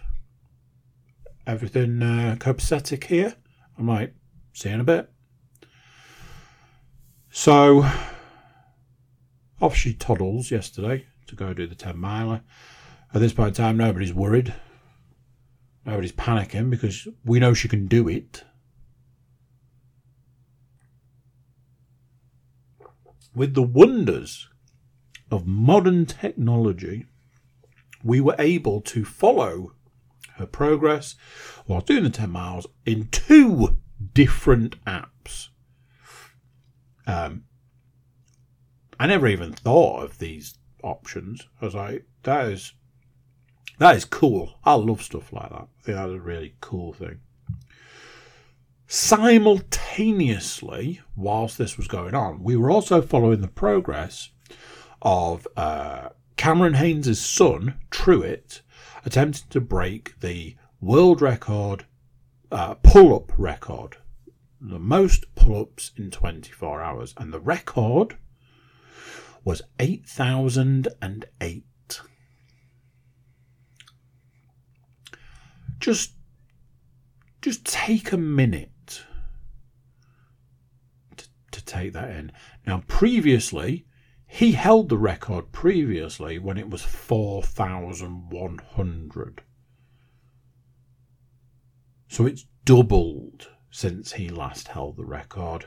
Everything 1.46 2.02
uh, 2.02 2.36
copacetic 2.38 3.04
here? 3.04 3.34
I'm 3.78 3.86
like, 3.86 4.14
see 4.52 4.68
you 4.68 4.74
in 4.76 4.80
a 4.80 4.84
bit. 4.84 5.10
So, 7.30 7.88
off 9.60 9.74
she 9.74 9.94
toddles 9.94 10.50
yesterday 10.50 11.06
to 11.26 11.34
go 11.34 11.52
do 11.52 11.66
the 11.66 11.74
10 11.74 11.98
miler. 11.98 12.42
At 13.12 13.20
this 13.20 13.32
point 13.32 13.48
in 13.48 13.54
time, 13.54 13.76
nobody's 13.76 14.14
worried. 14.14 14.54
Nobody's 15.84 16.12
panicking 16.12 16.70
because 16.70 17.06
we 17.24 17.38
know 17.38 17.54
she 17.54 17.68
can 17.68 17.86
do 17.86 18.08
it. 18.08 18.44
With 23.34 23.54
the 23.54 23.62
wonders 23.62 24.48
of 25.34 25.46
modern 25.46 26.06
technology, 26.06 27.06
we 28.02 28.20
were 28.20 28.36
able 28.38 28.80
to 28.80 29.04
follow 29.04 29.72
her 30.36 30.46
progress 30.46 31.16
while 31.66 31.80
doing 31.80 32.04
the 32.04 32.10
10 32.10 32.30
miles 32.30 32.66
in 32.86 33.08
two 33.08 33.78
different 34.12 34.82
apps. 34.84 35.48
Um, 37.06 37.44
I 38.98 39.06
never 39.06 39.26
even 39.26 39.52
thought 39.52 40.04
of 40.04 40.18
these 40.18 40.54
options. 40.82 41.46
I 41.60 41.64
was 41.64 41.74
like, 41.74 42.04
that 42.22 42.46
is 42.46 42.72
that 43.78 43.96
is 43.96 44.04
cool. 44.04 44.54
I 44.64 44.74
love 44.74 45.02
stuff 45.02 45.32
like 45.32 45.50
that. 45.50 45.62
I 45.62 45.82
think 45.82 45.96
that's 45.96 46.12
a 46.12 46.20
really 46.20 46.54
cool 46.60 46.92
thing. 46.92 47.18
Simultaneously, 48.86 51.00
whilst 51.16 51.58
this 51.58 51.76
was 51.76 51.88
going 51.88 52.14
on, 52.14 52.44
we 52.44 52.54
were 52.54 52.70
also 52.70 53.02
following 53.02 53.40
the 53.40 53.48
progress 53.48 54.30
of 55.04 55.46
uh, 55.56 56.08
Cameron 56.36 56.74
Hanes' 56.74 57.20
son, 57.20 57.78
Truett, 57.90 58.62
attempting 59.04 59.48
to 59.50 59.60
break 59.60 60.18
the 60.20 60.56
world 60.80 61.20
record 61.22 61.84
uh, 62.50 62.74
pull 62.74 63.14
up 63.14 63.32
record. 63.36 63.96
The 64.60 64.78
most 64.78 65.34
pull 65.34 65.60
ups 65.60 65.90
in 65.96 66.10
24 66.10 66.80
hours. 66.82 67.12
And 67.16 67.32
the 67.32 67.40
record 67.40 68.16
was 69.44 69.62
8,008. 69.78 71.64
Just, 75.80 76.12
just 77.42 77.66
take 77.66 78.12
a 78.12 78.16
minute 78.16 79.02
to, 81.16 81.26
to 81.50 81.64
take 81.64 81.92
that 81.92 82.10
in. 82.10 82.30
Now, 82.66 82.84
previously, 82.86 83.84
he 84.34 84.50
held 84.50 84.88
the 84.88 84.98
record 84.98 85.52
previously 85.52 86.40
when 86.40 86.58
it 86.58 86.68
was 86.68 86.82
4,100. 86.82 89.42
So 92.08 92.26
it's 92.26 92.44
doubled 92.64 93.48
since 93.70 94.14
he 94.14 94.28
last 94.28 94.66
held 94.66 94.96
the 94.96 95.04
record. 95.04 95.66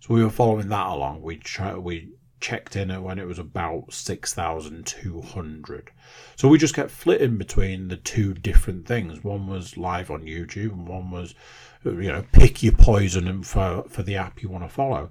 So 0.00 0.14
we 0.14 0.24
were 0.24 0.30
following 0.30 0.68
that 0.70 0.88
along. 0.88 1.22
We 1.22 1.40
we 1.78 2.14
checked 2.40 2.74
in 2.74 2.90
when 3.04 3.20
it 3.20 3.28
was 3.28 3.38
about 3.38 3.92
6,200. 3.92 5.90
So 6.34 6.48
we 6.48 6.58
just 6.58 6.74
kept 6.74 6.90
flitting 6.90 7.38
between 7.38 7.86
the 7.86 7.96
two 7.96 8.34
different 8.34 8.88
things. 8.88 9.22
One 9.22 9.46
was 9.46 9.76
live 9.76 10.10
on 10.10 10.24
YouTube 10.24 10.72
and 10.72 10.88
one 10.88 11.12
was, 11.12 11.36
you 11.84 12.10
know, 12.10 12.24
pick 12.32 12.64
your 12.64 12.72
poison 12.72 13.28
and 13.28 13.46
for, 13.46 13.84
for 13.88 14.02
the 14.02 14.16
app 14.16 14.42
you 14.42 14.48
want 14.48 14.64
to 14.64 14.68
follow. 14.68 15.10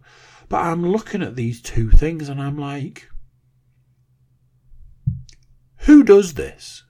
But 0.53 0.67
I'm 0.67 0.85
looking 0.85 1.23
at 1.23 1.35
these 1.35 1.63
two 1.63 1.89
things 1.89 2.29
and 2.29 2.39
I'm 2.39 2.59
like, 2.59 3.09
who 5.77 6.03
does 6.03 6.35
this? 6.35 6.83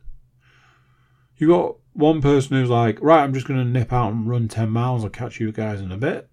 You 1.38 1.48
got 1.48 1.78
one 1.94 2.22
person 2.22 2.58
who's 2.58 2.70
like, 2.70 3.00
right, 3.02 3.24
I'm 3.24 3.34
just 3.34 3.48
going 3.48 3.62
to 3.62 3.66
nip 3.66 3.94
out 3.94 4.12
and 4.12 4.30
run 4.30 4.50
10 4.50 4.70
miles. 4.70 5.06
I'll 5.06 5.10
catch 5.10 5.40
you 5.40 5.50
guys 5.54 5.80
in 5.80 5.94
a 5.94 5.98
bit. 5.98 6.30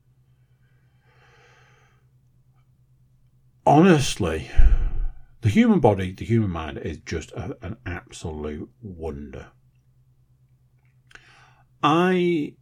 Honestly, 3.64 4.50
the 5.44 5.50
human 5.50 5.78
body, 5.78 6.10
the 6.10 6.24
human 6.24 6.48
mind 6.48 6.78
is 6.78 6.96
just 7.04 7.30
a, 7.32 7.54
an 7.60 7.76
absolute 7.84 8.70
wonder. 8.80 9.48
I 11.82 12.54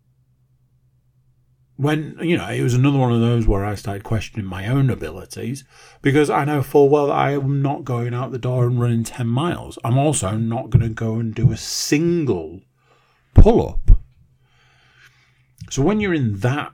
when 1.76 2.18
you 2.20 2.37
know 2.37 2.49
it 2.49 2.61
was 2.61 2.74
another 2.74 2.99
one 2.99 3.12
of 3.12 3.20
those 3.20 3.47
where 3.47 3.64
I 3.64 3.76
started 3.76 4.03
questioning 4.03 4.47
my 4.47 4.66
own 4.66 4.91
abilities 4.91 5.62
because 6.03 6.28
I 6.28 6.45
know 6.45 6.61
full 6.61 6.89
well 6.89 7.07
that 7.07 7.12
I 7.12 7.35
am 7.35 7.62
not 7.62 7.85
going 7.85 8.14
out 8.14 8.33
the 8.33 8.39
door 8.41 8.66
and 8.66 8.80
running 8.80 9.05
10 9.05 9.28
miles. 9.28 9.78
I'm 9.85 9.97
also 9.97 10.33
not 10.37 10.70
going 10.70 10.83
to 10.83 10.89
go 10.89 11.20
and 11.20 11.33
do 11.33 11.53
a 11.53 11.57
single 11.57 12.62
pull 13.33 13.64
up. 13.64 13.93
So 15.70 15.83
when 15.83 16.01
you're 16.01 16.14
in 16.14 16.41
that, 16.41 16.72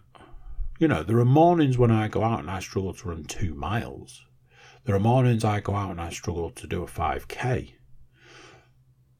you 0.78 0.88
know, 0.88 1.02
there 1.02 1.18
are 1.18 1.26
mornings 1.26 1.76
when 1.76 1.90
I 1.90 2.08
go 2.08 2.24
out 2.24 2.40
and 2.40 2.50
I 2.50 2.60
struggle 2.60 2.94
to 2.94 3.08
run 3.10 3.24
two 3.24 3.52
miles. 3.54 4.24
There 4.88 4.96
are 4.96 5.00
mornings 5.00 5.44
I 5.44 5.60
go 5.60 5.74
out 5.74 5.90
and 5.90 6.00
I 6.00 6.08
struggle 6.08 6.48
to 6.48 6.66
do 6.66 6.82
a 6.82 6.86
5k. 6.86 7.74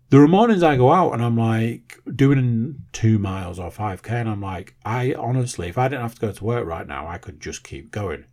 There 0.09 0.23
are 0.23 0.27
mornings 0.27 0.62
I 0.62 0.79
go 0.79 0.91
out 0.91 1.12
and 1.12 1.23
I'm 1.23 1.37
like 1.37 2.01
doing 2.16 2.87
two 2.93 3.19
miles 3.19 3.59
or 3.59 3.71
5k, 3.71 4.11
and 4.12 4.31
I'm 4.31 4.41
like, 4.41 4.77
I 4.83 5.12
honestly, 5.12 5.69
if 5.69 5.77
I 5.77 5.89
didn't 5.89 6.01
have 6.01 6.14
to 6.14 6.21
go 6.23 6.33
to 6.33 6.45
work 6.45 6.66
right 6.66 6.89
now, 6.89 7.07
I 7.07 7.19
could 7.19 7.39
just 7.39 7.64
keep 7.64 7.91
going. 7.91 8.25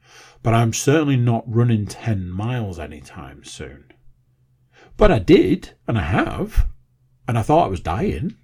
But 0.44 0.54
I'm 0.54 0.72
certainly 0.72 1.18
not 1.18 1.44
running 1.46 1.88
10 1.88 2.30
miles 2.30 2.80
anytime 2.80 3.44
soon. 3.44 3.92
But 4.96 5.12
I 5.12 5.20
did, 5.20 5.72
and 5.90 5.98
I 5.98 6.04
have, 6.04 6.68
and 7.28 7.38
I 7.38 7.42
thought 7.42 7.66
I 7.66 7.70
was 7.70 7.82
dying. 7.82 8.38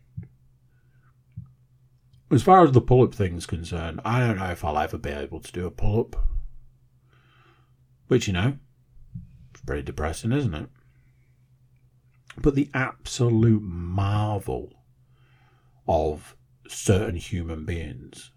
As 2.30 2.44
far 2.44 2.66
as 2.66 2.74
the 2.74 2.82
pull 2.82 3.04
up 3.04 3.16
thing's 3.16 3.46
concerned, 3.46 4.02
I 4.04 4.20
don't 4.20 4.38
know 4.38 4.52
if 4.52 4.66
I'll 4.66 4.78
ever 4.78 4.98
be 4.98 5.12
able 5.12 5.40
to 5.40 5.52
do 5.54 5.66
a 5.66 5.72
pull 5.72 6.02
up. 6.02 6.28
Which, 8.08 8.28
you 8.28 8.34
know, 8.34 8.58
pretty 9.66 9.84
depressing, 9.84 10.32
isn't 10.32 10.54
it? 10.54 10.70
but 12.38 12.56
the 12.56 12.70
absolute 12.74 13.62
marvel 13.62 14.74
of 15.88 16.36
certain 16.68 17.16
human 17.16 17.66
beings. 17.66 18.32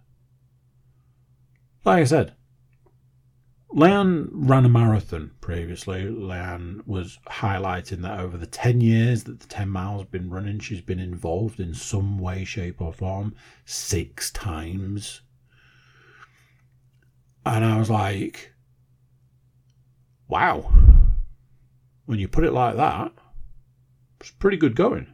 Like 1.84 2.00
I 2.00 2.04
said, 2.04 2.34
Leanne 3.72 4.28
ran 4.32 4.64
a 4.64 4.68
marathon 4.68 5.32
previously. 5.40 6.04
Leanne 6.04 6.86
was 6.86 7.18
highlighting 7.28 8.02
that 8.02 8.20
over 8.20 8.36
the 8.36 8.46
10 8.46 8.80
years 8.80 9.24
that 9.24 9.40
the 9.40 9.46
10 9.46 9.68
miles 9.68 10.06
been 10.06 10.30
running, 10.30 10.60
she's 10.60 10.80
been 10.80 11.00
involved 11.00 11.60
in 11.60 11.74
some 11.74 12.18
way, 12.18 12.44
shape, 12.44 12.80
or 12.80 12.92
form 12.92 13.34
six 13.64 14.30
times. 14.30 15.20
And 17.44 17.64
I 17.64 17.78
was 17.78 17.90
like, 17.90 18.54
wow 20.28 20.70
when 22.06 22.18
you 22.18 22.28
put 22.28 22.44
it 22.44 22.52
like 22.52 22.76
that, 22.76 23.12
it's 24.20 24.30
pretty 24.30 24.56
good 24.56 24.76
going. 24.76 25.12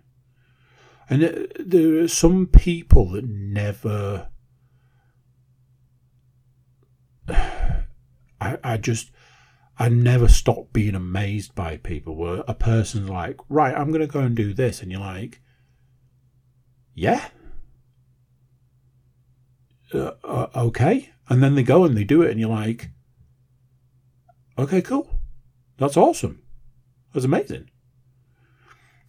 And 1.09 1.25
uh, 1.25 1.47
there 1.59 2.01
are 2.01 2.09
some 2.09 2.47
people 2.47 3.11
that 3.11 3.25
never. 3.25 4.29
I, 7.29 8.59
I 8.63 8.77
just. 8.77 9.11
I 9.77 9.89
never 9.89 10.29
stop 10.29 10.75
being 10.75 10.95
amazed 10.95 11.55
by 11.55 11.79
people 11.79 12.15
where 12.15 12.45
a 12.47 12.53
person's 12.53 13.09
like, 13.09 13.39
right, 13.49 13.75
I'm 13.75 13.89
going 13.89 14.03
to 14.03 14.07
go 14.07 14.21
and 14.21 14.37
do 14.37 14.53
this. 14.53 14.83
And 14.83 14.93
you're 14.93 15.01
like, 15.01 15.41
yeah. 16.95 17.29
Uh, 19.95 20.13
uh, 20.23 20.49
okay. 20.55 21.09
And 21.31 21.43
then 21.43 21.55
they 21.55 21.63
go 21.63 21.85
and 21.85 21.97
they 21.97 22.05
do 22.05 22.21
it. 22.21 22.31
And 22.31 22.39
you're 22.39 22.51
like, 22.51 22.91
okay, 24.59 24.83
cool. 24.83 25.09
That's 25.79 25.97
awesome. 25.97 26.43
That's 27.13 27.27
amazing. 27.27 27.71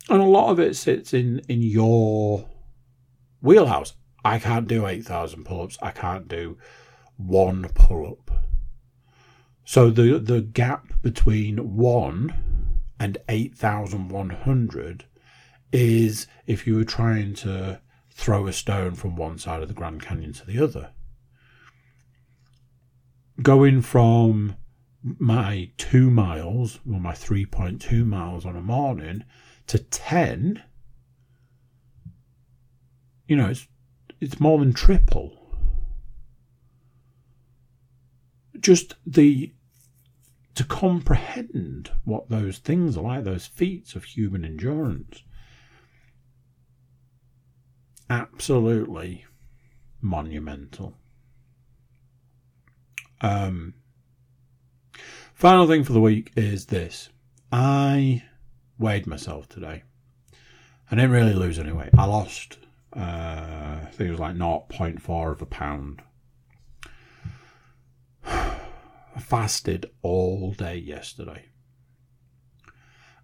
And 0.09 0.21
a 0.21 0.25
lot 0.25 0.49
of 0.49 0.59
it 0.59 0.75
sits 0.75 1.13
in, 1.13 1.39
in 1.47 1.61
your 1.61 2.49
wheelhouse. 3.41 3.93
I 4.23 4.39
can't 4.39 4.67
do 4.67 4.85
8,000 4.85 5.45
pull 5.45 5.63
ups. 5.63 5.77
I 5.81 5.91
can't 5.91 6.27
do 6.27 6.57
one 7.17 7.69
pull 7.73 8.07
up. 8.07 8.31
So 9.63 9.89
the, 9.89 10.19
the 10.19 10.41
gap 10.41 11.01
between 11.01 11.77
1 11.77 12.33
and 12.99 13.17
8,100 13.29 15.05
is 15.71 16.27
if 16.45 16.67
you 16.67 16.75
were 16.75 16.83
trying 16.83 17.33
to 17.35 17.79
throw 18.09 18.47
a 18.47 18.53
stone 18.53 18.95
from 18.95 19.15
one 19.15 19.37
side 19.37 19.61
of 19.61 19.67
the 19.67 19.73
Grand 19.73 20.01
Canyon 20.01 20.33
to 20.33 20.45
the 20.45 20.61
other. 20.61 20.91
Going 23.41 23.81
from 23.81 24.55
my 25.03 25.71
two 25.77 26.11
miles, 26.11 26.79
or 26.89 26.99
my 26.99 27.13
3.2 27.13 28.05
miles 28.05 28.45
on 28.45 28.55
a 28.55 28.61
morning, 28.61 29.23
to 29.67 29.79
10, 29.79 30.63
you 33.27 33.35
know, 33.35 33.49
it's, 33.49 33.67
it's 34.19 34.39
more 34.39 34.59
than 34.59 34.73
triple. 34.73 35.37
Just 38.59 38.95
the 39.05 39.53
to 40.53 40.63
comprehend 40.65 41.91
what 42.03 42.29
those 42.29 42.57
things 42.57 42.97
are 42.97 43.03
like, 43.03 43.23
those 43.23 43.47
feats 43.47 43.95
of 43.95 44.03
human 44.03 44.43
endurance. 44.43 45.23
Absolutely 48.09 49.25
monumental. 50.01 50.97
Um, 53.21 53.75
final 55.41 55.65
thing 55.65 55.83
for 55.83 55.93
the 55.93 55.99
week 55.99 56.31
is 56.35 56.67
this. 56.67 57.09
I 57.51 58.21
weighed 58.77 59.07
myself 59.07 59.49
today. 59.49 59.81
I 60.91 60.95
didn't 60.95 61.09
really 61.09 61.33
lose 61.33 61.57
any 61.57 61.71
weight. 61.71 61.89
I 61.97 62.05
lost, 62.05 62.59
uh, 62.95 62.99
I 62.99 63.87
think 63.91 64.09
it 64.09 64.11
was 64.11 64.19
like 64.19 64.35
0.4 64.35 65.31
of 65.31 65.41
a 65.41 65.45
pound. 65.47 66.03
I 68.23 68.59
fasted 69.17 69.89
all 70.03 70.51
day 70.51 70.75
yesterday. 70.75 71.45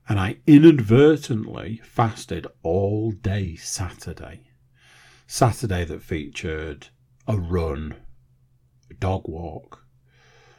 And 0.10 0.20
I 0.20 0.38
inadvertently 0.48 1.82
fasted 1.84 2.48
all 2.64 3.12
day 3.12 3.56
Saturday. 3.58 4.48
Saturday 5.28 5.86
that 5.86 6.02
featured 6.02 6.88
a 7.28 7.38
run, 7.38 7.94
a 8.90 8.96
dog 8.96 9.28
walk, 9.28 9.84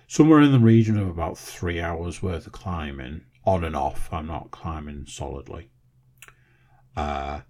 somewhere 0.09 0.41
in 0.41 0.53
the 0.53 0.59
region 0.59 0.99
of 0.99 1.07
about 1.07 1.39
three 1.39 1.81
hours 1.81 2.23
worth 2.23 2.47
of 2.47 2.53
climbing, 2.53 3.21
on 3.45 3.63
and 3.63 3.77
off. 3.77 4.09
I'm 4.11 4.27
not 4.27 4.51
climbing 4.51 5.05
solidly. 5.07 5.71
Uh, 6.97 7.43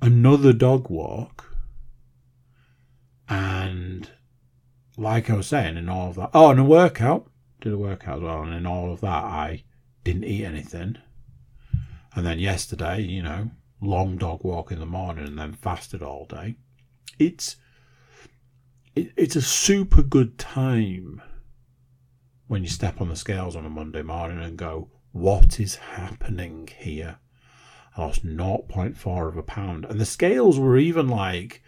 another 0.00 0.52
dog 0.52 0.90
walk, 0.90 1.54
and 3.28 4.10
like 4.96 5.30
I 5.30 5.34
was 5.34 5.46
saying, 5.46 5.76
in 5.76 5.88
all 5.88 6.08
of 6.08 6.16
that, 6.16 6.30
oh, 6.34 6.50
and 6.50 6.58
a 6.58 6.64
workout, 6.64 7.30
did 7.60 7.72
a 7.74 7.78
workout 7.78 8.16
as 8.16 8.22
well, 8.22 8.42
and 8.42 8.54
in 8.54 8.66
all 8.66 8.92
of 8.92 9.02
that, 9.02 9.24
I 9.24 9.62
didn't 10.02 10.24
eat 10.24 10.44
anything. 10.44 10.96
And 12.14 12.26
then 12.26 12.38
yesterday, 12.38 13.02
you 13.02 13.22
know, 13.22 13.50
long 13.80 14.16
dog 14.16 14.44
walk 14.44 14.72
in 14.72 14.80
the 14.80 14.86
morning, 14.86 15.26
and 15.26 15.38
then 15.38 15.52
fasted 15.52 16.02
all 16.02 16.24
day. 16.24 16.56
It's 17.18 17.56
it, 18.96 19.12
it's 19.16 19.36
a 19.36 19.42
super 19.42 20.02
good 20.02 20.38
time 20.38 21.22
when 22.46 22.62
you 22.62 22.68
step 22.68 23.00
on 23.00 23.08
the 23.08 23.16
scales 23.16 23.56
on 23.56 23.66
a 23.66 23.70
Monday 23.70 24.02
morning 24.02 24.42
and 24.42 24.56
go, 24.56 24.90
what 25.12 25.60
is 25.60 25.76
happening 25.76 26.68
here? 26.78 27.18
I 27.96 28.02
lost 28.02 28.26
0.4 28.26 29.28
of 29.28 29.36
a 29.36 29.42
pound. 29.42 29.84
And 29.84 30.00
the 30.00 30.06
scales 30.06 30.58
were 30.58 30.78
even 30.78 31.08
like, 31.08 31.62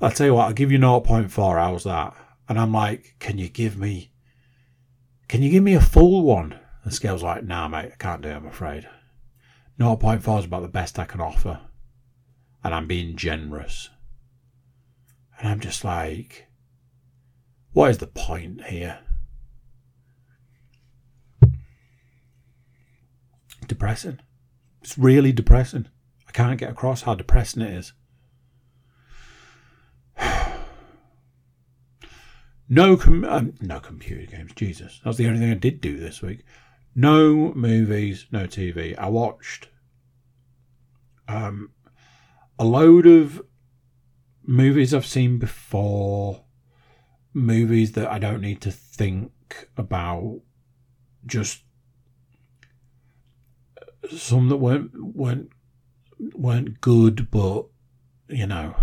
I'll 0.00 0.10
tell 0.10 0.26
you 0.26 0.34
what, 0.34 0.46
I'll 0.46 0.52
give 0.52 0.72
you 0.72 0.78
0.4. 0.78 1.30
How's 1.58 1.84
that? 1.84 2.14
And 2.48 2.58
I'm 2.58 2.72
like, 2.72 3.16
can 3.18 3.38
you 3.38 3.48
give 3.48 3.76
me, 3.78 4.12
can 5.28 5.42
you 5.42 5.50
give 5.50 5.62
me 5.62 5.74
a 5.74 5.80
full 5.80 6.22
one? 6.22 6.58
The 6.84 6.90
scale's 6.90 7.22
like, 7.22 7.44
nah, 7.44 7.68
mate, 7.68 7.92
I 7.92 7.96
can't 7.98 8.22
do 8.22 8.28
it, 8.28 8.34
I'm 8.34 8.46
afraid. 8.46 8.88
0.4 9.78 10.38
is 10.38 10.44
about 10.44 10.62
the 10.62 10.68
best 10.68 10.98
I 10.98 11.04
can 11.04 11.20
offer. 11.20 11.60
And 12.64 12.74
I'm 12.74 12.86
being 12.86 13.16
generous. 13.16 13.90
And 15.38 15.48
I'm 15.48 15.60
just 15.60 15.84
like, 15.84 16.46
what 17.72 17.90
is 17.90 17.98
the 17.98 18.06
point 18.06 18.64
here? 18.64 19.00
Depressing. 23.66 24.20
It's 24.82 24.98
really 24.98 25.32
depressing. 25.32 25.88
I 26.28 26.32
can't 26.32 26.58
get 26.58 26.70
across 26.70 27.02
how 27.02 27.14
depressing 27.14 27.62
it 27.62 27.72
is. 27.72 27.92
no, 32.68 32.96
com- 32.96 33.24
um, 33.24 33.54
no 33.60 33.80
computer 33.80 34.30
games. 34.30 34.52
Jesus, 34.54 35.00
that's 35.04 35.16
the 35.16 35.26
only 35.26 35.40
thing 35.40 35.50
I 35.50 35.54
did 35.54 35.80
do 35.80 35.98
this 35.98 36.22
week. 36.22 36.44
No 36.94 37.52
movies, 37.54 38.26
no 38.30 38.46
TV. 38.46 38.98
I 38.98 39.08
watched 39.08 39.68
um, 41.28 41.70
a 42.58 42.64
load 42.64 43.06
of 43.06 43.42
movies 44.44 44.92
I've 44.92 45.06
seen 45.06 45.38
before, 45.38 46.44
movies 47.32 47.92
that 47.92 48.10
I 48.10 48.18
don't 48.18 48.40
need 48.40 48.60
to 48.62 48.70
think 48.70 49.68
about, 49.76 50.40
just 51.24 51.62
some 54.10 54.48
that 54.48 54.56
weren't 54.56 54.90
weren't 55.14 55.50
weren't 56.34 56.80
good, 56.80 57.30
but 57.30 57.66
you 58.28 58.46
know. 58.46 58.74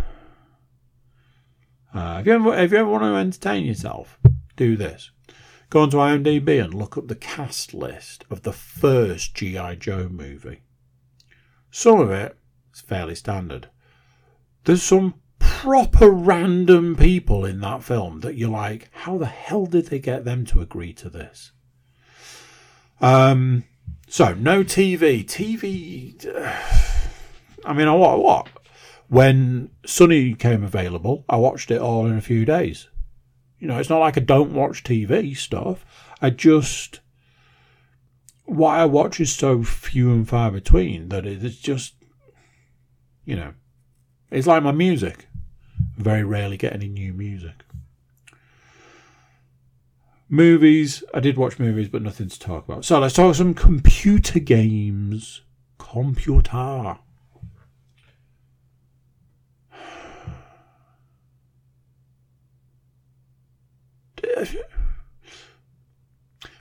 Uh, 1.94 2.18
if 2.20 2.28
you 2.28 2.34
ever 2.34 2.56
if 2.56 2.72
you 2.72 2.78
ever 2.78 2.90
want 2.90 3.04
to 3.04 3.16
entertain 3.16 3.66
yourself, 3.66 4.20
do 4.56 4.78
this. 4.78 5.12
Go 5.70 5.82
onto 5.82 5.98
IMDb 5.98 6.64
and 6.64 6.74
look 6.74 6.98
up 6.98 7.08
the 7.08 7.16
cast 7.16 7.74
list 7.74 8.26
of 8.30 8.42
the 8.42 8.54
first 8.54 9.36
GI 9.36 9.76
Joe 9.80 10.10
movie. 10.10 10.62
Some 11.70 12.00
of 12.00 12.10
it 12.10 12.38
is 12.74 12.82
fairly 12.82 13.14
standard. 13.14 13.70
There's 14.64 14.82
some 14.82 15.16
proper 15.38 16.10
random 16.10 16.96
people 16.96 17.46
in 17.46 17.60
that 17.62 17.84
film 17.84 18.22
that 18.22 18.36
you're 18.36 18.50
like, 18.50 18.90
how 18.92 19.18
the 19.18 19.28
hell 19.28 19.66
did 19.66 19.88
they 19.88 20.00
get 20.00 20.26
them 20.26 20.46
to 20.48 20.62
agree 20.62 20.94
to 20.94 21.10
this? 21.10 21.52
Um, 23.02 23.66
so 24.10 24.34
no 24.34 24.64
TV. 24.64 25.26
TV. 25.26 26.26
I 27.66 27.74
mean, 27.74 27.88
I 27.88 27.94
what 27.94 28.24
what? 28.24 28.48
When 29.08 29.72
Sunny 29.86 30.34
came 30.34 30.64
available, 30.64 31.26
I 31.30 31.38
watched 31.38 31.72
it 31.72 31.82
all 31.82 32.06
in 32.06 32.18
a 32.18 32.22
few 32.22 32.46
days. 32.46 32.88
You 33.60 33.68
know, 33.68 33.78
it's 33.78 33.90
not 33.90 34.00
like 34.00 34.18
I 34.18 34.22
don't 34.22 34.54
watch 34.54 34.84
TV 34.84 35.36
stuff. 35.36 35.86
I 36.22 36.30
just 36.30 37.00
what 38.50 38.80
I 38.80 38.86
watch 38.86 39.20
is 39.20 39.34
so 39.34 39.64
few 39.64 40.12
and 40.12 40.28
far 40.28 40.50
between 40.52 41.10
that 41.10 41.26
it's 41.26 41.58
just, 41.58 41.94
you 43.24 43.36
know, 43.36 43.54
it's 44.32 44.48
like 44.48 44.64
my 44.64 44.72
music. 44.72 45.28
Very 45.98 46.24
rarely 46.24 46.58
get 46.58 46.74
any 46.74 46.88
new 46.88 47.14
music. 47.14 47.64
Movies. 50.32 51.04
I 51.12 51.20
did 51.20 51.38
watch 51.38 51.58
movies, 51.58 51.90
but 51.90 52.04
nothing 52.04 52.30
to 52.30 52.40
talk 52.40 52.68
about. 52.68 52.86
So 52.86 53.00
let's 53.00 53.16
talk 53.16 53.34
some 53.34 53.56
computer 53.56 54.38
games. 54.40 55.42
Computer. 55.80 56.58
I'm 56.58 57.00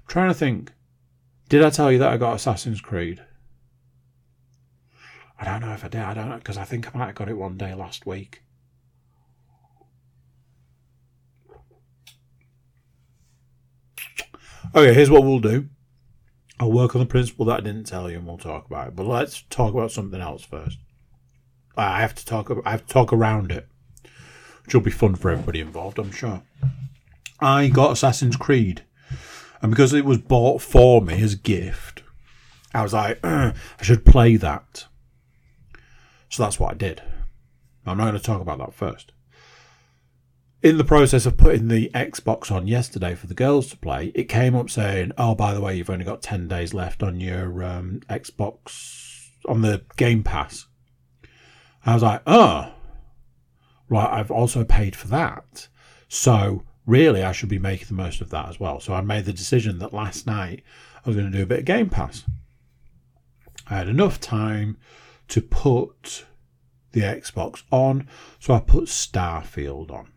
trying 0.09 0.29
to 0.29 0.35
think. 0.35 0.73
Did 1.51 1.63
I 1.63 1.71
tell 1.71 1.93
you 1.93 1.99
that 1.99 2.13
I 2.13 2.17
got 2.17 2.37
Assassin's 2.37 2.81
Creed? 2.81 3.23
I 5.39 5.45
don't 5.45 5.61
know 5.61 5.73
if 5.73 5.85
I 5.85 5.89
did. 5.89 6.01
I 6.01 6.15
don't 6.15 6.31
know 6.31 6.39
because 6.39 6.57
I 6.57 6.65
think 6.65 6.89
I 6.89 6.99
might 6.99 7.07
have 7.07 7.15
got 7.15 7.29
it 7.29 7.37
one 7.37 7.59
day 7.59 7.75
last 7.75 8.07
week. 8.07 8.43
Okay, 14.75 14.93
here's 14.93 15.11
what 15.11 15.25
we'll 15.25 15.39
do. 15.41 15.69
I'll 16.61 16.73
work 16.73 16.95
on 16.95 17.01
the 17.01 17.07
principle 17.07 17.47
that 17.47 17.61
I 17.61 17.63
didn't 17.63 17.87
tell 17.87 18.11
you, 18.11 18.19
and 18.19 18.27
we'll 18.27 18.39
talk 18.39 18.67
about 18.67 18.89
it. 18.89 18.97
But 18.97 19.07
let's 19.07 19.43
talk 19.49 19.73
about 19.73 19.93
something 19.93 20.21
else 20.21 20.43
first. 20.43 20.79
I 21.77 22.01
have 22.01 22.15
to 22.17 22.27
talk. 22.27 22.51
I 22.67 22.71
have 22.73 22.87
to 22.87 22.93
talk 22.93 23.13
around 23.13 23.53
it, 23.53 23.69
which 24.65 24.75
will 24.75 24.83
be 24.83 24.91
fun 24.91 25.15
for 25.15 25.31
everybody 25.31 25.61
involved, 25.61 25.99
I'm 25.99 26.11
sure. 26.11 26.43
I 27.41 27.69
got 27.69 27.93
Assassin's 27.93 28.37
Creed 28.37 28.83
And 29.63 29.71
because 29.71 29.93
it 29.93 30.05
was 30.05 30.19
bought 30.19 30.61
for 30.61 31.01
me 31.01 31.23
as 31.23 31.35
a 31.35 31.39
gift, 31.39 32.03
I 32.75 32.83
was 32.83 32.93
like, 32.93 33.21
I 33.25 33.55
should 33.81 34.05
play 34.05 34.37
that. 34.37 34.87
So 36.29 36.43
that's 36.43 36.59
what 36.59 36.73
I 36.73 36.75
did. 36.75 37.03
I'm 37.87 37.97
not 37.97 38.05
going 38.05 38.19
to 38.19 38.23
talk 38.23 38.41
about 38.41 38.59
that 38.59 38.75
first. 38.75 39.13
In 40.61 40.77
the 40.77 40.83
process 40.83 41.25
of 41.25 41.37
putting 41.37 41.69
the 41.69 41.89
Xbox 41.95 42.51
on 42.51 42.67
yesterday 42.67 43.15
for 43.15 43.29
the 43.29 43.35
girls 43.35 43.69
to 43.69 43.77
play, 43.77 44.11
it 44.17 44.25
came 44.25 44.57
up 44.57 44.69
saying, 44.69 45.13
"Oh, 45.17 45.37
by 45.37 45.55
the 45.55 45.61
way, 45.61 45.77
you've 45.77 45.89
only 45.89 46.05
got 46.05 46.21
ten 46.21 46.49
days 46.49 46.75
left 46.75 47.01
on 47.01 47.21
your 47.21 47.63
um, 47.63 48.01
Xbox 48.11 49.29
on 49.47 49.63
the 49.63 49.83
Game 49.97 50.25
Pass." 50.25 50.67
I 51.87 51.95
was 51.95 52.03
like, 52.03 52.23
"Oh, 52.27 52.73
right. 53.89 54.19
I've 54.19 54.33
also 54.33 54.65
paid 54.65 54.97
for 54.97 55.07
that, 55.09 55.69
so 56.09 56.65
really, 56.87 57.23
I 57.23 57.31
should 57.31 57.49
be 57.49 57.61
making 57.61 57.87
the 57.87 57.95
most 57.95 58.21
of 58.21 58.31
that 58.31 58.49
as 58.49 58.59
well." 58.59 58.81
So 58.81 58.95
I 58.95 59.01
made 59.01 59.27
the 59.27 59.33
decision 59.33 59.79
that 59.79 59.95
last 59.95 60.27
night 60.27 60.65
I 61.07 61.09
was 61.09 61.15
going 61.15 61.31
to 61.31 61.39
do 61.39 61.45
a 61.45 61.47
bit 61.47 61.61
of 61.61 61.67
Game 61.67 61.89
Pass. 61.89 62.25
I 63.71 63.77
had 63.77 63.89
enough 63.89 64.19
time 64.19 64.77
to 65.29 65.41
put 65.41 66.25
the 66.91 67.03
Xbox 67.03 67.63
on, 67.71 68.09
so 68.41 68.55
I 68.55 68.59
put 68.59 68.87
Starfield 68.87 69.93
on. 69.93 70.09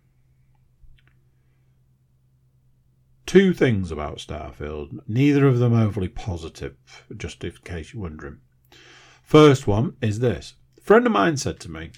Two 3.26 3.54
things 3.54 3.92
about 3.92 4.18
Starfield, 4.18 5.00
neither 5.08 5.48
of 5.48 5.60
them 5.60 5.74
overly 5.74 6.10
positive, 6.10 6.76
just 7.16 7.44
in 7.44 7.52
case 7.64 7.94
you're 7.94 8.02
wondering. 8.04 8.40
First 9.24 9.68
one 9.68 9.96
is 10.02 10.20
this. 10.20 10.56
A 10.78 10.82
friend 10.82 11.06
of 11.06 11.14
mine 11.14 11.38
said 11.38 11.60
to 11.62 11.72
me, 11.72 11.92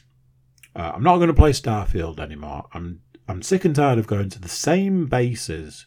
uh, 0.76 0.92
I'm 0.96 1.04
not 1.04 1.18
going 1.18 1.28
to 1.28 1.34
play 1.34 1.52
Starfield 1.52 2.20
anymore. 2.20 2.66
I'm 2.74 3.02
I'm 3.28 3.42
sick 3.42 3.64
and 3.64 3.76
tired 3.76 4.00
of 4.00 4.08
going 4.08 4.30
to 4.32 4.40
the 4.42 4.50
same 4.50 5.06
bases 5.06 5.86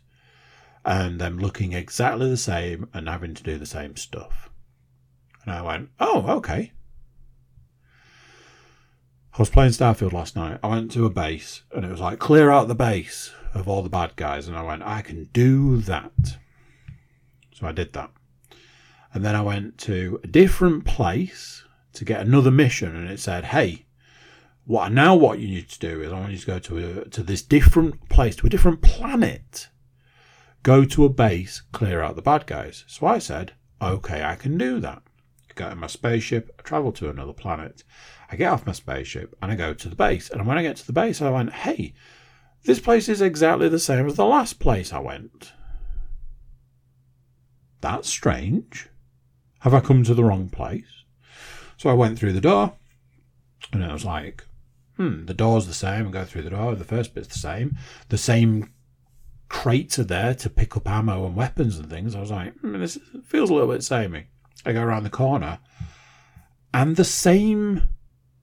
and 0.85 1.21
them 1.21 1.39
looking 1.39 1.73
exactly 1.73 2.31
the 2.31 2.37
same 2.37 2.89
and 2.95 3.09
having 3.09 3.35
to 3.35 3.43
do 3.43 3.59
the 3.59 3.67
same 3.67 3.97
stuff. 3.97 4.51
And 5.43 5.53
I 5.53 5.61
went, 5.61 5.91
Oh, 6.01 6.25
okay. 6.39 6.73
I 9.35 9.39
was 9.39 9.51
playing 9.51 9.73
Starfield 9.73 10.15
last 10.15 10.35
night. 10.35 10.59
I 10.63 10.69
went 10.69 10.91
to 10.93 11.05
a 11.05 11.11
base 11.11 11.63
and 11.75 11.85
it 11.85 11.91
was 11.91 12.01
like, 12.01 12.19
clear 12.19 12.51
out 12.51 12.69
the 12.69 12.75
base 12.75 13.35
of 13.61 13.69
all 13.69 13.83
the 13.83 13.89
bad 13.89 14.17
guys. 14.17 14.49
And 14.49 14.57
I 14.57 14.63
went, 14.63 14.83
I 14.83 15.03
can 15.03 15.25
do 15.33 15.79
that. 15.79 16.13
So 17.53 17.67
I 17.67 17.73
did 17.73 17.93
that. 17.95 18.11
And 19.13 19.25
then 19.25 19.35
I 19.35 19.43
went 19.43 19.79
to 19.79 20.21
a 20.23 20.27
different 20.27 20.85
place 20.85 21.65
to 21.95 22.05
get 22.05 22.21
another 22.21 22.51
mission. 22.51 22.95
And 22.95 23.11
it 23.11 23.21
said, 23.21 23.47
hey, 23.47 23.87
what 24.65 24.93
now 24.93 25.15
what 25.15 25.39
you 25.39 25.49
need 25.49 25.69
to 25.71 25.79
do 25.79 26.03
is 26.03 26.13
I 26.13 26.21
want 26.21 26.33
you 26.33 26.39
to 26.39 26.47
go 26.47 26.59
to, 26.59 27.01
a, 27.01 27.09
to 27.09 27.23
this 27.23 27.43
different 27.43 28.09
place, 28.09 28.37
to 28.37 28.47
a 28.47 28.51
different 28.51 28.83
planet. 28.83 29.69
Go 30.63 30.85
to 30.85 31.05
a 31.05 31.09
base, 31.09 31.63
clear 31.73 32.03
out 32.03 32.17
the 32.17 32.23
bad 32.23 32.47
guys. 32.47 32.85
So 32.89 33.07
I 33.07 33.19
said, 33.19 33.53
okay, 33.81 34.25
I 34.25 34.35
can 34.35 34.59
do 34.59 34.81
that. 34.81 35.03
I 35.49 35.55
got 35.55 35.73
in 35.73 35.79
my 35.79 35.87
spaceship, 35.87 36.55
I 36.59 36.63
travel 36.63 36.93
to 36.93 37.09
another 37.09 37.33
planet. 37.33 37.85
I 38.31 38.37
get 38.37 38.53
off 38.53 38.67
my 38.67 38.73
spaceship 38.73 39.37
and 39.41 39.53
I 39.53 39.55
go 39.55 39.73
to 39.73 39.89
the 39.89 39.97
base. 39.97 40.29
And 40.31 40.45
when 40.47 40.59
I 40.59 40.63
get 40.63 40.77
to 40.77 40.87
the 40.87 40.93
base, 40.93 41.23
I 41.23 41.31
went, 41.31 41.53
hey, 41.53 41.95
this 42.67 42.81
place 42.81 43.09
is 43.09 43.21
exactly 43.21 43.69
the 43.69 43.79
same 43.79 44.07
as 44.07 44.17
the 44.17 44.25
last 44.25 44.59
place 44.59 44.93
I 44.93 44.99
went. 44.99 45.53
That's 47.81 48.09
strange. 48.09 48.89
Have 49.61 49.75
I 49.75 49.81
come 49.81 50.05
to 50.05 50.15
the 50.15 50.25
wrong 50.25 50.49
place? 50.49 51.05
So 51.77 51.91
I 51.91 51.95
went 51.95 52.19
through 52.19 52.33
the 52.33 52.41
door 52.41 52.75
and 53.73 53.85
I 53.85 53.93
was 53.93 54.05
like, 54.05 54.45
hmm, 54.97 55.27
the 55.27 55.35
door's 55.35 55.67
the 55.67 55.75
same. 55.75 56.09
I 56.09 56.11
go 56.11 56.25
through 56.25 56.43
the 56.43 56.51
door. 56.51 56.75
The 56.75 56.85
first 56.85 57.15
bit's 57.15 57.29
the 57.29 57.39
same. 57.39 57.77
The 58.09 58.19
same 58.19 58.73
crates 59.49 59.99
are 59.99 60.05
there 60.05 60.35
to 60.35 60.51
pick 60.51 60.77
up 60.77 60.89
ammo 60.89 61.27
and 61.27 61.37
weapons 61.37 61.79
and 61.79 61.89
things. 61.89 62.15
I 62.15 62.21
was 62.21 62.31
like, 62.31 62.55
hmm, 62.59 62.81
this 62.81 62.99
feels 63.25 63.51
a 63.51 63.55
little 63.55 63.73
bit 63.73 63.83
samey. 63.83 64.27
I 64.65 64.73
go 64.73 64.83
around 64.83 65.05
the 65.05 65.11
corner 65.11 65.61
and 66.75 66.97
the 66.97 67.05
same 67.05 67.89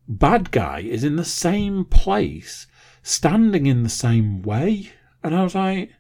bad 0.08 0.52
guy 0.52 0.80
is 0.80 1.04
in 1.04 1.16
the 1.18 1.26
same 1.26 1.86
place, 1.86 2.68
standing 3.04 3.68
in 3.68 3.84
the 3.84 3.90
same 3.90 4.42
way. 4.42 4.92
And 5.22 5.36
I 5.36 5.44
was 5.44 5.54
like, 5.54 5.92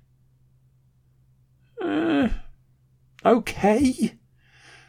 uh, 1.81 2.29
okay. 3.23 4.15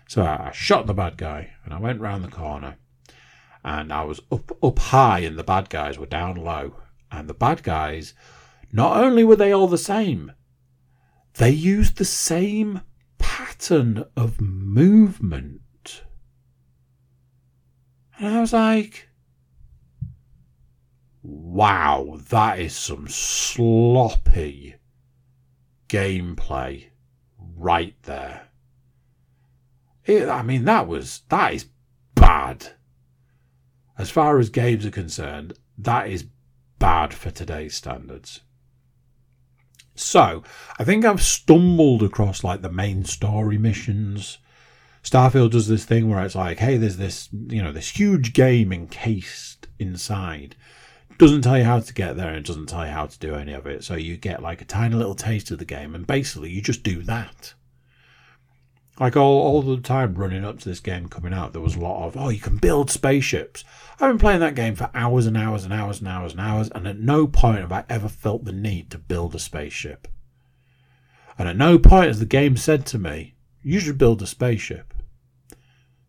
So 0.08 0.22
I 0.22 0.50
shot 0.52 0.86
the 0.86 0.94
bad 0.94 1.18
guy 1.18 1.50
and 1.64 1.74
I 1.74 1.78
went 1.78 2.00
round 2.00 2.24
the 2.24 2.28
corner 2.28 2.76
and 3.64 3.92
I 3.92 4.04
was 4.04 4.20
up 4.30 4.56
up 4.62 4.78
high 4.78 5.20
and 5.20 5.38
the 5.38 5.44
bad 5.44 5.68
guys 5.68 5.98
were 5.98 6.06
down 6.06 6.36
low. 6.36 6.76
And 7.10 7.28
the 7.28 7.34
bad 7.34 7.62
guys, 7.62 8.14
not 8.72 8.96
only 8.96 9.24
were 9.24 9.36
they 9.36 9.52
all 9.52 9.68
the 9.68 9.78
same, 9.78 10.32
they 11.34 11.50
used 11.50 11.96
the 11.96 12.04
same 12.04 12.80
pattern 13.18 14.04
of 14.16 14.40
movement. 14.40 16.02
And 18.18 18.36
I 18.36 18.40
was 18.40 18.52
like, 18.52 19.08
wow, 21.24 22.18
that 22.28 22.60
is 22.60 22.76
some 22.76 23.08
sloppy 23.08 24.76
gameplay 25.88 26.84
right 27.56 27.96
there. 28.02 28.48
It, 30.04 30.28
I 30.28 30.42
mean, 30.42 30.64
that 30.66 30.86
was, 30.86 31.22
that 31.30 31.54
is 31.54 31.66
bad. 32.14 32.74
As 33.98 34.10
far 34.10 34.38
as 34.38 34.50
games 34.50 34.84
are 34.84 34.90
concerned, 34.90 35.54
that 35.78 36.08
is 36.08 36.26
bad 36.78 37.12
for 37.12 37.30
today's 37.30 37.74
standards. 37.74 38.42
So, 39.96 40.42
I 40.78 40.84
think 40.84 41.04
I've 41.04 41.22
stumbled 41.22 42.02
across 42.02 42.44
like 42.44 42.60
the 42.60 42.70
main 42.70 43.04
story 43.04 43.58
missions 43.58 44.38
Starfield 45.04 45.50
does 45.50 45.68
this 45.68 45.84
thing 45.84 46.08
where 46.08 46.24
it's 46.24 46.34
like, 46.34 46.58
hey, 46.58 46.78
there's 46.78 46.96
this, 46.96 47.28
you 47.48 47.62
know, 47.62 47.72
this 47.72 47.90
huge 47.90 48.32
game 48.32 48.72
encased 48.72 49.68
inside. 49.78 50.56
Doesn't 51.16 51.42
tell 51.42 51.56
you 51.56 51.64
how 51.64 51.78
to 51.80 51.94
get 51.94 52.16
there 52.16 52.32
and 52.32 52.44
doesn't 52.44 52.66
tell 52.66 52.84
you 52.84 52.92
how 52.92 53.06
to 53.06 53.18
do 53.18 53.34
any 53.34 53.52
of 53.52 53.66
it. 53.66 53.84
So 53.84 53.94
you 53.94 54.16
get 54.16 54.42
like 54.42 54.60
a 54.60 54.64
tiny 54.64 54.96
little 54.96 55.14
taste 55.14 55.50
of 55.50 55.58
the 55.58 55.64
game 55.64 55.94
and 55.94 56.06
basically 56.06 56.50
you 56.50 56.60
just 56.60 56.82
do 56.82 57.02
that. 57.02 57.54
Like 59.00 59.16
all, 59.16 59.42
all 59.42 59.62
the 59.62 59.80
time 59.80 60.14
running 60.14 60.44
up 60.44 60.60
to 60.60 60.68
this 60.68 60.80
game 60.80 61.08
coming 61.08 61.32
out, 61.32 61.52
there 61.52 61.60
was 61.60 61.74
a 61.74 61.80
lot 61.80 62.06
of, 62.06 62.16
oh, 62.16 62.28
you 62.28 62.38
can 62.38 62.58
build 62.58 62.90
spaceships. 62.90 63.64
I've 63.94 64.10
been 64.10 64.18
playing 64.18 64.40
that 64.40 64.54
game 64.54 64.76
for 64.76 64.90
hours 64.94 65.26
and 65.26 65.36
hours 65.36 65.64
and 65.64 65.72
hours 65.72 65.98
and 65.98 66.08
hours 66.08 66.32
and 66.32 66.40
hours, 66.40 66.70
and 66.70 66.86
at 66.86 67.00
no 67.00 67.26
point 67.26 67.60
have 67.60 67.72
I 67.72 67.84
ever 67.88 68.08
felt 68.08 68.44
the 68.44 68.52
need 68.52 68.90
to 68.90 68.98
build 68.98 69.34
a 69.34 69.40
spaceship. 69.40 70.06
And 71.36 71.48
at 71.48 71.56
no 71.56 71.76
point 71.76 72.06
has 72.06 72.20
the 72.20 72.26
game 72.26 72.56
said 72.56 72.86
to 72.86 72.98
me, 72.98 73.34
you 73.62 73.80
should 73.80 73.98
build 73.98 74.22
a 74.22 74.28
spaceship. 74.28 74.94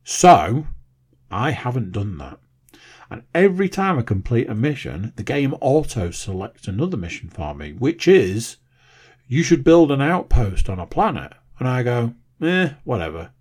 So, 0.03 0.68
I 1.32 1.51
haven't 1.51 1.91
done 1.91 2.20
that. 2.20 2.38
And 3.10 3.24
every 3.34 3.70
time 3.70 3.99
I 3.99 4.01
complete 4.01 4.49
a 4.49 4.56
mission, 4.56 5.14
the 5.16 5.24
game 5.24 5.53
auto 5.62 6.12
selects 6.12 6.68
another 6.68 6.97
mission 6.97 7.30
for 7.30 7.53
me, 7.53 7.74
which 7.74 8.08
is 8.08 8.58
you 9.28 9.43
should 9.43 9.64
build 9.64 9.91
an 9.91 10.01
outpost 10.01 10.70
on 10.70 10.80
a 10.80 10.88
planet. 10.88 11.34
And 11.60 11.68
I 11.68 11.84
go, 11.84 12.14
eh, 12.41 12.72
whatever. 12.84 13.32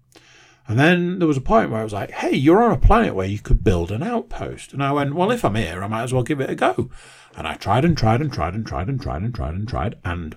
And 0.66 0.78
then 0.78 1.18
there 1.18 1.28
was 1.28 1.36
a 1.36 1.42
point 1.42 1.70
where 1.70 1.80
I 1.80 1.84
was 1.84 1.92
like, 1.92 2.10
hey, 2.10 2.34
you're 2.34 2.62
on 2.62 2.72
a 2.72 2.78
planet 2.78 3.14
where 3.14 3.26
you 3.26 3.38
could 3.38 3.62
build 3.62 3.90
an 3.90 4.02
outpost. 4.02 4.72
And 4.72 4.82
I 4.82 4.92
went, 4.92 5.14
well, 5.14 5.30
if 5.30 5.44
I'm 5.44 5.56
here, 5.56 5.82
I 5.82 5.88
might 5.88 6.04
as 6.04 6.12
well 6.14 6.22
give 6.22 6.40
it 6.40 6.48
a 6.48 6.54
go. 6.54 6.90
And 7.36 7.46
I 7.46 7.54
tried 7.54 7.84
and 7.84 7.96
tried 7.96 8.20
and 8.20 8.32
tried 8.32 8.54
and 8.54 8.66
tried 8.66 8.88
and 8.88 9.00
tried 9.00 9.22
and 9.22 9.34
tried 9.34 9.54
and 9.54 9.68
tried. 9.68 9.96
And 10.04 10.36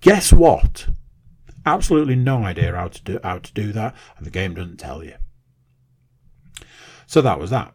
guess 0.00 0.32
what? 0.32 0.88
Absolutely 1.66 2.14
no 2.14 2.44
idea 2.44 2.74
how 2.74 2.88
to 2.88 3.02
do 3.02 3.18
how 3.24 3.38
to 3.38 3.52
do 3.54 3.72
that, 3.72 3.94
and 4.16 4.26
the 4.26 4.30
game 4.30 4.54
doesn't 4.54 4.76
tell 4.76 5.02
you. 5.02 5.14
So 7.06 7.22
that 7.22 7.38
was 7.38 7.50
that. 7.50 7.72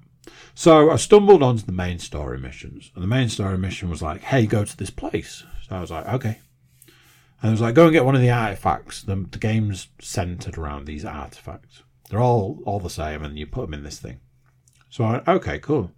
So 0.60 0.92
I 0.92 0.98
stumbled 0.98 1.42
onto 1.42 1.66
the 1.66 1.72
main 1.72 2.00
story 2.00 2.38
missions, 2.38 2.92
and 2.94 3.02
the 3.02 3.08
main 3.08 3.30
story 3.30 3.58
mission 3.58 3.90
was 3.90 4.02
like, 4.02 4.24
"Hey, 4.24 4.46
go 4.46 4.66
to 4.66 4.76
this 4.76 4.90
place." 4.90 5.46
So 5.62 5.78
I 5.78 5.80
was 5.80 5.90
like, 5.90 6.06
"Okay." 6.06 6.42
And 7.42 7.48
it 7.48 7.52
was 7.52 7.62
like, 7.62 7.76
"Go 7.76 7.86
and 7.86 7.94
get 7.94 8.04
one 8.04 8.14
of 8.14 8.20
the 8.20 8.30
artifacts." 8.30 9.02
The, 9.02 9.16
the 9.32 9.38
game's 9.38 9.88
centered 10.02 10.58
around 10.58 10.84
these 10.84 11.06
artifacts. 11.06 11.84
They're 12.10 12.20
all 12.20 12.62
all 12.66 12.82
the 12.82 12.90
same, 12.90 13.24
and 13.24 13.40
you 13.40 13.48
put 13.48 13.62
them 13.62 13.74
in 13.74 13.84
this 13.84 14.00
thing. 14.00 14.20
So 14.90 15.06
I 15.06 15.24
"Okay, 15.26 15.60
cool." 15.60 15.94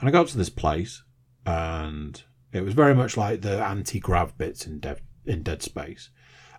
And 0.00 0.08
I 0.08 0.10
got 0.10 0.28
to 0.28 0.38
this 0.38 0.48
place, 0.48 1.02
and 1.44 2.22
it 2.50 2.64
was 2.64 2.72
very 2.72 2.94
much 2.94 3.18
like 3.18 3.42
the 3.42 3.62
anti-grav 3.62 4.38
bits 4.38 4.66
in 4.66 4.78
Dead 4.78 5.02
in 5.26 5.42
Dead 5.42 5.60
Space. 5.60 6.08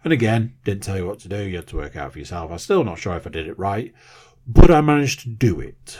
And 0.03 0.13
again, 0.13 0.53
didn't 0.65 0.83
tell 0.83 0.97
you 0.97 1.07
what 1.07 1.17
to 1.21 1.27
do. 1.27 1.41
You 1.41 1.55
had 1.55 1.67
to 1.69 1.77
work 1.77 1.95
out 1.95 2.13
for 2.13 2.19
yourself. 2.19 2.51
I'm 2.51 2.59
still 2.59 2.83
not 2.83 2.99
sure 2.99 3.15
if 3.15 3.25
I 3.25 3.31
did 3.31 3.47
it 3.47 3.57
right, 3.57 3.91
but 4.45 4.69
I 4.69 4.81
managed 4.81 5.21
to 5.21 5.29
do 5.29 5.59
it. 5.59 5.97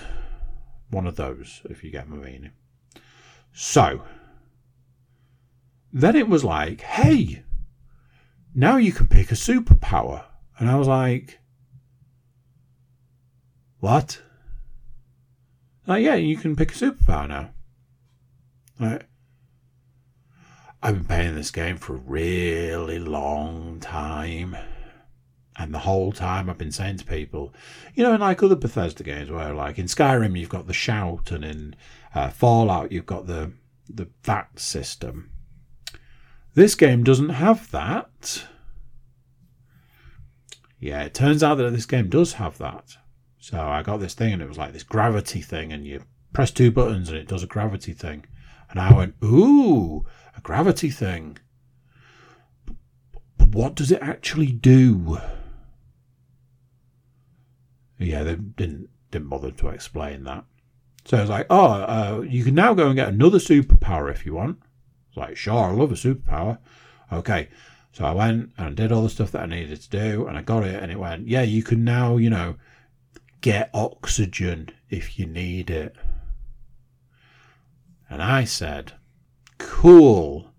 One 0.90 1.08
of 1.08 1.16
those, 1.16 1.62
if 1.66 1.84
you 1.84 1.92
get 1.92 2.10
my 2.10 2.18
meaning. 2.18 2.52
So, 3.54 4.04
then 5.92 6.16
it 6.16 6.28
was 6.28 6.44
like, 6.44 6.82
hey, 6.82 7.44
now 8.56 8.78
you 8.78 8.92
can 8.92 9.08
pick 9.08 9.32
a 9.32 9.36
superpower. 9.36 10.26
And 10.58 10.70
I 10.70 10.76
was 10.76 10.88
like, 10.88 11.40
what? 13.80 14.22
Like, 15.88 16.04
yeah, 16.04 16.16
you 16.16 16.38
can 16.38 16.56
pick 16.56 16.72
a 16.72 16.76
superpower 16.76 17.28
now. 17.28 17.52
Like, 18.80 19.08
I've 20.82 20.96
been 20.96 21.06
playing 21.06 21.36
this 21.36 21.52
game 21.52 21.78
for 21.78 21.96
a 21.96 22.00
really 22.00 23.00
long 23.00 23.80
time. 23.80 24.56
And 25.60 25.74
the 25.74 25.80
whole 25.80 26.14
time 26.14 26.50
I've 26.50 26.58
been 26.58 26.72
saying 26.72 26.98
to 26.98 27.06
people, 27.06 27.54
you 27.94 28.02
know, 28.02 28.14
in 28.14 28.22
like 28.22 28.42
other 28.42 28.56
Bethesda 28.56 29.04
games 29.04 29.30
where 29.30 29.54
like 29.54 29.78
in 29.78 29.88
Skyrim 29.88 30.40
you've 30.40 30.48
got 30.48 30.68
the 30.68 30.74
shout 30.74 31.32
and 31.32 31.44
in 31.44 31.76
uh, 32.16 32.30
Fallout 32.30 32.94
you've 32.94 33.06
got 33.06 33.28
the 33.28 33.52
the 33.90 34.08
VAT 34.24 34.58
system. 34.58 35.32
This 36.54 36.76
game 36.76 37.04
doesn't 37.04 37.30
have 37.30 37.70
that. 37.72 38.46
Yeah, 40.80 41.04
it 41.04 41.14
turns 41.14 41.44
out 41.44 41.56
that 41.56 41.74
this 41.74 41.86
game 41.86 42.10
does 42.10 42.34
have 42.34 42.58
that. 42.60 42.96
So 43.40 43.60
I 43.60 43.84
got 43.84 43.98
this 43.98 44.14
thing 44.14 44.32
and 44.32 44.42
it 44.42 44.48
was 44.48 44.58
like 44.58 44.72
this 44.72 44.84
gravity 44.84 45.42
thing 45.42 45.74
and 45.74 45.86
you 45.86 46.04
press 46.32 46.52
two 46.52 46.72
buttons 46.72 47.10
and 47.10 47.18
it 47.18 47.28
does 47.28 47.44
a 47.44 47.48
gravity 47.48 47.92
thing. 47.92 48.26
And 48.70 48.80
I 48.80 48.94
went, 48.94 49.16
ooh, 49.22 50.06
a 50.38 50.42
gravity 50.42 50.90
thing. 50.90 51.38
But 53.38 53.50
what 53.50 53.76
does 53.76 53.92
it 53.92 54.02
actually 54.02 54.54
do? 54.54 55.20
Yeah, 58.00 58.24
they 58.24 58.36
didn't 58.36 58.90
didn't 59.12 59.30
bother 59.30 59.52
to 59.52 59.70
explain 59.70 60.24
that. 60.24 60.46
So 61.06 61.18
I 61.18 61.22
was 61.22 61.30
like, 61.30 61.48
oh, 61.50 61.66
uh, 61.66 62.24
you 62.28 62.44
can 62.44 62.56
now 62.56 62.74
go 62.74 62.88
and 62.88 62.96
get 62.96 63.10
another 63.10 63.40
superpower 63.40 64.12
if 64.12 64.26
you 64.26 64.34
want. 64.36 64.60
It's 65.08 65.18
like, 65.18 65.38
sure, 65.38 65.66
I 65.66 65.72
love 65.72 65.92
a 65.92 65.96
superpower. 65.96 66.60
Okay. 67.12 67.50
So 67.92 68.06
I 68.06 68.12
went 68.12 68.52
and 68.58 68.76
did 68.76 68.92
all 68.92 69.04
the 69.04 69.10
stuff 69.10 69.32
that 69.32 69.42
I 69.42 69.46
needed 69.48 69.82
to 69.82 69.90
do 69.90 70.28
and 70.28 70.38
I 70.38 70.42
got 70.42 70.64
it 70.64 70.82
and 70.82 70.92
it 70.92 71.00
went, 71.00 71.28
yeah, 71.28 71.42
you 71.42 71.64
can 71.64 71.84
now, 71.84 72.18
you 72.18 72.30
know, 72.30 72.56
get 73.42 73.72
oxygen 73.74 74.70
if 74.90 75.18
you 75.18 75.26
need 75.26 75.70
it. 75.70 75.96
And 78.10 78.22
I 78.22 78.44
said, 78.44 78.94
cool. 79.58 80.52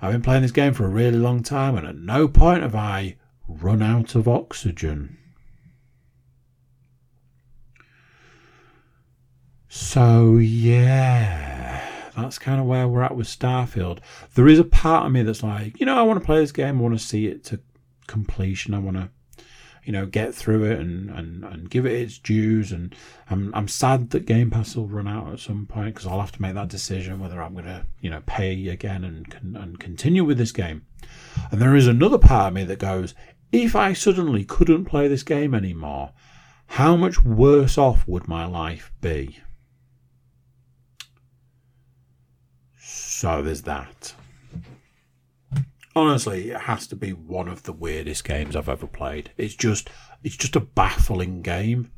I've 0.00 0.12
been 0.12 0.22
playing 0.22 0.42
this 0.42 0.52
game 0.52 0.74
for 0.74 0.84
a 0.84 0.90
really 0.90 1.18
long 1.18 1.42
time 1.42 1.76
and 1.76 1.86
at 1.86 1.96
no 1.96 2.28
point 2.28 2.62
have 2.62 2.74
I 2.74 3.16
run 3.48 3.82
out 3.82 4.14
of 4.14 4.28
oxygen. 4.28 5.16
So, 9.74 10.36
yeah, 10.36 11.82
that's 12.14 12.38
kind 12.38 12.60
of 12.60 12.66
where 12.66 12.86
we're 12.86 13.04
at 13.04 13.16
with 13.16 13.26
Starfield. 13.26 14.00
There 14.34 14.46
is 14.46 14.58
a 14.58 14.64
part 14.64 15.06
of 15.06 15.12
me 15.12 15.22
that's 15.22 15.42
like, 15.42 15.80
you 15.80 15.86
know, 15.86 15.98
I 15.98 16.02
want 16.02 16.20
to 16.20 16.26
play 16.26 16.40
this 16.40 16.52
game, 16.52 16.78
I 16.78 16.82
want 16.82 16.98
to 16.98 17.02
see 17.02 17.26
it 17.26 17.42
to 17.44 17.60
completion, 18.06 18.74
I 18.74 18.80
want 18.80 18.98
to 18.98 19.08
you 19.82 19.92
know, 19.94 20.04
get 20.04 20.34
through 20.34 20.64
it 20.64 20.78
and, 20.78 21.08
and, 21.08 21.42
and 21.42 21.70
give 21.70 21.86
it 21.86 21.92
its 21.92 22.18
dues. 22.18 22.70
And 22.70 22.94
I'm, 23.30 23.50
I'm 23.54 23.66
sad 23.66 24.10
that 24.10 24.26
Game 24.26 24.50
Pass 24.50 24.76
will 24.76 24.88
run 24.88 25.08
out 25.08 25.32
at 25.32 25.40
some 25.40 25.64
point 25.64 25.94
because 25.94 26.06
I'll 26.06 26.20
have 26.20 26.32
to 26.32 26.42
make 26.42 26.52
that 26.52 26.68
decision 26.68 27.18
whether 27.18 27.40
I'm 27.40 27.54
going 27.54 27.64
to, 27.64 27.86
you 27.98 28.10
know, 28.10 28.22
pay 28.26 28.68
again 28.68 29.04
and, 29.04 29.56
and 29.56 29.80
continue 29.80 30.22
with 30.22 30.36
this 30.36 30.52
game. 30.52 30.84
And 31.50 31.62
there 31.62 31.74
is 31.74 31.86
another 31.86 32.18
part 32.18 32.48
of 32.48 32.52
me 32.52 32.64
that 32.64 32.78
goes, 32.78 33.14
if 33.52 33.74
I 33.74 33.94
suddenly 33.94 34.44
couldn't 34.44 34.84
play 34.84 35.08
this 35.08 35.22
game 35.22 35.54
anymore, 35.54 36.12
how 36.66 36.94
much 36.94 37.24
worse 37.24 37.78
off 37.78 38.06
would 38.06 38.28
my 38.28 38.44
life 38.44 38.92
be? 39.00 39.38
So 43.22 43.40
there's 43.40 43.62
that 43.62 44.14
honestly, 45.94 46.50
it 46.50 46.62
has 46.62 46.88
to 46.88 46.96
be 46.96 47.12
one 47.12 47.46
of 47.46 47.62
the 47.62 47.72
weirdest 47.72 48.24
games 48.24 48.56
I've 48.56 48.68
ever 48.68 48.88
played. 48.88 49.30
It's 49.36 49.54
just 49.54 49.88
it's 50.24 50.36
just 50.36 50.56
a 50.56 50.60
baffling 50.60 51.40
game. 51.40 51.92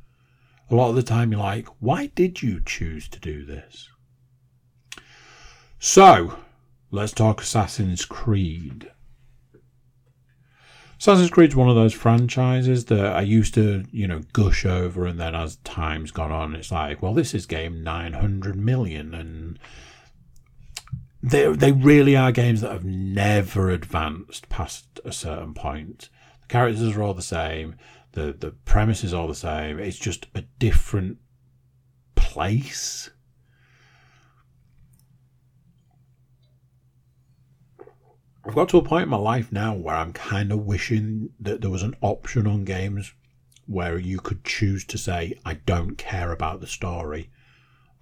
A 0.71 0.75
lot 0.75 0.91
of 0.91 0.97
the 0.97 1.03
time 1.03 1.33
you're 1.33 1.41
like, 1.41 1.67
why 1.81 2.09
did 2.15 2.43
you 2.43 2.61
choose 2.63 3.09
to 3.09 3.19
do 3.19 3.43
this? 3.43 3.89
So, 5.79 6.37
let's 6.91 7.13
talk 7.13 7.41
Assassin's 7.41 8.05
Creed. 8.05 8.91
Assassin's 10.99 11.31
Creed's 11.31 11.57
one 11.57 11.71
of 11.71 11.75
those 11.75 11.95
franchises 11.95 12.85
that 12.85 13.17
I 13.17 13.23
used 13.23 13.55
to, 13.55 13.87
you 13.91 14.07
know, 14.07 14.21
gush 14.35 14.67
over, 14.67 15.07
and 15.07 15.19
then 15.19 15.35
as 15.35 15.57
time's 15.65 16.11
gone 16.11 16.33
on, 16.33 16.55
it's 16.55 16.71
like, 16.71 17.01
well, 17.01 17.15
this 17.15 17.33
is 17.33 17.47
game 17.47 17.83
900 17.83 18.57
million, 18.57 19.15
and 19.15 19.59
they 21.25 21.51
they 21.53 21.73
really 21.73 22.15
are 22.17 22.31
games 22.33 22.61
that 22.61 22.71
have 22.71 22.85
never 22.85 23.71
advanced 23.71 24.51
past 24.51 25.01
a 25.07 25.13
certain 25.13 25.55
point. 25.55 26.11
The 26.43 26.49
characters 26.49 26.95
are 26.95 27.03
all 27.03 27.15
the 27.15 27.23
same. 27.23 27.77
The 28.13 28.35
the 28.39 28.51
premise 28.51 29.03
is 29.03 29.15
all 29.15 29.27
the 29.27 29.35
same. 29.35 29.79
It's 29.79 29.99
just 29.99 30.27
a 30.35 30.43
different 30.59 31.17
place. 32.15 33.09
I've 38.47 38.55
got 38.55 38.69
to 38.69 38.77
a 38.79 38.83
point 38.83 39.05
in 39.05 39.09
my 39.09 39.17
life 39.17 39.51
now 39.51 39.73
where 39.73 39.97
I'm 39.97 40.13
kind 40.13 40.53
of 40.53 40.67
wishing 40.67 41.31
that 41.41 41.63
there 41.63 41.71
was 41.71 41.83
an 41.83 41.97
option 42.03 42.47
on 42.47 42.65
games 42.65 43.15
where 43.67 43.97
you 43.97 44.19
could 44.19 44.45
choose 44.45 44.85
to 44.85 44.99
say, 44.99 45.41
I 45.47 45.55
don't 45.55 45.97
care 45.97 46.31
about 46.31 46.61
the 46.61 46.67
story. 46.67 47.31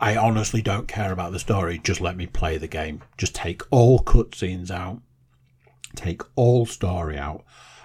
I 0.02 0.16
honestly 0.16 0.62
don't 0.62 0.88
care 0.88 1.12
about 1.12 1.30
the 1.30 1.38
story. 1.38 1.78
Just 1.78 2.00
let 2.00 2.16
me 2.16 2.26
play 2.26 2.58
the 2.58 2.66
game. 2.66 3.04
Just 3.16 3.36
take 3.36 3.62
all 3.70 4.00
cutscenes 4.00 4.68
out. 4.68 5.00
Take 5.94 6.22
all 6.34 6.66
story 6.66 7.16
out. 7.16 7.44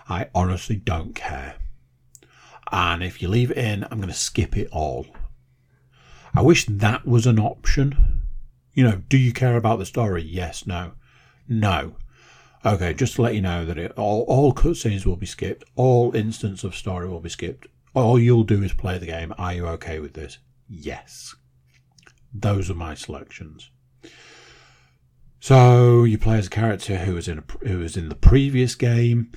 I 0.10 0.28
honestly 0.34 0.78
don't 0.78 1.14
care. 1.14 1.58
And 2.72 3.04
if 3.04 3.22
you 3.22 3.28
leave 3.28 3.52
it 3.52 3.58
in, 3.58 3.84
I'm 3.84 4.00
going 4.00 4.08
to 4.08 4.16
skip 4.16 4.58
it 4.58 4.68
all. 4.72 5.06
I 6.34 6.42
wish 6.42 6.66
that 6.66 7.06
was 7.06 7.28
an 7.28 7.38
option. 7.40 8.24
You 8.74 8.86
know, 8.86 9.04
do 9.10 9.18
you 9.18 9.32
care 9.32 9.56
about 9.56 9.78
the 9.78 9.86
story? 9.86 10.24
Yes, 10.24 10.66
no. 10.66 10.94
No. 11.48 11.98
Okay, 12.66 12.96
just 12.96 13.18
to 13.18 13.22
let 13.22 13.36
you 13.36 13.42
know 13.42 13.64
that 13.64 13.78
it, 13.78 13.92
all, 13.96 14.24
all 14.24 14.56
cutscenes 14.56 15.06
will 15.06 15.18
be 15.18 15.28
skipped. 15.28 15.66
All 15.76 16.16
instance 16.16 16.64
of 16.64 16.76
story 16.76 17.08
will 17.08 17.22
be 17.22 17.30
skipped. 17.30 17.68
All 17.94 18.18
you'll 18.18 18.44
do 18.44 18.64
is 18.64 18.74
play 18.74 18.98
the 18.98 19.06
game. 19.06 19.36
Are 19.38 19.54
you 19.54 19.68
okay 19.68 20.00
with 20.00 20.14
this? 20.14 20.40
Yes. 20.68 21.36
Those 22.42 22.70
are 22.70 22.76
my 22.76 22.94
selections. 22.94 23.72
So 25.40 26.04
you 26.04 26.18
play 26.18 26.38
as 26.38 26.48
a 26.48 26.52
character 26.52 26.98
who 26.98 27.16
was 27.16 27.28
in 27.28 27.40
a, 27.40 27.68
who 27.68 27.80
was 27.80 27.96
in 27.96 28.10
the 28.10 28.16
previous 28.16 28.76
game. 28.76 29.32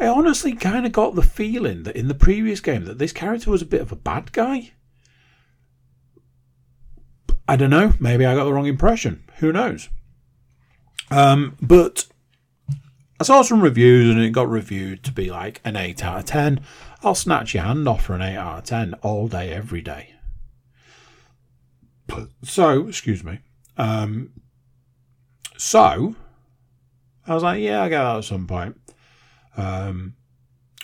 I 0.00 0.06
honestly 0.06 0.54
kind 0.54 0.86
of 0.86 0.92
got 0.92 1.14
the 1.14 1.22
feeling 1.22 1.82
that 1.84 1.96
in 1.96 2.08
the 2.08 2.14
previous 2.14 2.60
game 2.60 2.84
that 2.86 2.98
this 2.98 3.12
character 3.12 3.50
was 3.50 3.62
a 3.62 3.66
bit 3.66 3.80
of 3.80 3.92
a 3.92 3.96
bad 3.96 4.32
guy. 4.32 4.72
I 7.46 7.56
don't 7.56 7.70
know. 7.70 7.94
Maybe 8.00 8.24
I 8.24 8.34
got 8.34 8.44
the 8.44 8.52
wrong 8.52 8.66
impression. 8.66 9.24
Who 9.38 9.52
knows? 9.52 9.88
Um, 11.10 11.56
but 11.60 12.06
I 13.20 13.24
saw 13.24 13.42
some 13.42 13.60
reviews 13.60 14.08
and 14.10 14.20
it 14.24 14.30
got 14.30 14.48
reviewed 14.48 15.04
to 15.04 15.12
be 15.12 15.30
like 15.30 15.60
an 15.64 15.76
8 15.76 16.02
out 16.02 16.18
of 16.20 16.24
10. 16.24 16.60
I'll 17.02 17.14
snatch 17.14 17.54
your 17.54 17.64
hand 17.64 17.86
off 17.86 18.06
for 18.06 18.14
an 18.14 18.22
8 18.22 18.36
out 18.36 18.58
of 18.58 18.64
10 18.64 18.94
all 19.02 19.28
day, 19.28 19.52
every 19.52 19.82
day. 19.82 20.11
So, 22.44 22.88
excuse 22.88 23.22
me. 23.24 23.38
Um, 23.76 24.32
so, 25.56 26.14
I 27.26 27.34
was 27.34 27.42
like, 27.42 27.60
yeah, 27.60 27.82
I 27.82 27.88
get 27.88 28.02
that 28.02 28.16
at 28.16 28.24
some 28.24 28.46
point. 28.46 28.76
Um, 29.56 30.14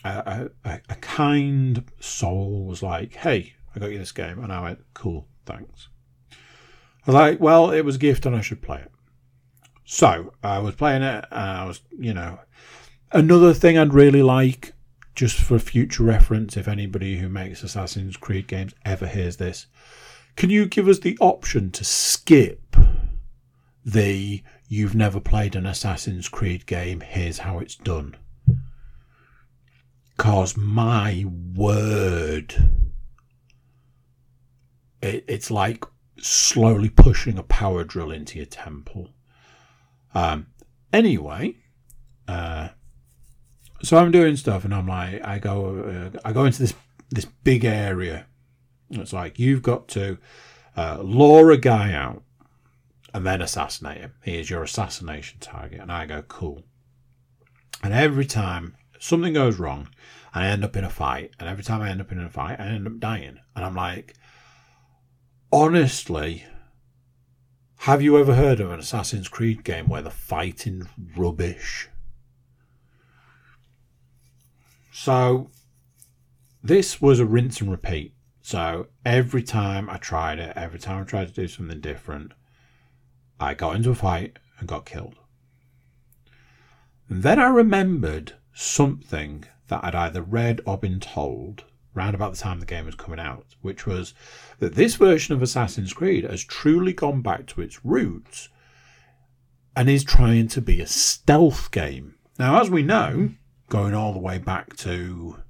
a, 0.05 0.51
a, 0.65 0.81
a, 0.89 0.95
kind 0.97 1.85
soul 2.01 2.67
was 2.67 2.83
like, 2.83 3.15
hey, 3.15 3.55
I 3.75 3.79
got 3.79 3.91
you 3.91 3.99
this 3.99 4.13
game. 4.13 4.39
And 4.39 4.53
I 4.53 4.63
went, 4.63 4.85
cool, 4.95 5.27
thanks. 5.47 5.89
I 6.31 6.37
was 7.07 7.15
like, 7.15 7.41
well, 7.41 7.71
it 7.71 7.85
was 7.85 7.97
a 7.97 8.01
gift 8.01 8.27
and 8.27 8.37
I 8.37 8.41
should 8.41 8.63
play 8.63 8.81
it. 8.81 8.93
So 9.85 10.33
I 10.43 10.59
was 10.59 10.75
playing 10.75 11.03
it 11.03 11.25
and 11.31 11.51
I 11.51 11.65
was, 11.65 11.81
you 11.99 12.13
know, 12.13 12.39
another 13.13 13.55
thing 13.55 13.79
I'd 13.79 13.95
really 13.95 14.23
like, 14.23 14.75
just 15.15 15.41
for 15.41 15.59
future 15.59 16.05
reference, 16.05 16.57
if 16.57 16.69
anybody 16.69 17.19
who 17.19 17.29
makes 17.29 17.63
Assassin's 17.63 18.17
Creed 18.17 18.47
games 18.47 18.75
ever 18.85 19.07
hears 19.07 19.39
this, 19.39 19.67
can 20.39 20.51
you 20.51 20.67
give 20.67 20.87
us 20.87 21.01
the 21.01 21.19
option 21.21 21.69
to 21.73 21.83
skip 21.83 22.77
the 23.85 24.41
you've 24.69 24.95
never 24.95 25.19
played 25.19 25.57
an 25.57 25.67
Assassin's 25.67 26.29
Creed 26.29 26.65
game, 26.65 27.01
here's 27.01 27.39
how 27.39 27.59
it's 27.59 27.75
done? 27.75 28.15
Because 30.17 30.57
my 30.57 31.25
word, 31.57 32.55
it, 35.03 35.25
it's 35.27 35.51
like 35.51 35.85
slowly 36.19 36.89
pushing 36.89 37.37
a 37.37 37.43
power 37.43 37.83
drill 37.83 38.13
into 38.13 38.37
your 38.37 38.47
temple. 38.47 39.11
Um, 40.15 40.47
anyway, 40.93 41.57
uh, 42.29 42.69
so 43.83 43.97
I'm 43.97 44.13
doing 44.13 44.37
stuff, 44.37 44.65
and 44.65 44.73
I'm 44.73 44.87
like, 44.87 45.21
I 45.27 45.41
go, 45.41 46.13
uh, 46.15 46.19
I 46.25 46.33
go 46.33 46.45
into 46.45 46.61
this 46.61 46.75
this 47.11 47.25
big 47.25 47.65
area 47.65 48.27
it's 48.91 49.13
like 49.13 49.39
you've 49.39 49.63
got 49.63 49.89
to 49.89 50.19
uh, 50.77 50.99
lure 51.03 51.51
a 51.51 51.57
guy 51.57 51.93
out 51.93 52.23
and 53.13 53.27
then 53.27 53.43
assassinate 53.43 53.99
him. 53.99 54.15
He 54.23 54.39
is 54.39 54.51
your 54.51 54.63
assassination 54.63 55.41
target. 55.41 55.81
And 55.81 55.91
I 55.91 56.07
go, 56.07 56.23
cool. 56.23 56.63
And 57.83 57.93
every 57.93 58.27
time 58.27 58.77
something 58.99 59.33
goes 59.33 59.59
wrong, 59.59 59.89
I 60.35 60.47
end 60.47 60.65
up 60.65 60.77
in 60.77 60.85
a 60.85 60.91
fight. 60.91 61.33
And 61.39 61.49
every 61.49 61.65
time 61.65 61.81
I 61.81 61.91
end 61.91 62.01
up 62.01 62.13
in 62.13 62.21
a 62.21 62.29
fight, 62.29 62.61
I 62.61 62.67
end 62.67 62.87
up 62.87 62.99
dying. 62.99 63.39
And 63.57 63.65
I'm 63.65 63.75
like, 63.75 64.15
honestly, 65.53 66.45
have 67.83 68.03
you 68.03 68.19
ever 68.19 68.35
heard 68.35 68.61
of 68.61 68.71
an 68.71 68.81
Assassin's 68.81 69.29
Creed 69.29 69.65
game 69.65 69.89
where 69.89 70.03
the 70.03 70.11
fighting's 70.11 70.87
rubbish? 71.17 71.89
So 74.93 75.51
this 76.63 77.01
was 77.01 77.21
a 77.21 77.27
rinse 77.27 77.61
and 77.61 77.71
repeat. 77.71 78.15
So 78.49 78.87
every 79.05 79.43
time 79.43 79.91
I 79.91 79.99
tried 79.99 80.39
it, 80.39 80.57
every 80.57 80.79
time 80.79 81.03
I 81.03 81.05
tried 81.05 81.29
to 81.29 81.35
do 81.35 81.47
something 81.49 81.83
different, 81.83 82.33
I 83.39 83.53
got 83.53 83.77
into 83.77 83.91
a 83.91 83.95
fight 83.95 84.39
and 84.59 84.67
got 84.67 84.87
killed. 84.87 85.17
And 87.11 87.23
then 87.23 87.39
I 87.39 87.49
remembered 87.49 88.37
something 88.55 89.45
that 89.67 89.85
I'd 89.85 89.95
either 89.95 90.23
read 90.23 90.63
or 90.65 90.79
been 90.79 90.99
told 90.99 91.65
round 91.93 92.15
about 92.15 92.33
the 92.33 92.39
time 92.39 92.59
the 92.59 92.65
game 92.65 92.87
was 92.87 92.95
coming 92.95 93.21
out, 93.21 93.45
which 93.61 93.87
was 93.87 94.15
that 94.61 94.77
this 94.77 94.95
version 94.95 95.35
of 95.35 95.43
Assassin's 95.43 95.93
Creed 95.93 96.25
has 96.25 96.43
truly 96.43 96.95
gone 96.95 97.21
back 97.21 97.45
to 97.49 97.61
its 97.61 97.85
roots 97.85 98.49
and 99.77 99.91
is 99.91 100.05
trying 100.05 100.49
to 100.49 100.63
be 100.63 100.81
a 100.81 100.87
stealth 100.87 101.71
game. 101.71 102.15
Now, 102.39 102.63
as 102.63 102.71
we 102.71 102.83
know, 102.83 103.29
going 103.69 103.93
all 103.93 104.15
the 104.15 104.19
way 104.19 104.39
back 104.39 104.75
to 104.77 105.43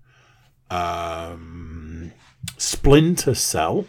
um, 0.68 2.12
Splinter 2.56 3.34
Cell 3.34 3.86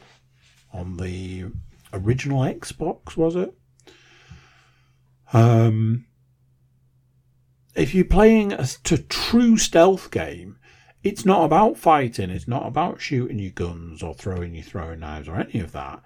on 0.74 0.98
the 0.98 1.46
original 1.94 2.42
Xbox, 2.42 3.18
was 3.18 3.36
it? 3.36 3.54
Um, 5.34 6.06
if 7.76 7.94
you're 7.94 8.06
playing 8.06 8.54
a, 8.54 8.68
a 8.92 8.98
true 8.98 9.58
stealth 9.58 10.12
game, 10.12 10.58
it's 11.04 11.26
not 11.26 11.46
about 11.46 11.78
fighting. 11.78 12.30
It's 12.30 12.48
not 12.48 12.66
about 12.66 13.00
shooting 13.00 13.40
your 13.40 13.52
guns 13.52 14.04
or 14.04 14.14
throwing 14.14 14.54
your 14.54 14.64
throwing 14.64 15.00
knives 15.00 15.28
or 15.30 15.38
any 15.38 15.60
of 15.60 15.72
that. 15.72 16.02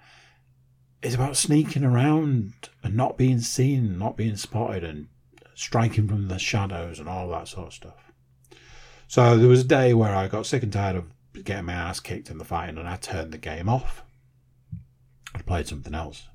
It's 1.02 1.14
about 1.14 1.36
sneaking 1.36 1.84
around 1.84 2.52
and 2.82 2.96
not 2.96 3.18
being 3.18 3.40
seen, 3.40 3.98
not 3.98 4.16
being 4.16 4.36
spotted, 4.36 4.84
and 4.84 5.08
striking 5.54 6.08
from 6.08 6.28
the 6.28 6.38
shadows 6.38 6.98
and 6.98 7.08
all 7.08 7.28
that 7.28 7.48
sort 7.48 7.68
of 7.68 7.74
stuff. 7.74 8.12
So 9.06 9.36
there 9.36 9.48
was 9.48 9.60
a 9.60 9.68
day 9.68 9.94
where 9.94 10.14
I 10.14 10.28
got 10.28 10.46
sick 10.46 10.62
and 10.62 10.72
tired 10.72 10.96
of 10.96 11.13
getting 11.42 11.66
my 11.66 11.72
ass 11.72 12.00
kicked 12.00 12.30
in 12.30 12.38
the 12.38 12.44
fighting, 12.44 12.78
and 12.78 12.88
I 12.88 12.96
turned 12.96 13.32
the 13.32 13.38
game 13.38 13.68
off. 13.68 14.02
I 15.34 15.42
played 15.42 15.66
something 15.66 15.94
else. 15.94 16.28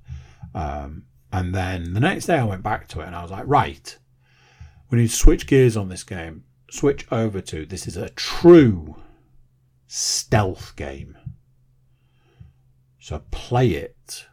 Um, 0.54 1.04
and 1.32 1.54
then 1.54 1.94
the 1.94 2.00
next 2.00 2.26
day 2.26 2.38
I 2.38 2.44
went 2.44 2.64
back 2.64 2.88
to 2.90 3.02
it 3.02 3.08
and 3.08 3.16
I 3.16 3.22
was 3.22 3.32
like, 3.32 3.46
right, 3.46 3.98
we 4.90 4.98
need 4.98 5.10
to 5.10 5.16
switch 5.16 5.48
gears 5.48 5.78
on 5.78 5.90
this 5.90 6.04
game. 6.04 6.44
Switch 6.72 7.08
over 7.12 7.42
to 7.42 7.66
this 7.66 7.88
is 7.88 7.98
a 7.98 8.10
true 8.10 8.96
stealth 9.88 10.76
game. 10.76 11.18
So 13.00 13.24
play 13.32 13.70
it 13.70 14.26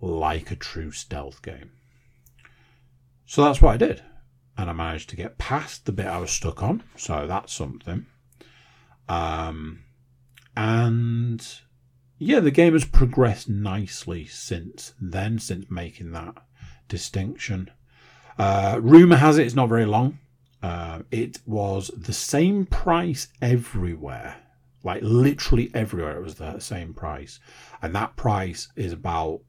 like 0.00 0.50
a 0.50 0.56
true 0.56 0.92
stealth 0.92 1.42
game. 1.42 1.72
So 3.26 3.44
that's 3.44 3.60
what 3.60 3.74
I 3.74 3.76
did. 3.76 4.02
And 4.56 4.68
I 4.68 4.72
managed 4.72 5.10
to 5.10 5.16
get 5.16 5.38
past 5.38 5.86
the 5.86 5.92
bit 5.92 6.06
I 6.06 6.18
was 6.18 6.30
stuck 6.30 6.62
on. 6.62 6.82
So 6.96 7.26
that's 7.26 7.52
something. 7.52 8.06
Um, 9.10 9.82
and 10.56 11.44
yeah, 12.18 12.38
the 12.38 12.52
game 12.52 12.74
has 12.74 12.84
progressed 12.84 13.48
nicely 13.48 14.24
since 14.26 14.94
then, 15.00 15.40
since 15.40 15.68
making 15.68 16.12
that 16.12 16.36
distinction. 16.86 17.72
Uh, 18.38 18.78
rumor 18.80 19.16
has 19.16 19.36
it 19.36 19.46
it's 19.46 19.56
not 19.56 19.68
very 19.68 19.84
long. 19.84 20.20
Uh, 20.62 21.00
it 21.10 21.40
was 21.44 21.90
the 21.96 22.12
same 22.12 22.66
price 22.66 23.26
everywhere, 23.42 24.36
like 24.84 25.02
literally 25.02 25.72
everywhere. 25.74 26.16
It 26.16 26.22
was 26.22 26.36
the 26.36 26.60
same 26.60 26.94
price, 26.94 27.40
and 27.82 27.92
that 27.96 28.14
price 28.14 28.68
is 28.76 28.92
about 28.92 29.40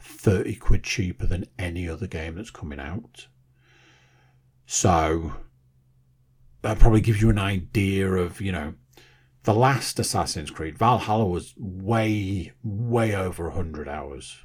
thirty 0.00 0.56
quid 0.56 0.82
cheaper 0.82 1.26
than 1.26 1.44
any 1.56 1.88
other 1.88 2.08
game 2.08 2.34
that's 2.34 2.50
coming 2.50 2.80
out. 2.80 3.28
So 4.66 5.34
that 6.62 6.78
probably 6.78 7.00
gives 7.00 7.20
you 7.20 7.30
an 7.30 7.38
idea 7.38 8.08
of 8.08 8.40
you 8.40 8.52
know 8.52 8.74
the 9.44 9.54
last 9.54 9.98
Assassin's 9.98 10.50
Creed, 10.50 10.78
Valhalla, 10.78 11.26
was 11.26 11.54
way, 11.56 12.52
way 12.62 13.14
over 13.14 13.48
100 13.48 13.88
hours. 13.88 14.38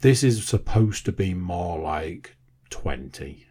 This 0.00 0.22
is 0.22 0.46
supposed 0.46 1.04
to 1.06 1.12
be 1.12 1.34
more 1.34 1.78
like 1.80 2.36
20. 2.70 3.46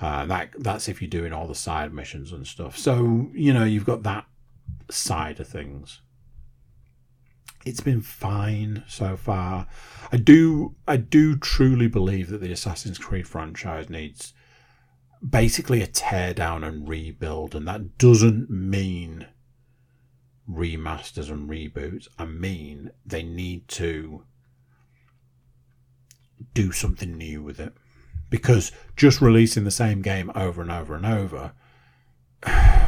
Uh, 0.00 0.26
that 0.26 0.52
That's 0.58 0.88
if 0.88 1.02
you're 1.02 1.10
doing 1.10 1.32
all 1.32 1.48
the 1.48 1.54
side 1.54 1.92
missions 1.92 2.32
and 2.32 2.46
stuff. 2.46 2.78
So, 2.78 3.30
you 3.34 3.52
know, 3.52 3.64
you've 3.64 3.84
got 3.84 4.04
that 4.04 4.26
side 4.88 5.40
of 5.40 5.48
things. 5.48 6.00
It's 7.66 7.80
been 7.80 8.00
fine 8.00 8.84
so 8.88 9.16
far. 9.16 9.66
I 10.10 10.16
do 10.16 10.76
I 10.88 10.96
do 10.96 11.36
truly 11.36 11.88
believe 11.88 12.30
that 12.30 12.40
the 12.40 12.52
Assassin's 12.52 12.96
Creed 12.96 13.28
franchise 13.28 13.90
needs 13.90 14.32
basically 15.28 15.82
a 15.82 15.86
tear 15.86 16.34
down 16.34 16.64
and 16.64 16.88
rebuild, 16.88 17.54
and 17.54 17.66
that 17.68 17.98
doesn't 17.98 18.50
mean 18.50 19.26
remasters 20.48 21.30
and 21.30 21.48
reboots. 21.48 22.08
I 22.18 22.24
mean, 22.24 22.90
they 23.04 23.22
need 23.22 23.68
to 23.68 24.24
do 26.54 26.72
something 26.72 27.16
new 27.16 27.42
with 27.42 27.60
it. 27.60 27.74
Because 28.28 28.72
just 28.96 29.20
releasing 29.20 29.64
the 29.64 29.70
same 29.70 30.02
game 30.02 30.30
over 30.34 30.62
and 30.62 30.70
over 30.70 30.94
and 30.94 31.06
over. 31.06 31.52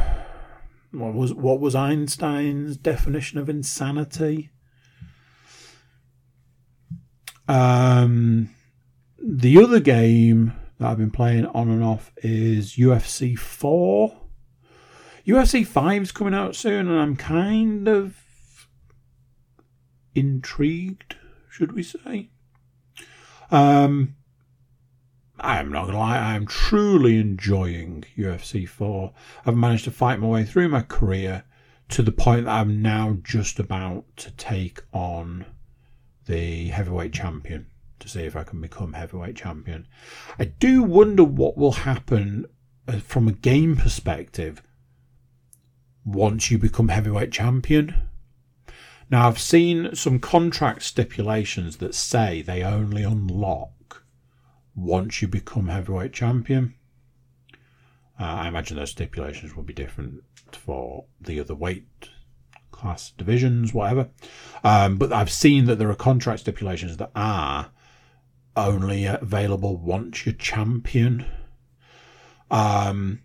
What 0.93 1.15
was 1.15 1.33
what 1.33 1.59
was 1.59 1.73
Einstein's 1.73 2.77
definition 2.77 3.39
of 3.39 3.49
insanity? 3.49 4.51
Um, 7.47 8.51
the 9.17 9.57
other 9.57 9.79
game 9.79 10.53
that 10.77 10.87
I've 10.87 10.97
been 10.97 11.11
playing 11.11 11.45
on 11.47 11.69
and 11.69 11.83
off 11.83 12.11
is 12.17 12.75
UFC 12.75 13.37
4. 13.37 14.17
UFC 15.25 15.65
5's 15.65 16.11
coming 16.11 16.33
out 16.33 16.55
soon, 16.55 16.87
and 16.87 16.99
I'm 16.99 17.15
kind 17.15 17.87
of 17.87 18.17
intrigued, 20.15 21.15
should 21.49 21.71
we 21.71 21.83
say? 21.83 22.29
Um, 23.51 24.15
I'm 25.39 25.71
not 25.71 25.85
gonna 25.85 25.99
lie, 25.99 26.17
I 26.17 26.35
am 26.35 26.45
truly 26.45 27.19
enjoying 27.19 28.05
UFC 28.17 28.67
4. 28.67 29.13
I've 29.45 29.55
managed 29.55 29.85
to 29.85 29.91
fight 29.91 30.19
my 30.19 30.27
way 30.27 30.43
through 30.43 30.69
my 30.69 30.81
career 30.81 31.43
to 31.89 32.01
the 32.01 32.11
point 32.11 32.45
that 32.45 32.51
I'm 32.51 32.81
now 32.81 33.17
just 33.23 33.59
about 33.59 34.05
to 34.17 34.31
take 34.31 34.81
on 34.93 35.45
the 36.25 36.69
heavyweight 36.69 37.13
champion 37.13 37.67
to 38.03 38.09
see 38.09 38.23
if 38.23 38.35
I 38.35 38.43
can 38.43 38.61
become 38.61 38.93
heavyweight 38.93 39.37
champion. 39.37 39.87
I 40.37 40.45
do 40.45 40.83
wonder 40.83 41.23
what 41.23 41.57
will 41.57 41.71
happen 41.71 42.45
uh, 42.87 42.99
from 42.99 43.27
a 43.27 43.31
game 43.31 43.77
perspective 43.77 44.61
once 46.05 46.51
you 46.51 46.57
become 46.57 46.89
heavyweight 46.89 47.31
champion. 47.31 47.95
Now, 49.09 49.27
I've 49.27 49.39
seen 49.39 49.95
some 49.95 50.19
contract 50.19 50.83
stipulations 50.83 51.77
that 51.77 51.95
say 51.95 52.41
they 52.41 52.61
only 52.61 53.03
unlock 53.03 54.03
once 54.75 55.21
you 55.21 55.29
become 55.29 55.69
heavyweight 55.69 56.11
champion. 56.11 56.75
Uh, 58.19 58.23
I 58.23 58.47
imagine 58.49 58.75
those 58.75 58.91
stipulations 58.91 59.55
will 59.55 59.63
be 59.63 59.73
different 59.73 60.23
for 60.51 61.05
the 61.21 61.39
other 61.39 61.55
weight 61.55 62.09
class 62.71 63.11
divisions, 63.11 63.73
whatever. 63.73 64.09
Um, 64.61 64.97
but 64.97 65.13
I've 65.13 65.31
seen 65.31 65.65
that 65.65 65.79
there 65.79 65.89
are 65.89 65.95
contract 65.95 66.41
stipulations 66.41 66.97
that 66.97 67.11
are 67.15 67.71
only 68.55 69.05
available 69.05 69.77
once 69.77 70.25
you're 70.25 70.35
champion. 70.35 71.25
Um, 72.51 73.21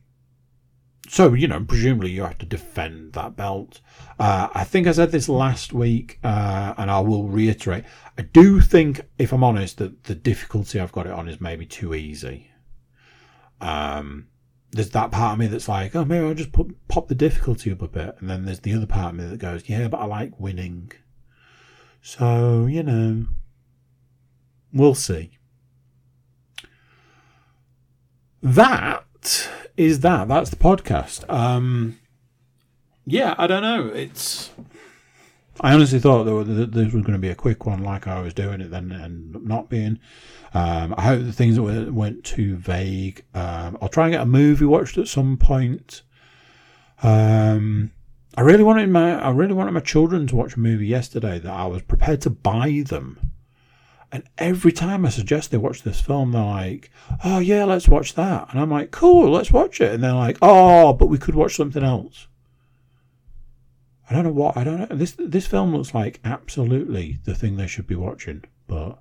so 1.08 1.32
you 1.32 1.48
know, 1.48 1.64
presumably 1.64 2.10
you 2.10 2.22
have 2.22 2.38
to 2.38 2.46
defend 2.46 3.14
that 3.14 3.36
belt. 3.36 3.80
Uh, 4.18 4.48
I 4.52 4.64
think 4.64 4.86
I 4.86 4.92
said 4.92 5.10
this 5.10 5.28
last 5.28 5.72
week, 5.72 6.18
uh, 6.22 6.74
and 6.76 6.90
I 6.90 7.00
will 7.00 7.28
reiterate. 7.28 7.84
I 8.16 8.22
do 8.22 8.60
think, 8.60 9.02
if 9.18 9.32
I'm 9.32 9.44
honest, 9.44 9.78
that 9.78 10.04
the 10.04 10.14
difficulty 10.14 10.80
I've 10.80 10.92
got 10.92 11.06
it 11.06 11.12
on 11.12 11.28
is 11.28 11.40
maybe 11.40 11.66
too 11.66 11.94
easy. 11.94 12.50
Um, 13.60 14.28
there's 14.70 14.90
that 14.90 15.10
part 15.10 15.32
of 15.32 15.38
me 15.38 15.46
that's 15.46 15.68
like, 15.68 15.96
oh, 15.96 16.04
maybe 16.04 16.26
I'll 16.26 16.34
just 16.34 16.52
put, 16.52 16.76
pop 16.88 17.08
the 17.08 17.14
difficulty 17.14 17.72
up 17.72 17.82
a 17.82 17.88
bit, 17.88 18.16
and 18.20 18.28
then 18.28 18.44
there's 18.44 18.60
the 18.60 18.74
other 18.74 18.86
part 18.86 19.14
of 19.14 19.18
me 19.18 19.26
that 19.26 19.38
goes, 19.38 19.68
yeah, 19.68 19.88
but 19.88 19.98
I 19.98 20.04
like 20.04 20.38
winning. 20.38 20.92
So 22.02 22.66
you 22.66 22.82
know, 22.82 23.26
we'll 24.72 24.94
see. 24.94 25.30
That 28.42 29.04
is 29.76 30.00
that. 30.00 30.28
That's 30.28 30.50
the 30.50 30.56
podcast. 30.56 31.28
Um, 31.32 31.98
yeah, 33.06 33.34
I 33.38 33.46
don't 33.46 33.62
know. 33.62 33.88
It's. 33.88 34.50
I 35.60 35.74
honestly 35.74 35.98
thought 35.98 36.24
that 36.24 36.70
this 36.70 36.92
was 36.92 37.02
going 37.02 37.14
to 37.14 37.18
be 37.18 37.30
a 37.30 37.34
quick 37.34 37.66
one, 37.66 37.82
like 37.82 38.06
I 38.06 38.20
was 38.20 38.32
doing 38.32 38.60
it 38.60 38.70
then, 38.70 38.92
and 38.92 39.44
not 39.44 39.68
being. 39.68 39.98
Um, 40.54 40.94
I 40.96 41.02
hope 41.02 41.24
the 41.24 41.32
things 41.32 41.56
that 41.56 41.92
weren't 41.92 42.22
too 42.22 42.56
vague. 42.56 43.24
Um, 43.34 43.76
I'll 43.82 43.88
try 43.88 44.04
and 44.04 44.12
get 44.12 44.22
a 44.22 44.26
movie 44.26 44.64
watched 44.64 44.98
at 44.98 45.08
some 45.08 45.36
point. 45.36 46.02
Um, 47.02 47.90
I 48.36 48.42
really 48.42 48.62
wanted 48.62 48.88
my 48.88 49.20
I 49.20 49.30
really 49.30 49.52
wanted 49.52 49.72
my 49.72 49.80
children 49.80 50.28
to 50.28 50.36
watch 50.36 50.54
a 50.54 50.60
movie 50.60 50.86
yesterday 50.86 51.40
that 51.40 51.52
I 51.52 51.66
was 51.66 51.82
prepared 51.82 52.20
to 52.22 52.30
buy 52.30 52.84
them 52.86 53.32
and 54.10 54.24
every 54.38 54.72
time 54.72 55.04
I 55.04 55.10
suggest 55.10 55.50
they 55.50 55.58
watch 55.58 55.82
this 55.82 56.00
film, 56.00 56.32
they're 56.32 56.42
like, 56.42 56.90
oh, 57.24 57.40
yeah, 57.40 57.64
let's 57.64 57.88
watch 57.88 58.14
that. 58.14 58.48
And 58.50 58.60
I'm 58.60 58.70
like, 58.70 58.90
cool, 58.90 59.30
let's 59.30 59.50
watch 59.50 59.80
it. 59.80 59.92
And 59.92 60.02
they're 60.02 60.12
like, 60.12 60.38
oh, 60.40 60.94
but 60.94 61.06
we 61.06 61.18
could 61.18 61.34
watch 61.34 61.56
something 61.56 61.84
else. 61.84 62.26
I 64.10 64.14
don't 64.14 64.24
know 64.24 64.32
what 64.32 64.56
I 64.56 64.64
don't 64.64 64.78
know. 64.78 64.96
This 64.96 65.14
this 65.18 65.46
film 65.46 65.76
looks 65.76 65.92
like 65.92 66.18
absolutely 66.24 67.18
the 67.24 67.34
thing 67.34 67.56
they 67.56 67.66
should 67.66 67.86
be 67.86 67.94
watching, 67.94 68.44
but 68.66 68.98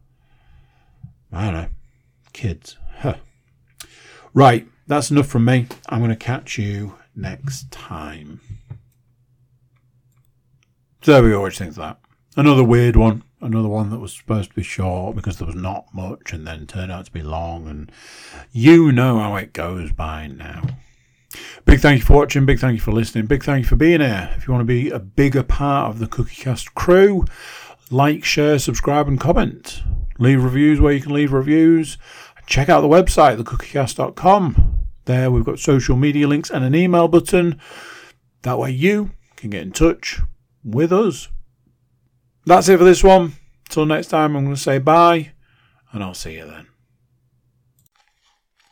I 1.31 1.45
don't 1.45 1.53
know. 1.53 1.69
Kids. 2.33 2.77
Huh. 2.97 3.15
Right, 4.33 4.67
that's 4.85 5.09
enough 5.09 5.27
from 5.27 5.45
me. 5.45 5.67
I'm 5.87 5.99
going 5.99 6.09
to 6.09 6.15
catch 6.15 6.57
you 6.57 6.95
next 7.15 7.71
time. 7.71 8.41
So 11.01 11.13
there 11.13 11.23
we 11.23 11.29
you 11.29 11.49
think 11.51 11.75
that? 11.75 11.99
Another 12.35 12.63
weird 12.63 12.97
one. 12.97 13.23
Another 13.39 13.67
one 13.67 13.91
that 13.91 13.99
was 13.99 14.13
supposed 14.13 14.49
to 14.49 14.55
be 14.55 14.63
short 14.63 15.15
because 15.15 15.37
there 15.37 15.45
was 15.45 15.55
not 15.55 15.93
much 15.93 16.33
and 16.33 16.47
then 16.47 16.65
turned 16.65 16.91
out 16.91 17.05
to 17.05 17.11
be 17.11 17.21
long. 17.21 17.67
And 17.67 17.91
you 18.51 18.91
know 18.91 19.19
how 19.19 19.35
it 19.35 19.53
goes 19.53 19.91
by 19.91 20.27
now. 20.27 20.63
Big 21.65 21.79
thank 21.79 21.99
you 21.99 22.05
for 22.05 22.15
watching. 22.15 22.45
Big 22.45 22.59
thank 22.59 22.75
you 22.75 22.81
for 22.81 22.91
listening. 22.91 23.27
Big 23.27 23.43
thank 23.43 23.63
you 23.63 23.69
for 23.69 23.75
being 23.75 24.01
here. 24.01 24.33
If 24.35 24.47
you 24.47 24.53
want 24.53 24.61
to 24.61 24.65
be 24.65 24.89
a 24.89 24.99
bigger 24.99 25.43
part 25.43 25.91
of 25.91 25.99
the 25.99 26.07
CookieCast 26.07 26.73
crew, 26.73 27.25
like, 27.91 28.23
share, 28.23 28.57
subscribe, 28.57 29.07
and 29.07 29.19
comment. 29.19 29.83
Leave 30.17 30.43
reviews 30.43 30.79
where 30.79 30.93
you 30.93 31.01
can 31.01 31.13
leave 31.13 31.31
reviews. 31.31 31.97
Check 32.47 32.69
out 32.69 32.81
the 32.81 32.87
website, 32.87 33.37
thecookiecast.com. 33.41 34.79
There 35.05 35.29
we've 35.29 35.45
got 35.45 35.59
social 35.59 35.95
media 35.95 36.27
links 36.27 36.49
and 36.49 36.65
an 36.65 36.73
email 36.73 37.07
button. 37.07 37.59
That 38.41 38.57
way 38.57 38.71
you 38.71 39.11
can 39.35 39.49
get 39.49 39.61
in 39.61 39.71
touch 39.71 40.21
with 40.63 40.91
us. 40.91 41.29
That's 42.47 42.69
it 42.69 42.77
for 42.77 42.85
this 42.85 43.03
one. 43.03 43.33
Till 43.67 43.85
next 43.85 44.07
time, 44.07 44.37
I'm 44.37 44.45
going 44.45 44.55
to 44.55 44.61
say 44.61 44.77
bye, 44.77 45.33
and 45.91 46.01
I'll 46.01 46.13
see 46.13 46.35
you 46.35 46.45
then. 46.45 46.67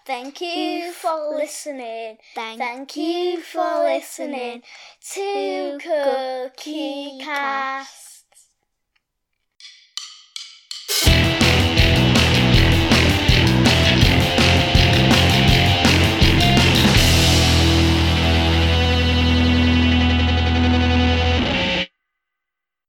Thank 0.08 0.40
you 0.40 0.94
for 0.94 1.36
listening. 1.36 2.16
Thank 2.36 2.96
you 2.96 3.42
for 3.42 3.84
listening 3.84 4.62
to 5.12 5.78
Cookie 5.84 7.18
Cast. 7.20 8.15